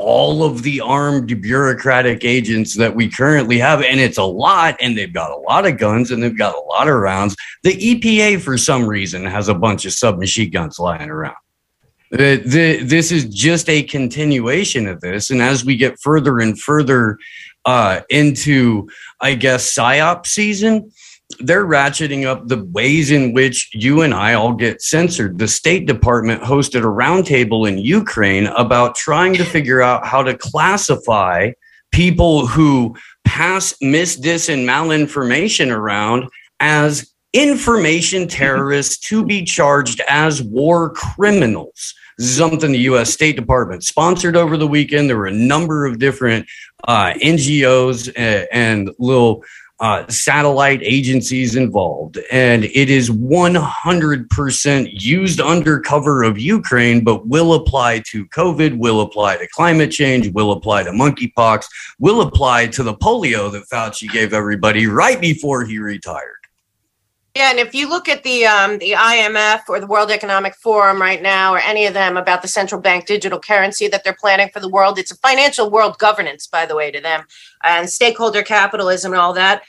[0.00, 3.82] all of the armed bureaucratic agents that we currently have.
[3.82, 6.60] And it's a lot, and they've got a lot of guns and they've got a
[6.60, 7.36] lot of rounds.
[7.62, 11.36] The EPA, for some reason, has a bunch of submachine guns lying around.
[12.10, 15.30] The, the, this is just a continuation of this.
[15.30, 17.18] And as we get further and further
[17.64, 18.88] uh, into,
[19.20, 20.90] I guess, PSYOP season,
[21.38, 25.38] they're ratcheting up the ways in which you and I all get censored.
[25.38, 30.36] The State Department hosted a roundtable in Ukraine about trying to figure out how to
[30.36, 31.52] classify
[31.92, 36.28] people who pass misdis and malinformation around
[36.58, 41.94] as information terrorists to be charged as war criminals.
[42.18, 43.12] Something the U.S.
[43.12, 45.08] State Department sponsored over the weekend.
[45.08, 46.46] There were a number of different
[46.84, 49.42] uh, NGOs and, and little
[49.80, 57.54] uh, satellite agencies involved, and it is 100% used under cover of Ukraine, but will
[57.54, 61.66] apply to COVID, will apply to climate change, will apply to monkeypox,
[61.98, 66.39] will apply to the polio that Fauci gave everybody right before he retired.
[67.36, 71.00] Yeah, and if you look at the um, the IMF or the World Economic Forum
[71.00, 74.48] right now, or any of them about the central bank digital currency that they're planning
[74.48, 77.24] for the world, it's a financial world governance, by the way, to them,
[77.62, 79.62] and stakeholder capitalism and all that.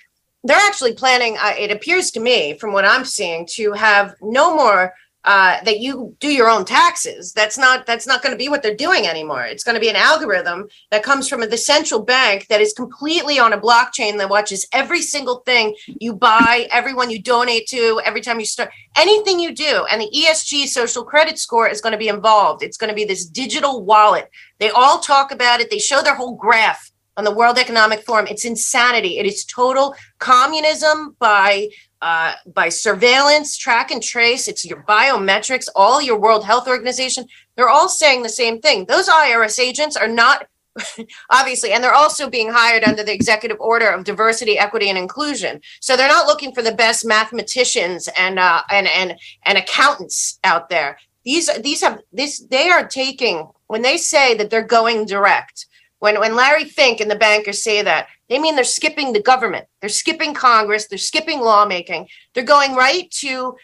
[0.43, 1.37] They're actually planning.
[1.39, 5.79] Uh, it appears to me, from what I'm seeing, to have no more uh, that
[5.79, 7.31] you do your own taxes.
[7.33, 9.43] That's not that's not going to be what they're doing anymore.
[9.43, 13.37] It's going to be an algorithm that comes from the central bank that is completely
[13.37, 18.21] on a blockchain that watches every single thing you buy, everyone you donate to, every
[18.21, 19.85] time you start anything you do.
[19.91, 22.63] And the ESG social credit score is going to be involved.
[22.63, 24.29] It's going to be this digital wallet.
[24.59, 25.69] They all talk about it.
[25.69, 28.27] They show their whole graph on the World Economic Forum.
[28.27, 29.19] It's insanity.
[29.19, 31.67] It is total communism by
[32.01, 34.47] uh, by surveillance, track and trace.
[34.47, 35.67] It's your biometrics.
[35.75, 37.25] All your World Health Organization.
[37.55, 38.85] They're all saying the same thing.
[38.85, 40.47] Those IRS agents are not
[41.29, 45.59] obviously and they're also being hired under the executive order of diversity equity and inclusion
[45.81, 50.69] so they're not looking for the best mathematicians and uh, and and and accountants out
[50.69, 55.65] there these these have this they are taking when they say that they're going direct
[55.99, 59.67] when when larry fink and the bankers say that they mean they're skipping the government
[59.79, 63.55] they're skipping congress they're skipping lawmaking they're going right to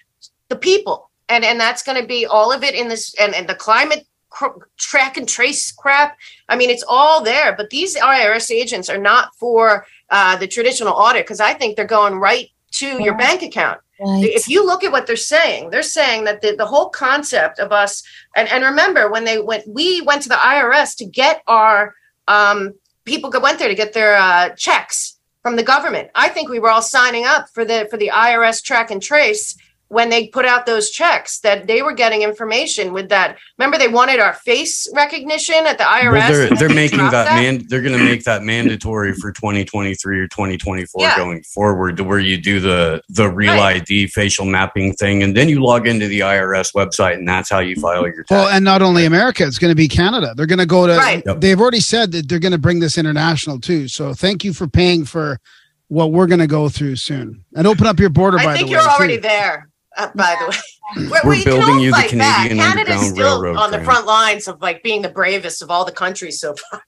[0.50, 3.48] the people and and that's going to be all of it in this and, and
[3.50, 6.18] the climate cr- track and trace crap.
[6.50, 10.94] I mean, it's all there, but these IRS agents are not for uh, the traditional
[10.94, 13.80] audit because I think they're going right to your bank account.
[14.00, 14.26] Right.
[14.26, 17.72] If you look at what they're saying, they're saying that the, the whole concept of
[17.72, 18.04] us,
[18.36, 21.96] and, and remember when they went, we went to the IRS to get our
[22.28, 22.76] um,
[23.08, 26.10] people went there to get their uh, checks from the government.
[26.14, 29.58] I think we were all signing up for the for the IRS track and trace
[29.90, 33.38] when they put out those checks that they were getting information with that.
[33.58, 36.12] Remember, they wanted our face recognition at the IRS.
[36.12, 37.66] Well, they're, they're making that, that, man.
[37.68, 41.16] They're going to make that mandatory for 2023 or 2024 yeah.
[41.16, 43.78] going forward, to where you do the the real right.
[43.78, 47.60] ID facial mapping thing, and then you log into the IRS website, and that's how
[47.60, 48.24] you file your.
[48.24, 48.32] Tax.
[48.32, 50.34] Well, and not only America, it's going to be Canada.
[50.36, 50.98] They're going to go to.
[50.98, 51.24] Right.
[51.38, 53.88] They've already said that they're going to bring this international too.
[53.88, 55.40] So thank you for paying for
[55.88, 58.38] what we're going to go through soon, and open up your border.
[58.40, 59.22] I by think the way, you're already too.
[59.22, 61.10] there uh, by the way.
[61.12, 63.58] We're, We're building you the Canadian Underground still Railroad.
[63.58, 66.82] on the front lines of like being the bravest of all the countries so far.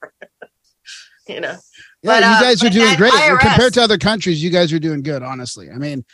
[1.28, 1.56] you know.
[2.02, 4.42] Yeah, but, you uh, guys uh, are doing great IRS, compared to other countries.
[4.42, 5.68] You guys are doing good, honestly.
[5.70, 6.04] I mean,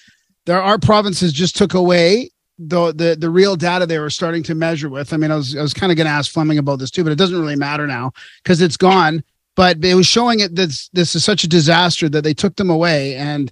[0.47, 4.55] there are provinces just took away the the the real data they were starting to
[4.55, 5.13] measure with.
[5.13, 7.05] I mean, I was I was kind of going to ask Fleming about this too,
[7.05, 8.13] but it doesn't really matter now
[8.43, 9.23] because it's gone.
[9.55, 12.69] But it was showing it that this is such a disaster that they took them
[12.69, 13.51] away and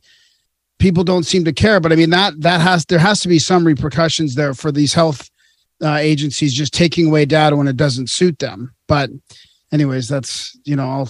[0.78, 1.80] people don't seem to care.
[1.80, 4.94] But I mean that that has there has to be some repercussions there for these
[4.94, 5.30] health
[5.82, 8.74] uh, agencies just taking away data when it doesn't suit them.
[8.86, 9.10] But
[9.72, 11.08] anyways, that's you know all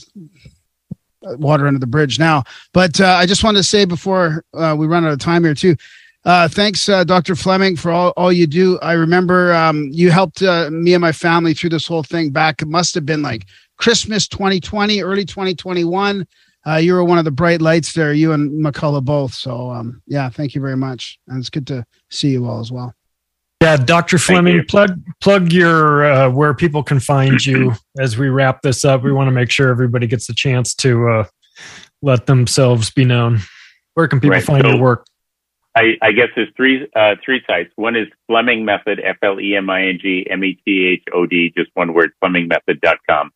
[1.22, 2.44] water under the bridge now.
[2.72, 5.54] But uh, I just wanted to say before uh, we run out of time here
[5.54, 5.76] too.
[6.24, 7.36] Uh, thanks, uh, Dr.
[7.36, 8.78] Fleming, for all, all you do.
[8.80, 12.62] I remember um, you helped uh, me and my family through this whole thing back.
[12.62, 13.46] It must have been like
[13.76, 16.26] Christmas 2020, early 2021
[16.66, 19.34] uh, you were one of the bright lights there, you and McCullough both.
[19.34, 21.18] So, um, yeah, thank you very much.
[21.28, 22.94] And it's good to see you all as well.
[23.62, 24.18] Yeah, Dr.
[24.18, 29.02] Fleming, plug plug your uh, where people can find you as we wrap this up.
[29.02, 31.24] We want to make sure everybody gets a chance to uh,
[32.02, 33.40] let themselves be known.
[33.94, 34.44] Where can people right.
[34.44, 35.06] find so your work?
[35.76, 37.70] I, I, guess there's three uh, three sites.
[37.76, 41.02] One is Fleming Method, F L E M I N G M E T H
[41.14, 43.30] O D, just one word, FlemingMethod.com.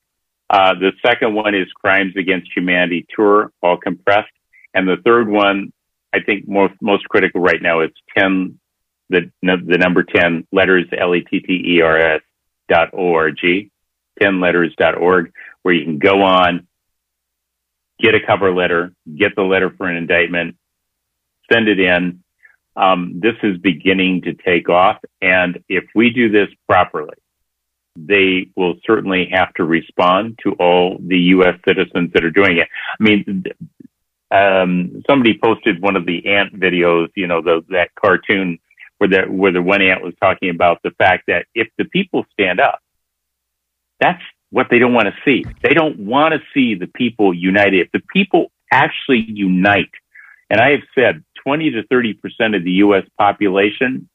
[0.51, 4.33] Uh, the second one is Crimes Against Humanity Tour, all compressed.
[4.75, 5.73] And the third one,
[6.15, 8.59] I think most, most critical right now is 10,
[9.11, 12.23] the, the number 10 letters, L-E-T-T-E-R-S
[12.69, 13.71] dot O-R-G,
[14.21, 16.67] 10 letters dot org, where you can go on,
[18.01, 20.57] get a cover letter, get the letter for an indictment,
[21.53, 22.23] send it in.
[22.77, 24.99] Um, this is beginning to take off.
[25.21, 27.17] And if we do this properly,
[28.07, 31.59] they will certainly have to respond to all the U.S.
[31.67, 32.69] citizens that are doing it.
[33.01, 33.45] I mean,
[34.31, 38.59] um, somebody posted one of the ant videos, you know, the, that cartoon
[38.99, 42.27] where the, where the one ant was talking about the fact that if the people
[42.33, 42.81] stand up,
[44.01, 45.45] that's what they don't want to see.
[45.63, 47.81] They don't want to see the people united.
[47.81, 49.91] If the people actually unite,
[50.51, 53.05] and I have said 20 to 30% of the U.S.
[53.19, 54.09] population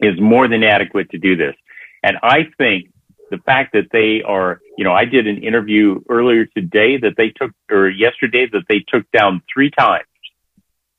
[0.00, 1.54] is more than adequate to do this.
[2.02, 2.90] And I think
[3.30, 7.30] the fact that they are, you know, I did an interview earlier today that they
[7.30, 10.06] took, or yesterday that they took down three times,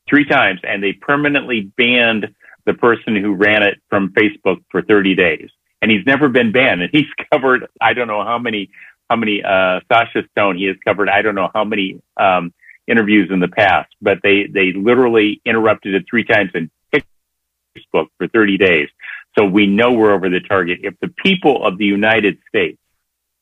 [0.09, 2.27] three times, and they permanently banned
[2.65, 5.49] the person who ran it from Facebook for 30 days.
[5.81, 6.81] And he's never been banned.
[6.81, 8.69] And he's covered, I don't know how many,
[9.09, 12.53] how many, uh, Sasha Stone, he has covered, I don't know how many, um,
[12.87, 18.27] interviews in the past, but they, they literally interrupted it three times and Facebook for
[18.27, 18.89] 30 days.
[19.38, 20.80] So we know we're over the target.
[20.84, 22.80] If the people of the United States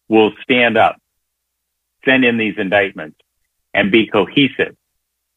[0.09, 0.97] will stand up,
[2.03, 3.17] send in these indictments
[3.73, 4.75] and be cohesive,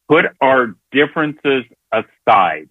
[0.09, 2.68] put our differences aside.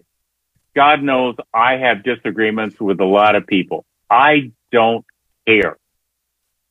[0.75, 3.85] God knows I have disagreements with a lot of people.
[4.09, 5.05] I don't
[5.47, 5.77] care.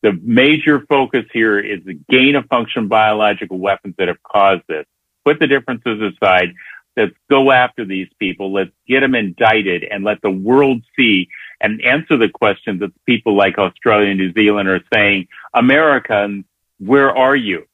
[0.02, 4.84] The major focus here is the gain of function biological weapons that have caused this.
[5.24, 6.54] Put the differences aside.
[6.96, 8.52] Let's go after these people.
[8.52, 11.28] Let's get them indicted and let the world see
[11.60, 16.44] and answer the questions that people like Australia and New Zealand are saying, Americans,
[16.78, 17.66] where are you?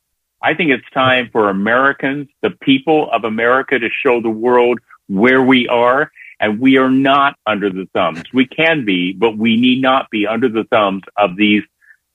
[0.43, 5.43] I think it's time for Americans, the people of America, to show the world where
[5.43, 6.11] we are.
[6.41, 8.25] And we are not under the thumbs.
[8.35, 11.63] We can be, but we need not be under the thumbs of these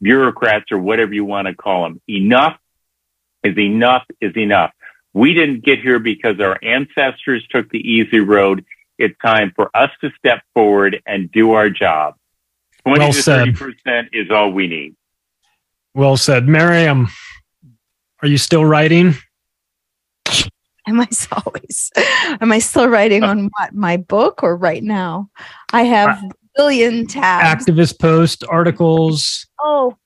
[0.02, 2.02] bureaucrats or whatever you want to call them.
[2.10, 2.58] Enough
[3.44, 4.72] is enough is enough.
[5.14, 8.66] We didn't get here because our ancestors took the easy road.
[8.98, 12.16] It's time for us to step forward and do our job.
[12.84, 14.96] 20 well to 30% is all we need.
[15.94, 16.48] Well said.
[16.48, 17.08] Miriam,
[18.22, 19.16] are you still writing?
[20.88, 21.92] Am I always?
[22.40, 25.30] Am I still writing on what my book or right now?
[25.74, 27.66] I have uh, a billion tabs.
[27.66, 29.46] Activist post articles.
[29.60, 29.98] Oh,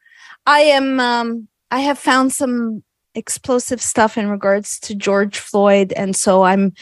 [0.47, 0.99] I am.
[0.99, 2.83] Um, I have found some
[3.15, 6.73] explosive stuff in regards to George Floyd, and so I'm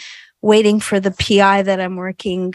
[0.41, 2.53] waiting for the PI that I'm working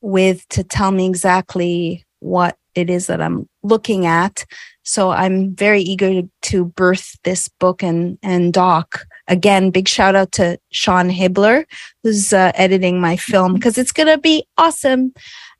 [0.00, 4.44] with to tell me exactly what it is that I'm looking at.
[4.82, 9.04] So I'm very eager to, to birth this book and, and doc.
[9.26, 11.64] Again, big shout out to Sean Hibbeler,
[12.02, 15.12] who's uh, editing my film because it's going to be awesome.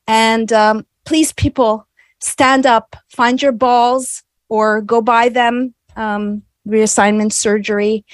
[0.06, 1.88] And um, please, people,
[2.20, 5.74] stand up, find your balls or go buy them.
[5.96, 8.04] Um, reassignment surgery.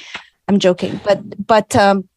[0.48, 2.08] I'm joking, but, but, um,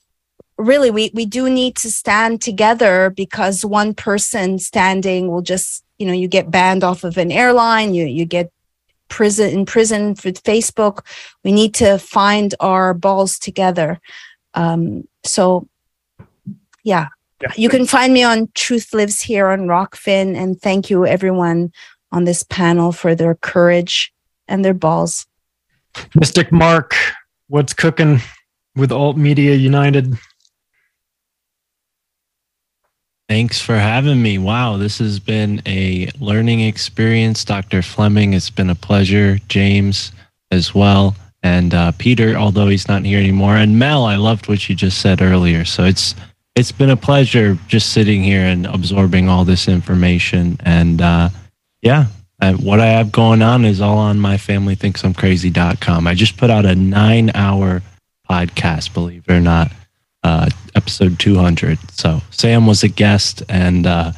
[0.57, 6.07] really we, we do need to stand together because one person standing will just you
[6.07, 8.51] know you get banned off of an airline you you get
[9.09, 11.05] prison in prison for facebook
[11.43, 13.99] we need to find our balls together
[14.53, 15.67] um, so
[16.83, 17.07] yeah.
[17.57, 21.71] you can find me on truth lives here on rokfin and thank you everyone
[22.11, 24.13] on this panel for their courage
[24.47, 25.27] and their balls
[26.15, 26.95] mystic mark
[27.47, 28.19] what's cooking
[28.75, 30.17] with alt media united
[33.27, 34.37] Thanks for having me.
[34.37, 37.43] Wow, this has been a learning experience.
[37.43, 37.81] Dr.
[37.81, 39.39] Fleming, it's been a pleasure.
[39.47, 40.11] James
[40.51, 41.15] as well.
[41.41, 43.55] And uh, Peter, although he's not here anymore.
[43.55, 45.65] And Mel, I loved what you just said earlier.
[45.65, 46.13] So it's
[46.55, 50.57] it's been a pleasure just sitting here and absorbing all this information.
[50.61, 51.29] And uh,
[51.81, 52.05] yeah,
[52.45, 56.07] I, what I have going on is all on myfamilythinksimcrazy.com.
[56.07, 57.81] I just put out a nine hour
[58.29, 59.71] podcast, believe it or not
[60.23, 61.77] uh, episode 200.
[61.91, 64.11] So Sam was a guest and uh,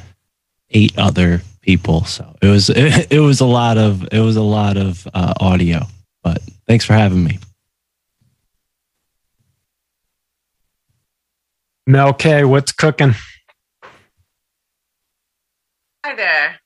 [0.70, 2.06] eight other people.
[2.06, 5.34] So it was it, it, was a lot of it was a lot of uh,
[5.40, 5.86] audio.
[6.24, 7.40] But thanks for having me.
[11.86, 13.16] Mel K, what's cooking?
[16.04, 16.57] Hi there.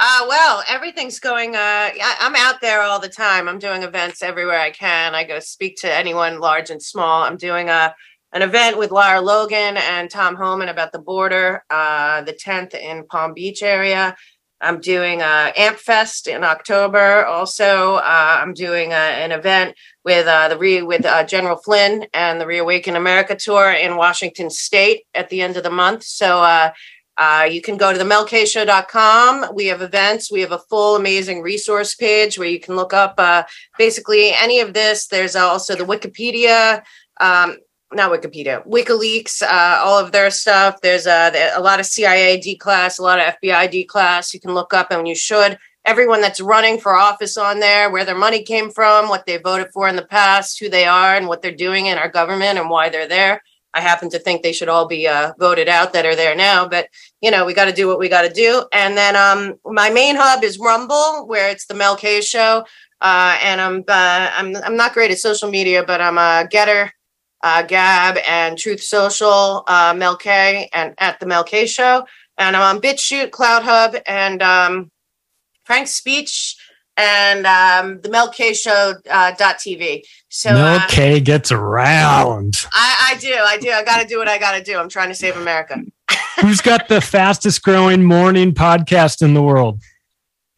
[0.00, 1.56] Uh, well, everything's going.
[1.56, 3.48] Uh, I'm out there all the time.
[3.48, 5.14] I'm doing events everywhere I can.
[5.16, 7.24] I go speak to anyone large and small.
[7.24, 7.94] I'm doing a
[8.32, 13.06] an event with Lara Logan and Tom Homan about the border, uh, the 10th in
[13.06, 14.14] Palm Beach area.
[14.60, 17.24] I'm doing a Amp Fest in October.
[17.24, 22.06] Also, uh, I'm doing a, an event with uh, the Re- with uh, General Flynn
[22.12, 26.04] and the Reawaken America tour in Washington State at the end of the month.
[26.04, 26.70] So
[27.18, 29.52] uh, you can go to the melkshow.com.
[29.52, 30.30] We have events.
[30.30, 33.42] We have a full amazing resource page where you can look up uh,
[33.76, 35.08] basically any of this.
[35.08, 36.82] There's also the Wikipedia.
[37.20, 37.56] Um,
[37.92, 40.80] not Wikipedia, WikiLeaks, uh, all of their stuff.
[40.82, 44.32] There's a, a lot of CIA D class, a lot of FBI D class.
[44.32, 45.58] You can look up, and you should.
[45.84, 49.68] Everyone that's running for office on there, where their money came from, what they voted
[49.72, 52.68] for in the past, who they are, and what they're doing in our government, and
[52.68, 53.42] why they're there.
[53.78, 56.68] I happen to think they should all be uh, voted out that are there now,
[56.68, 56.88] but
[57.20, 58.64] you know we got to do what we got to do.
[58.72, 62.64] And then um, my main hub is Rumble, where it's the Mel K Show,
[63.00, 66.90] uh, and I'm uh, I'm I'm not great at social media, but I'm a Gettr
[67.42, 72.04] uh, Gab and Truth Social, uh, Mel K, and at the Mel K Show.
[72.36, 74.90] And I'm on BitChute, Cloud Hub, and um,
[75.64, 76.56] Frank's Speech,
[76.98, 80.02] and um, the Mel K Show uh, .tv.
[80.28, 82.54] So Mel uh, K gets around.
[82.72, 83.70] I, I do, I do.
[83.70, 84.76] I got to do what I got to do.
[84.76, 85.80] I'm trying to save America.
[86.40, 89.80] Who's got the fastest growing morning podcast in the world?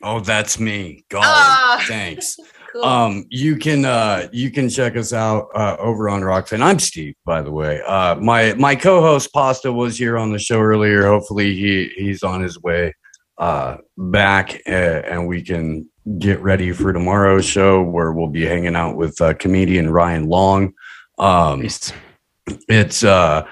[0.03, 1.05] Oh, that's me.
[1.11, 2.37] God, uh, thanks.
[2.73, 2.85] Cool.
[2.85, 6.63] Um, you can uh, you can check us out uh, over on Rokfin.
[6.63, 7.83] I'm Steve, by the way.
[7.83, 11.05] Uh, my my co-host Pasta was here on the show earlier.
[11.09, 12.95] Hopefully, he he's on his way
[13.39, 18.77] uh, back, uh, and we can get ready for tomorrow's show where we'll be hanging
[18.77, 20.75] out with uh, comedian Ryan Long.
[21.19, 21.63] Um,
[22.69, 23.47] it's uh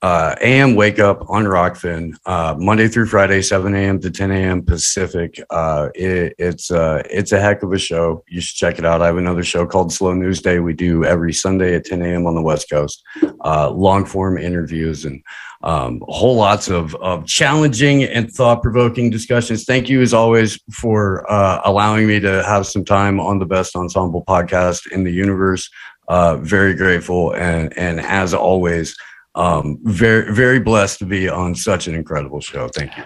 [0.00, 4.00] uh, AM wake up on Rokfin uh, Monday through Friday, 7 a.m.
[4.00, 4.64] to 10 a.m.
[4.64, 5.42] Pacific.
[5.50, 8.22] Uh, it, it's uh, it's a heck of a show.
[8.28, 9.02] You should check it out.
[9.02, 10.60] I have another show called Slow News Day.
[10.60, 12.26] We do every Sunday at 10 a.m.
[12.26, 13.02] on the West Coast.
[13.44, 15.20] Uh, long form interviews and
[15.62, 19.64] um, whole lots of, of challenging and thought provoking discussions.
[19.64, 23.74] Thank you as always for uh, allowing me to have some time on the best
[23.74, 25.68] ensemble podcast in the universe.
[26.08, 28.96] Uh, very grateful, and and as always,
[29.34, 32.68] um, very very blessed to be on such an incredible show.
[32.68, 33.04] Thank you.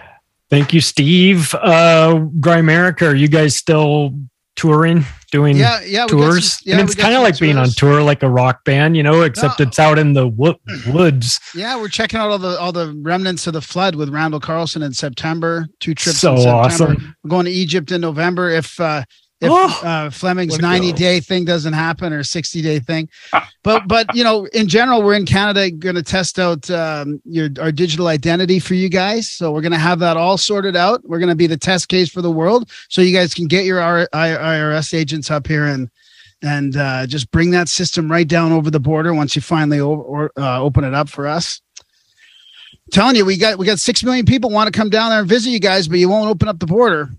[0.49, 1.53] Thank you, Steve.
[1.55, 4.13] Uh, Grimerica, are you guys still
[4.55, 6.53] touring, doing Yeah, yeah, tours?
[6.53, 9.23] some- yeah, it's kind of like being on tour, like a rock band, you know,
[9.23, 11.39] except it's out in the wo- woods.
[11.55, 14.83] Yeah, we're checking out all the all the remnants of the flood with Randall Carlson
[14.83, 15.67] in September.
[15.79, 16.19] Two trips.
[16.19, 16.61] So in September.
[16.93, 17.15] awesome.
[17.23, 19.03] We're going to Egypt in November if uh,
[19.43, 20.97] if Oh, uh, Fleming's ninety go.
[20.97, 23.09] day thing doesn't happen or sixty day thing.
[23.63, 27.49] but but you know, in general, we're in Canada going to test out um, your
[27.59, 29.29] our digital identity for you guys.
[29.29, 31.01] So we're going to have that all sorted out.
[31.03, 33.65] We're going to be the test case for the world, so you guys can get
[33.65, 35.89] your R- I- IRS agents up here and
[36.41, 39.93] and uh, just bring that system right down over the border once you finally o-
[39.95, 41.61] or, uh, open it up for us.
[42.91, 45.27] telling you, we got we got six million people want to come down there and
[45.29, 47.09] visit you guys, but you won't open up the border.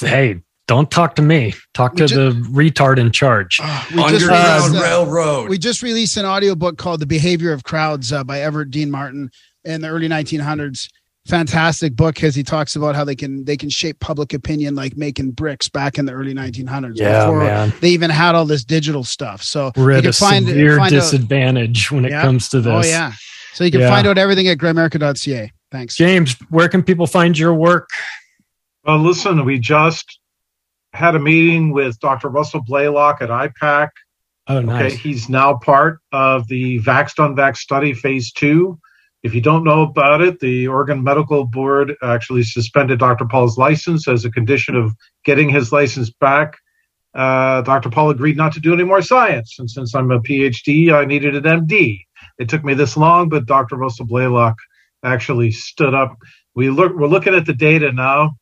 [0.00, 1.54] Hey, don't talk to me.
[1.74, 3.60] Talk We to ju- the retard in charge.
[3.94, 8.12] We just Uh, released, uh, We just released an audiobook called The Behavior of Crowds
[8.12, 9.30] uh, by Everett Dean Martin
[9.64, 10.88] in the early 1900s.
[11.28, 14.96] Fantastic book because he talks about how they can they can shape public opinion like
[14.96, 17.72] making bricks back in the early 1900s Yeah, before man.
[17.80, 19.42] they even had all this digital stuff.
[19.42, 22.22] So We're you at can a find- severe find out- disadvantage when it Yeah.
[22.22, 22.86] comes to this.
[22.86, 23.12] Oh yeah.
[23.54, 23.88] So you can Yeah.
[23.90, 25.50] find out everything at grimerica.ca.
[25.72, 25.96] Thanks.
[25.96, 27.88] James, where can people find your work?
[28.84, 30.15] Well, listen, we just
[30.96, 32.28] had a meeting with Dr.
[32.28, 33.88] Russell Blaylock at IPAK.
[34.48, 34.92] Oh, nice.
[34.92, 38.78] Okay, he's now part of the Vaxxed on Vax study phase two.
[39.22, 43.24] If you don't know about it, the Oregon Medical Board actually suspended Dr.
[43.24, 44.94] Paul's license as a condition of
[45.24, 46.56] getting his license back.
[47.12, 47.90] Uh, Dr.
[47.90, 49.56] Paul agreed not to do any more science.
[49.58, 52.02] And since I'm a PhD, I needed an MD.
[52.38, 53.76] It took me this long, but Dr.
[53.76, 54.56] Russell Blaylock
[55.02, 56.16] actually stood up.
[56.54, 58.36] We look, we're looking at the data now.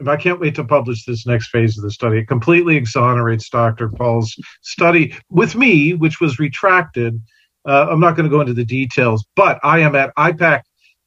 [0.00, 2.18] And I can't wait to publish this next phase of the study.
[2.18, 3.90] It completely exonerates Dr.
[3.90, 7.20] Paul's study with me, which was retracted.
[7.68, 10.62] Uh, I'm not going to go into the details, but I am at ipak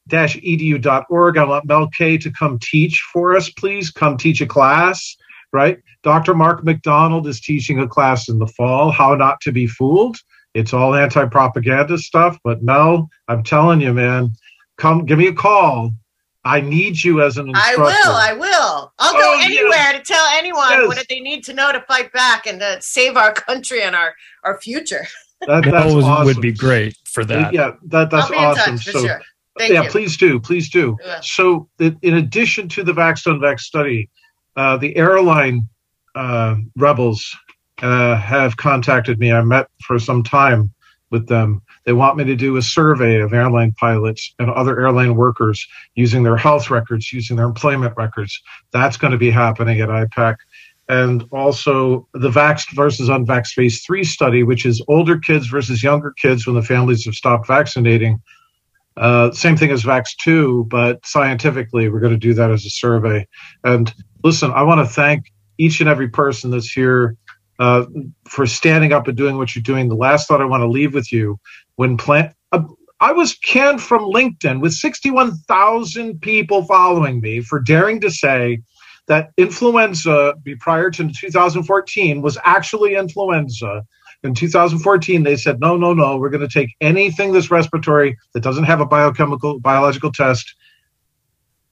[0.10, 1.38] edu.org.
[1.38, 3.90] I want Mel K to come teach for us, please.
[3.90, 5.16] Come teach a class,
[5.52, 5.80] right?
[6.04, 6.36] Dr.
[6.36, 10.18] Mark McDonald is teaching a class in the fall, How Not to Be Fooled.
[10.54, 12.38] It's all anti propaganda stuff.
[12.44, 14.34] But Mel, I'm telling you, man,
[14.78, 15.92] come give me a call.
[16.46, 17.86] I need you as an I will.
[17.88, 18.92] I will.
[19.00, 19.46] I'll Oh, go yes.
[19.46, 20.88] anywhere to tell anyone Yes.
[20.88, 24.14] what they need to know to fight back and to save our country and our
[24.44, 25.08] our future.
[25.48, 26.26] That, That was- awesome.
[26.26, 27.54] would be great for that.
[27.54, 28.76] Yeah, that, that's I'll be in awesome.
[28.78, 29.22] touch for so, sure.
[29.58, 29.90] Thank yeah, you.
[29.90, 30.98] please do, please do.
[31.06, 31.20] Yeah.
[31.22, 34.10] So, in addition to the Vax on Vax study,
[34.56, 35.68] uh, the airline
[36.16, 37.36] uh, rebels
[37.82, 39.32] uh, have contacted me.
[39.32, 40.74] I met for some time
[41.12, 41.62] with them.
[41.86, 45.66] They want me to do a survey of airline pilots and other airline workers
[45.96, 48.42] using their health records, using their employment records.
[48.72, 50.38] That's going to be happening at IPAK.
[50.90, 56.14] And also the vaxxed versus unvaxxed phase three study, which is older kids versus younger
[56.22, 58.22] kids when the families have stopped vaccinating.
[58.96, 62.70] Uh, same thing as Vax 2, but scientifically, we're going to do that as a
[62.70, 63.28] survey.
[63.64, 63.94] And
[64.24, 67.18] listen, I want to thank each and every person that's here
[67.60, 67.86] uh,
[68.28, 69.88] for standing up and doing what you're doing.
[69.88, 71.40] The last thought I want to leave with you
[71.76, 72.34] when plant.
[72.52, 72.64] Uh,
[73.00, 78.62] I was canned from LinkedIn with 61,000 people following me for daring to say
[79.08, 83.84] that influenza prior to 2014 was actually influenza.
[84.24, 88.42] In 2014, they said, no, no, no, we're going to take anything that's respiratory that
[88.42, 90.56] doesn't have a biochemical, biological test.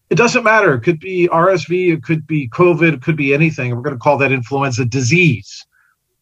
[0.10, 0.74] It doesn't matter.
[0.74, 3.74] It could be RSV, it could be COVID, it could be anything.
[3.74, 5.66] We're going to call that influenza disease.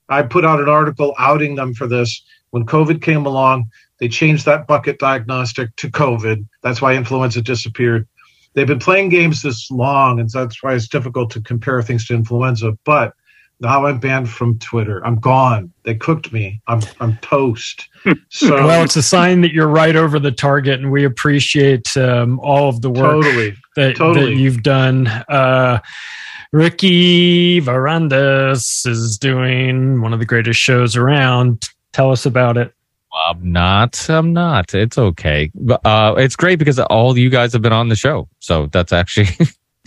[0.08, 2.24] I put out an article outing them for this.
[2.52, 3.66] When COVID came along,
[4.00, 6.46] they changed that bucket diagnostic to COVID.
[6.64, 8.08] That's why influenza disappeared.
[8.54, 12.16] They've been playing games this long, and that's why it's difficult to compare things to
[12.16, 12.78] influenza.
[12.84, 13.14] But
[13.62, 15.06] now I'm banned from Twitter.
[15.06, 15.72] I'm gone.
[15.84, 16.62] They cooked me.
[16.68, 17.88] I'm I'm toast.
[18.30, 22.40] So well, it's a sign that you're right over the target, and we appreciate um,
[22.40, 23.56] all of the work Totally.
[23.76, 24.34] that, Totally.
[24.36, 25.08] that you've done.
[25.08, 25.80] Uh,
[26.54, 31.70] Ricky Varandas is doing one of the greatest shows around.
[31.94, 32.74] Tell us about it.
[33.28, 34.10] I'm not.
[34.10, 34.74] I'm not.
[34.74, 35.52] It's okay.
[35.56, 38.94] But uh, it's great because all you guys have been on the show, so that's
[38.94, 39.30] actually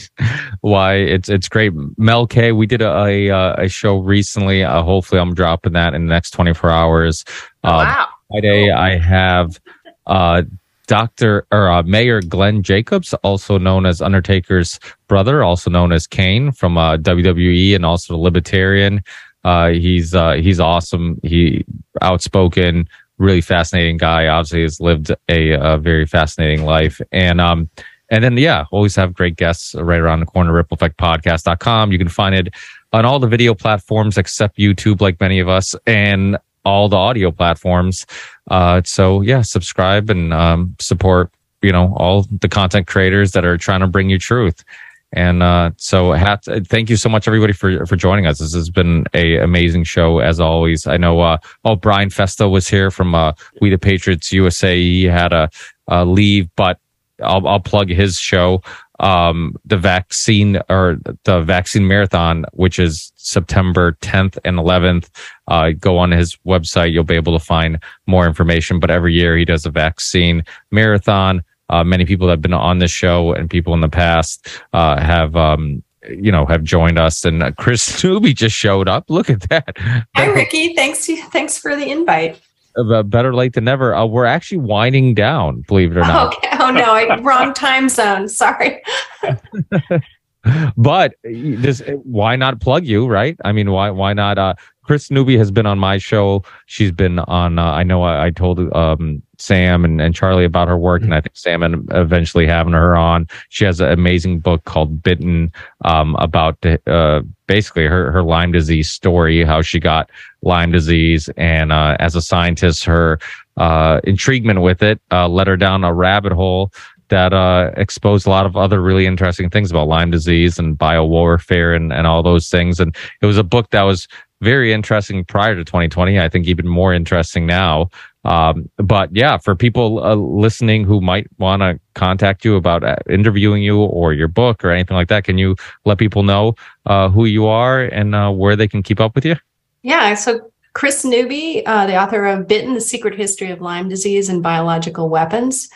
[0.60, 1.72] why it's it's great.
[1.96, 4.64] Mel K, we did a a, uh, a show recently.
[4.64, 7.24] Uh, hopefully, I'm dropping that in the next 24 hours.
[7.62, 8.08] Um, wow.
[8.30, 9.60] Friday, I have
[10.06, 10.42] uh,
[10.86, 16.50] Doctor or uh, Mayor Glenn Jacobs, also known as Undertaker's brother, also known as Kane
[16.52, 19.02] from uh, WWE, and also the Libertarian.
[19.44, 21.20] Uh, he's uh, he's awesome.
[21.22, 21.64] He
[22.00, 22.88] outspoken,
[23.18, 24.26] really fascinating guy.
[24.26, 27.68] Obviously, has lived a, a very fascinating life, and um,
[28.10, 30.52] and then yeah, always have great guests right around the corner.
[30.62, 31.92] RippleEffectPodcast.com.
[31.92, 32.54] You can find it
[32.92, 37.30] on all the video platforms except YouTube, like many of us, and all the audio
[37.30, 38.06] platforms.
[38.50, 41.30] Uh, so yeah, subscribe and um, support
[41.62, 44.64] you know all the content creators that are trying to bring you truth.
[45.12, 48.38] And uh, so, hat, thank you so much, everybody, for for joining us.
[48.38, 50.86] This has been a amazing show as always.
[50.86, 54.76] I know, uh, oh, Brian Festa was here from uh, We the Patriots USA.
[54.76, 55.50] He had a,
[55.88, 56.78] a leave, but
[57.22, 58.62] I'll, I'll plug his show,
[59.00, 65.08] um, the vaccine or the vaccine marathon, which is September 10th and 11th.
[65.48, 66.92] Uh, go on his website.
[66.92, 68.80] You'll be able to find more information.
[68.80, 71.42] But every year he does a vaccine marathon.
[71.72, 75.00] Uh, many people that have been on this show and people in the past uh,
[75.00, 77.24] have, um, you know, have joined us.
[77.24, 79.08] And uh, Chris Newby just showed up.
[79.08, 79.76] Look at that.
[80.14, 80.74] Hi, Ricky.
[80.74, 81.08] Thanks.
[81.30, 82.40] Thanks for the invite.
[82.76, 83.94] Uh, better late than never.
[83.94, 86.36] Uh, we're actually winding down, believe it or not.
[86.36, 86.48] Okay.
[86.60, 88.28] Oh no, I, wrong time zone.
[88.28, 88.82] Sorry.
[90.76, 93.36] but this, why not plug you, right?
[93.44, 94.38] I mean, why why not?
[94.38, 94.54] Uh,
[94.84, 96.42] Chris Newby has been on my show.
[96.66, 97.58] She's been on.
[97.58, 101.14] Uh, I know I, I told um, Sam and, and Charlie about her work, and
[101.14, 103.28] I think Sam and eventually having her on.
[103.48, 105.52] She has an amazing book called Bitten
[105.84, 110.10] um, about uh, basically her her Lyme disease story, how she got
[110.42, 113.20] Lyme disease, and uh, as a scientist, her
[113.56, 116.72] uh, intriguement with it uh, led her down a rabbit hole
[117.12, 121.76] that uh, exposed a lot of other really interesting things about Lyme disease and biowarfare
[121.76, 122.80] and, and all those things.
[122.80, 124.08] And it was a book that was
[124.42, 126.18] very interesting prior to 2020.
[126.18, 127.88] I think even more interesting now.
[128.24, 132.96] Um, but yeah, for people uh, listening who might want to contact you about uh,
[133.08, 136.54] interviewing you or your book or anything like that, can you let people know
[136.86, 139.36] uh, who you are and uh, where they can keep up with you?
[139.82, 140.14] Yeah.
[140.14, 144.42] So Chris Newby, uh, the author of Bitten, The Secret History of Lyme Disease and
[144.42, 145.68] Biological Weapons.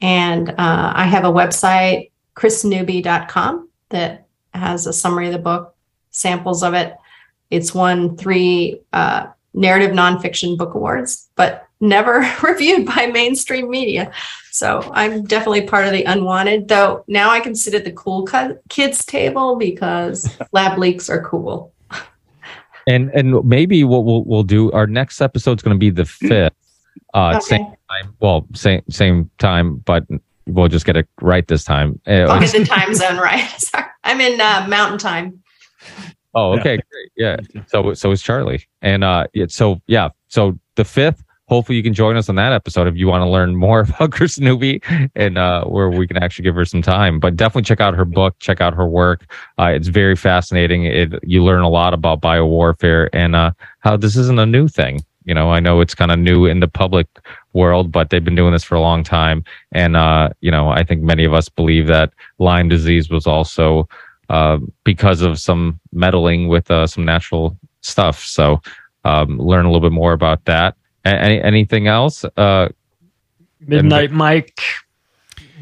[0.00, 5.74] And uh, I have a website, chrisnewby.com, that has a summary of the book,
[6.10, 6.96] samples of it.
[7.52, 14.10] It's won three uh, narrative nonfiction book awards, but never reviewed by mainstream media.
[14.50, 18.26] So I'm definitely part of the unwanted, though now I can sit at the cool
[18.70, 21.74] kids table because lab leaks are cool.
[22.86, 26.04] And and maybe what we'll we'll do our next episode is going to be the
[26.06, 26.54] fifth.
[27.12, 27.40] Uh, okay.
[27.40, 28.16] same time.
[28.20, 30.06] Well, same same time, but
[30.46, 32.00] we'll just get it right this time.
[32.06, 33.46] I'll get the time zone right.
[33.58, 35.42] Sorry, I'm in uh, Mountain Time.
[36.34, 37.12] Oh, okay, great.
[37.16, 37.36] Yeah.
[37.66, 41.22] So so is Charlie, and uh, yeah, so yeah, so the fifth.
[41.48, 44.12] Hopefully, you can join us on that episode if you want to learn more about
[44.12, 44.80] Chris Newby
[45.14, 47.20] and uh, where we can actually give her some time.
[47.20, 49.30] But definitely check out her book, check out her work.
[49.58, 50.84] Uh, it's very fascinating.
[50.84, 53.50] It you learn a lot about biowarfare and uh,
[53.80, 55.04] how this isn't a new thing.
[55.24, 57.06] You know, I know it's kind of new in the public
[57.52, 59.44] world, but they've been doing this for a long time.
[59.72, 63.88] And, uh, you know, I think many of us believe that Lyme disease was also,
[64.28, 68.22] uh, because of some meddling with, uh, some natural stuff.
[68.24, 68.60] So,
[69.04, 70.76] um, learn a little bit more about that.
[71.04, 72.24] Any, anything else?
[72.36, 72.68] Uh,
[73.60, 74.60] Midnight and- Mike,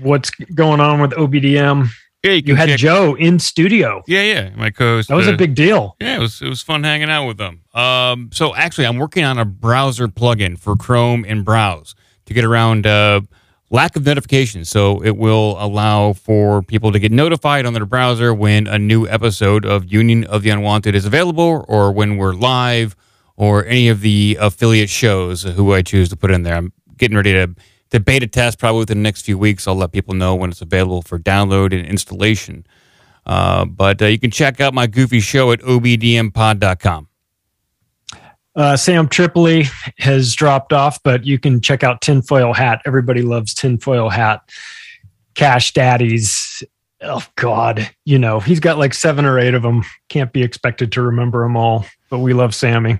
[0.03, 1.89] what's going on with OBDM?
[2.23, 4.03] Yeah, you, you had Joe in studio.
[4.07, 5.09] Yeah, yeah, my co-host.
[5.09, 5.97] That was uh, a big deal.
[6.01, 7.62] Yeah, it was it was fun hanging out with them.
[7.73, 11.95] Um, so actually, I'm working on a browser plugin for Chrome and Browse
[12.27, 13.23] to get around uh,
[13.70, 14.68] lack of notifications.
[14.68, 19.06] So it will allow for people to get notified on their browser when a new
[19.09, 22.97] episode of Union of the Unwanted is available, or when we're live,
[23.36, 26.56] or any of the affiliate shows who I choose to put in there.
[26.56, 27.55] I'm getting ready to
[27.90, 29.66] the beta test probably within the next few weeks.
[29.66, 32.66] I'll let people know when it's available for download and installation.
[33.26, 37.10] Uh, but uh, you can check out my goofy show at obdmpod.com.
[38.56, 39.64] Uh, Sam Tripoli
[39.98, 42.82] has dropped off, but you can check out Tinfoil Hat.
[42.85, 44.43] Everybody loves Tinfoil Hat.
[45.35, 46.62] Cash Daddies.
[47.02, 47.89] Oh, God.
[48.05, 49.85] You know, he's got like seven or eight of them.
[50.09, 52.98] Can't be expected to remember them all, but we love Sammy.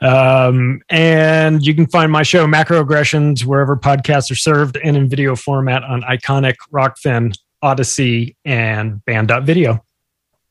[0.00, 5.34] Um, and you can find my show, Macroaggressions, wherever podcasts are served and in video
[5.34, 9.84] format on Iconic, Rokfin, Odysee, and Band.video.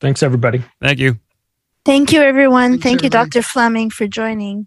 [0.00, 0.62] Thanks, everybody.
[0.80, 1.18] Thank you.
[1.84, 2.72] Thank you, everyone.
[2.72, 3.42] Thanks, Thank you, Dr.
[3.42, 4.66] Fleming, for joining.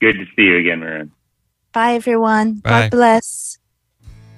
[0.00, 1.12] Good to see you again, Marin.
[1.72, 2.54] Bye, everyone.
[2.54, 2.82] Bye.
[2.82, 3.58] God bless.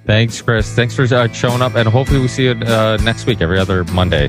[0.05, 0.75] Thanks, Chris.
[0.75, 3.85] Thanks for uh, showing up, and hopefully we see you uh, next week, every other
[3.85, 4.25] Monday.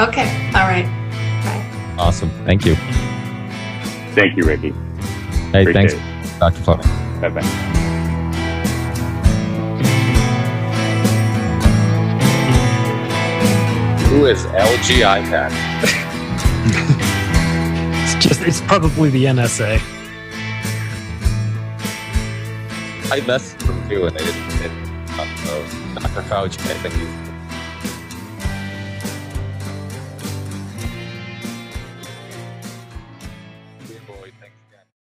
[0.00, 0.50] Okay.
[0.54, 0.86] All right.
[1.44, 1.96] Bye.
[1.98, 2.30] Awesome.
[2.46, 2.74] Thank you.
[4.14, 4.70] Thank you, Ricky.
[5.50, 6.38] Hey, Appreciate thanks, it.
[6.38, 6.62] Dr.
[6.62, 6.86] Fleming.
[7.20, 7.42] Bye bye.
[14.08, 16.04] Who is LG iPad?
[18.04, 19.80] it's just, it's probably the NSA.
[23.10, 24.16] I messaged them too, and.
[24.16, 24.48] They didn't
[25.94, 26.22] Dr.
[26.22, 27.27] Fauci, I think he's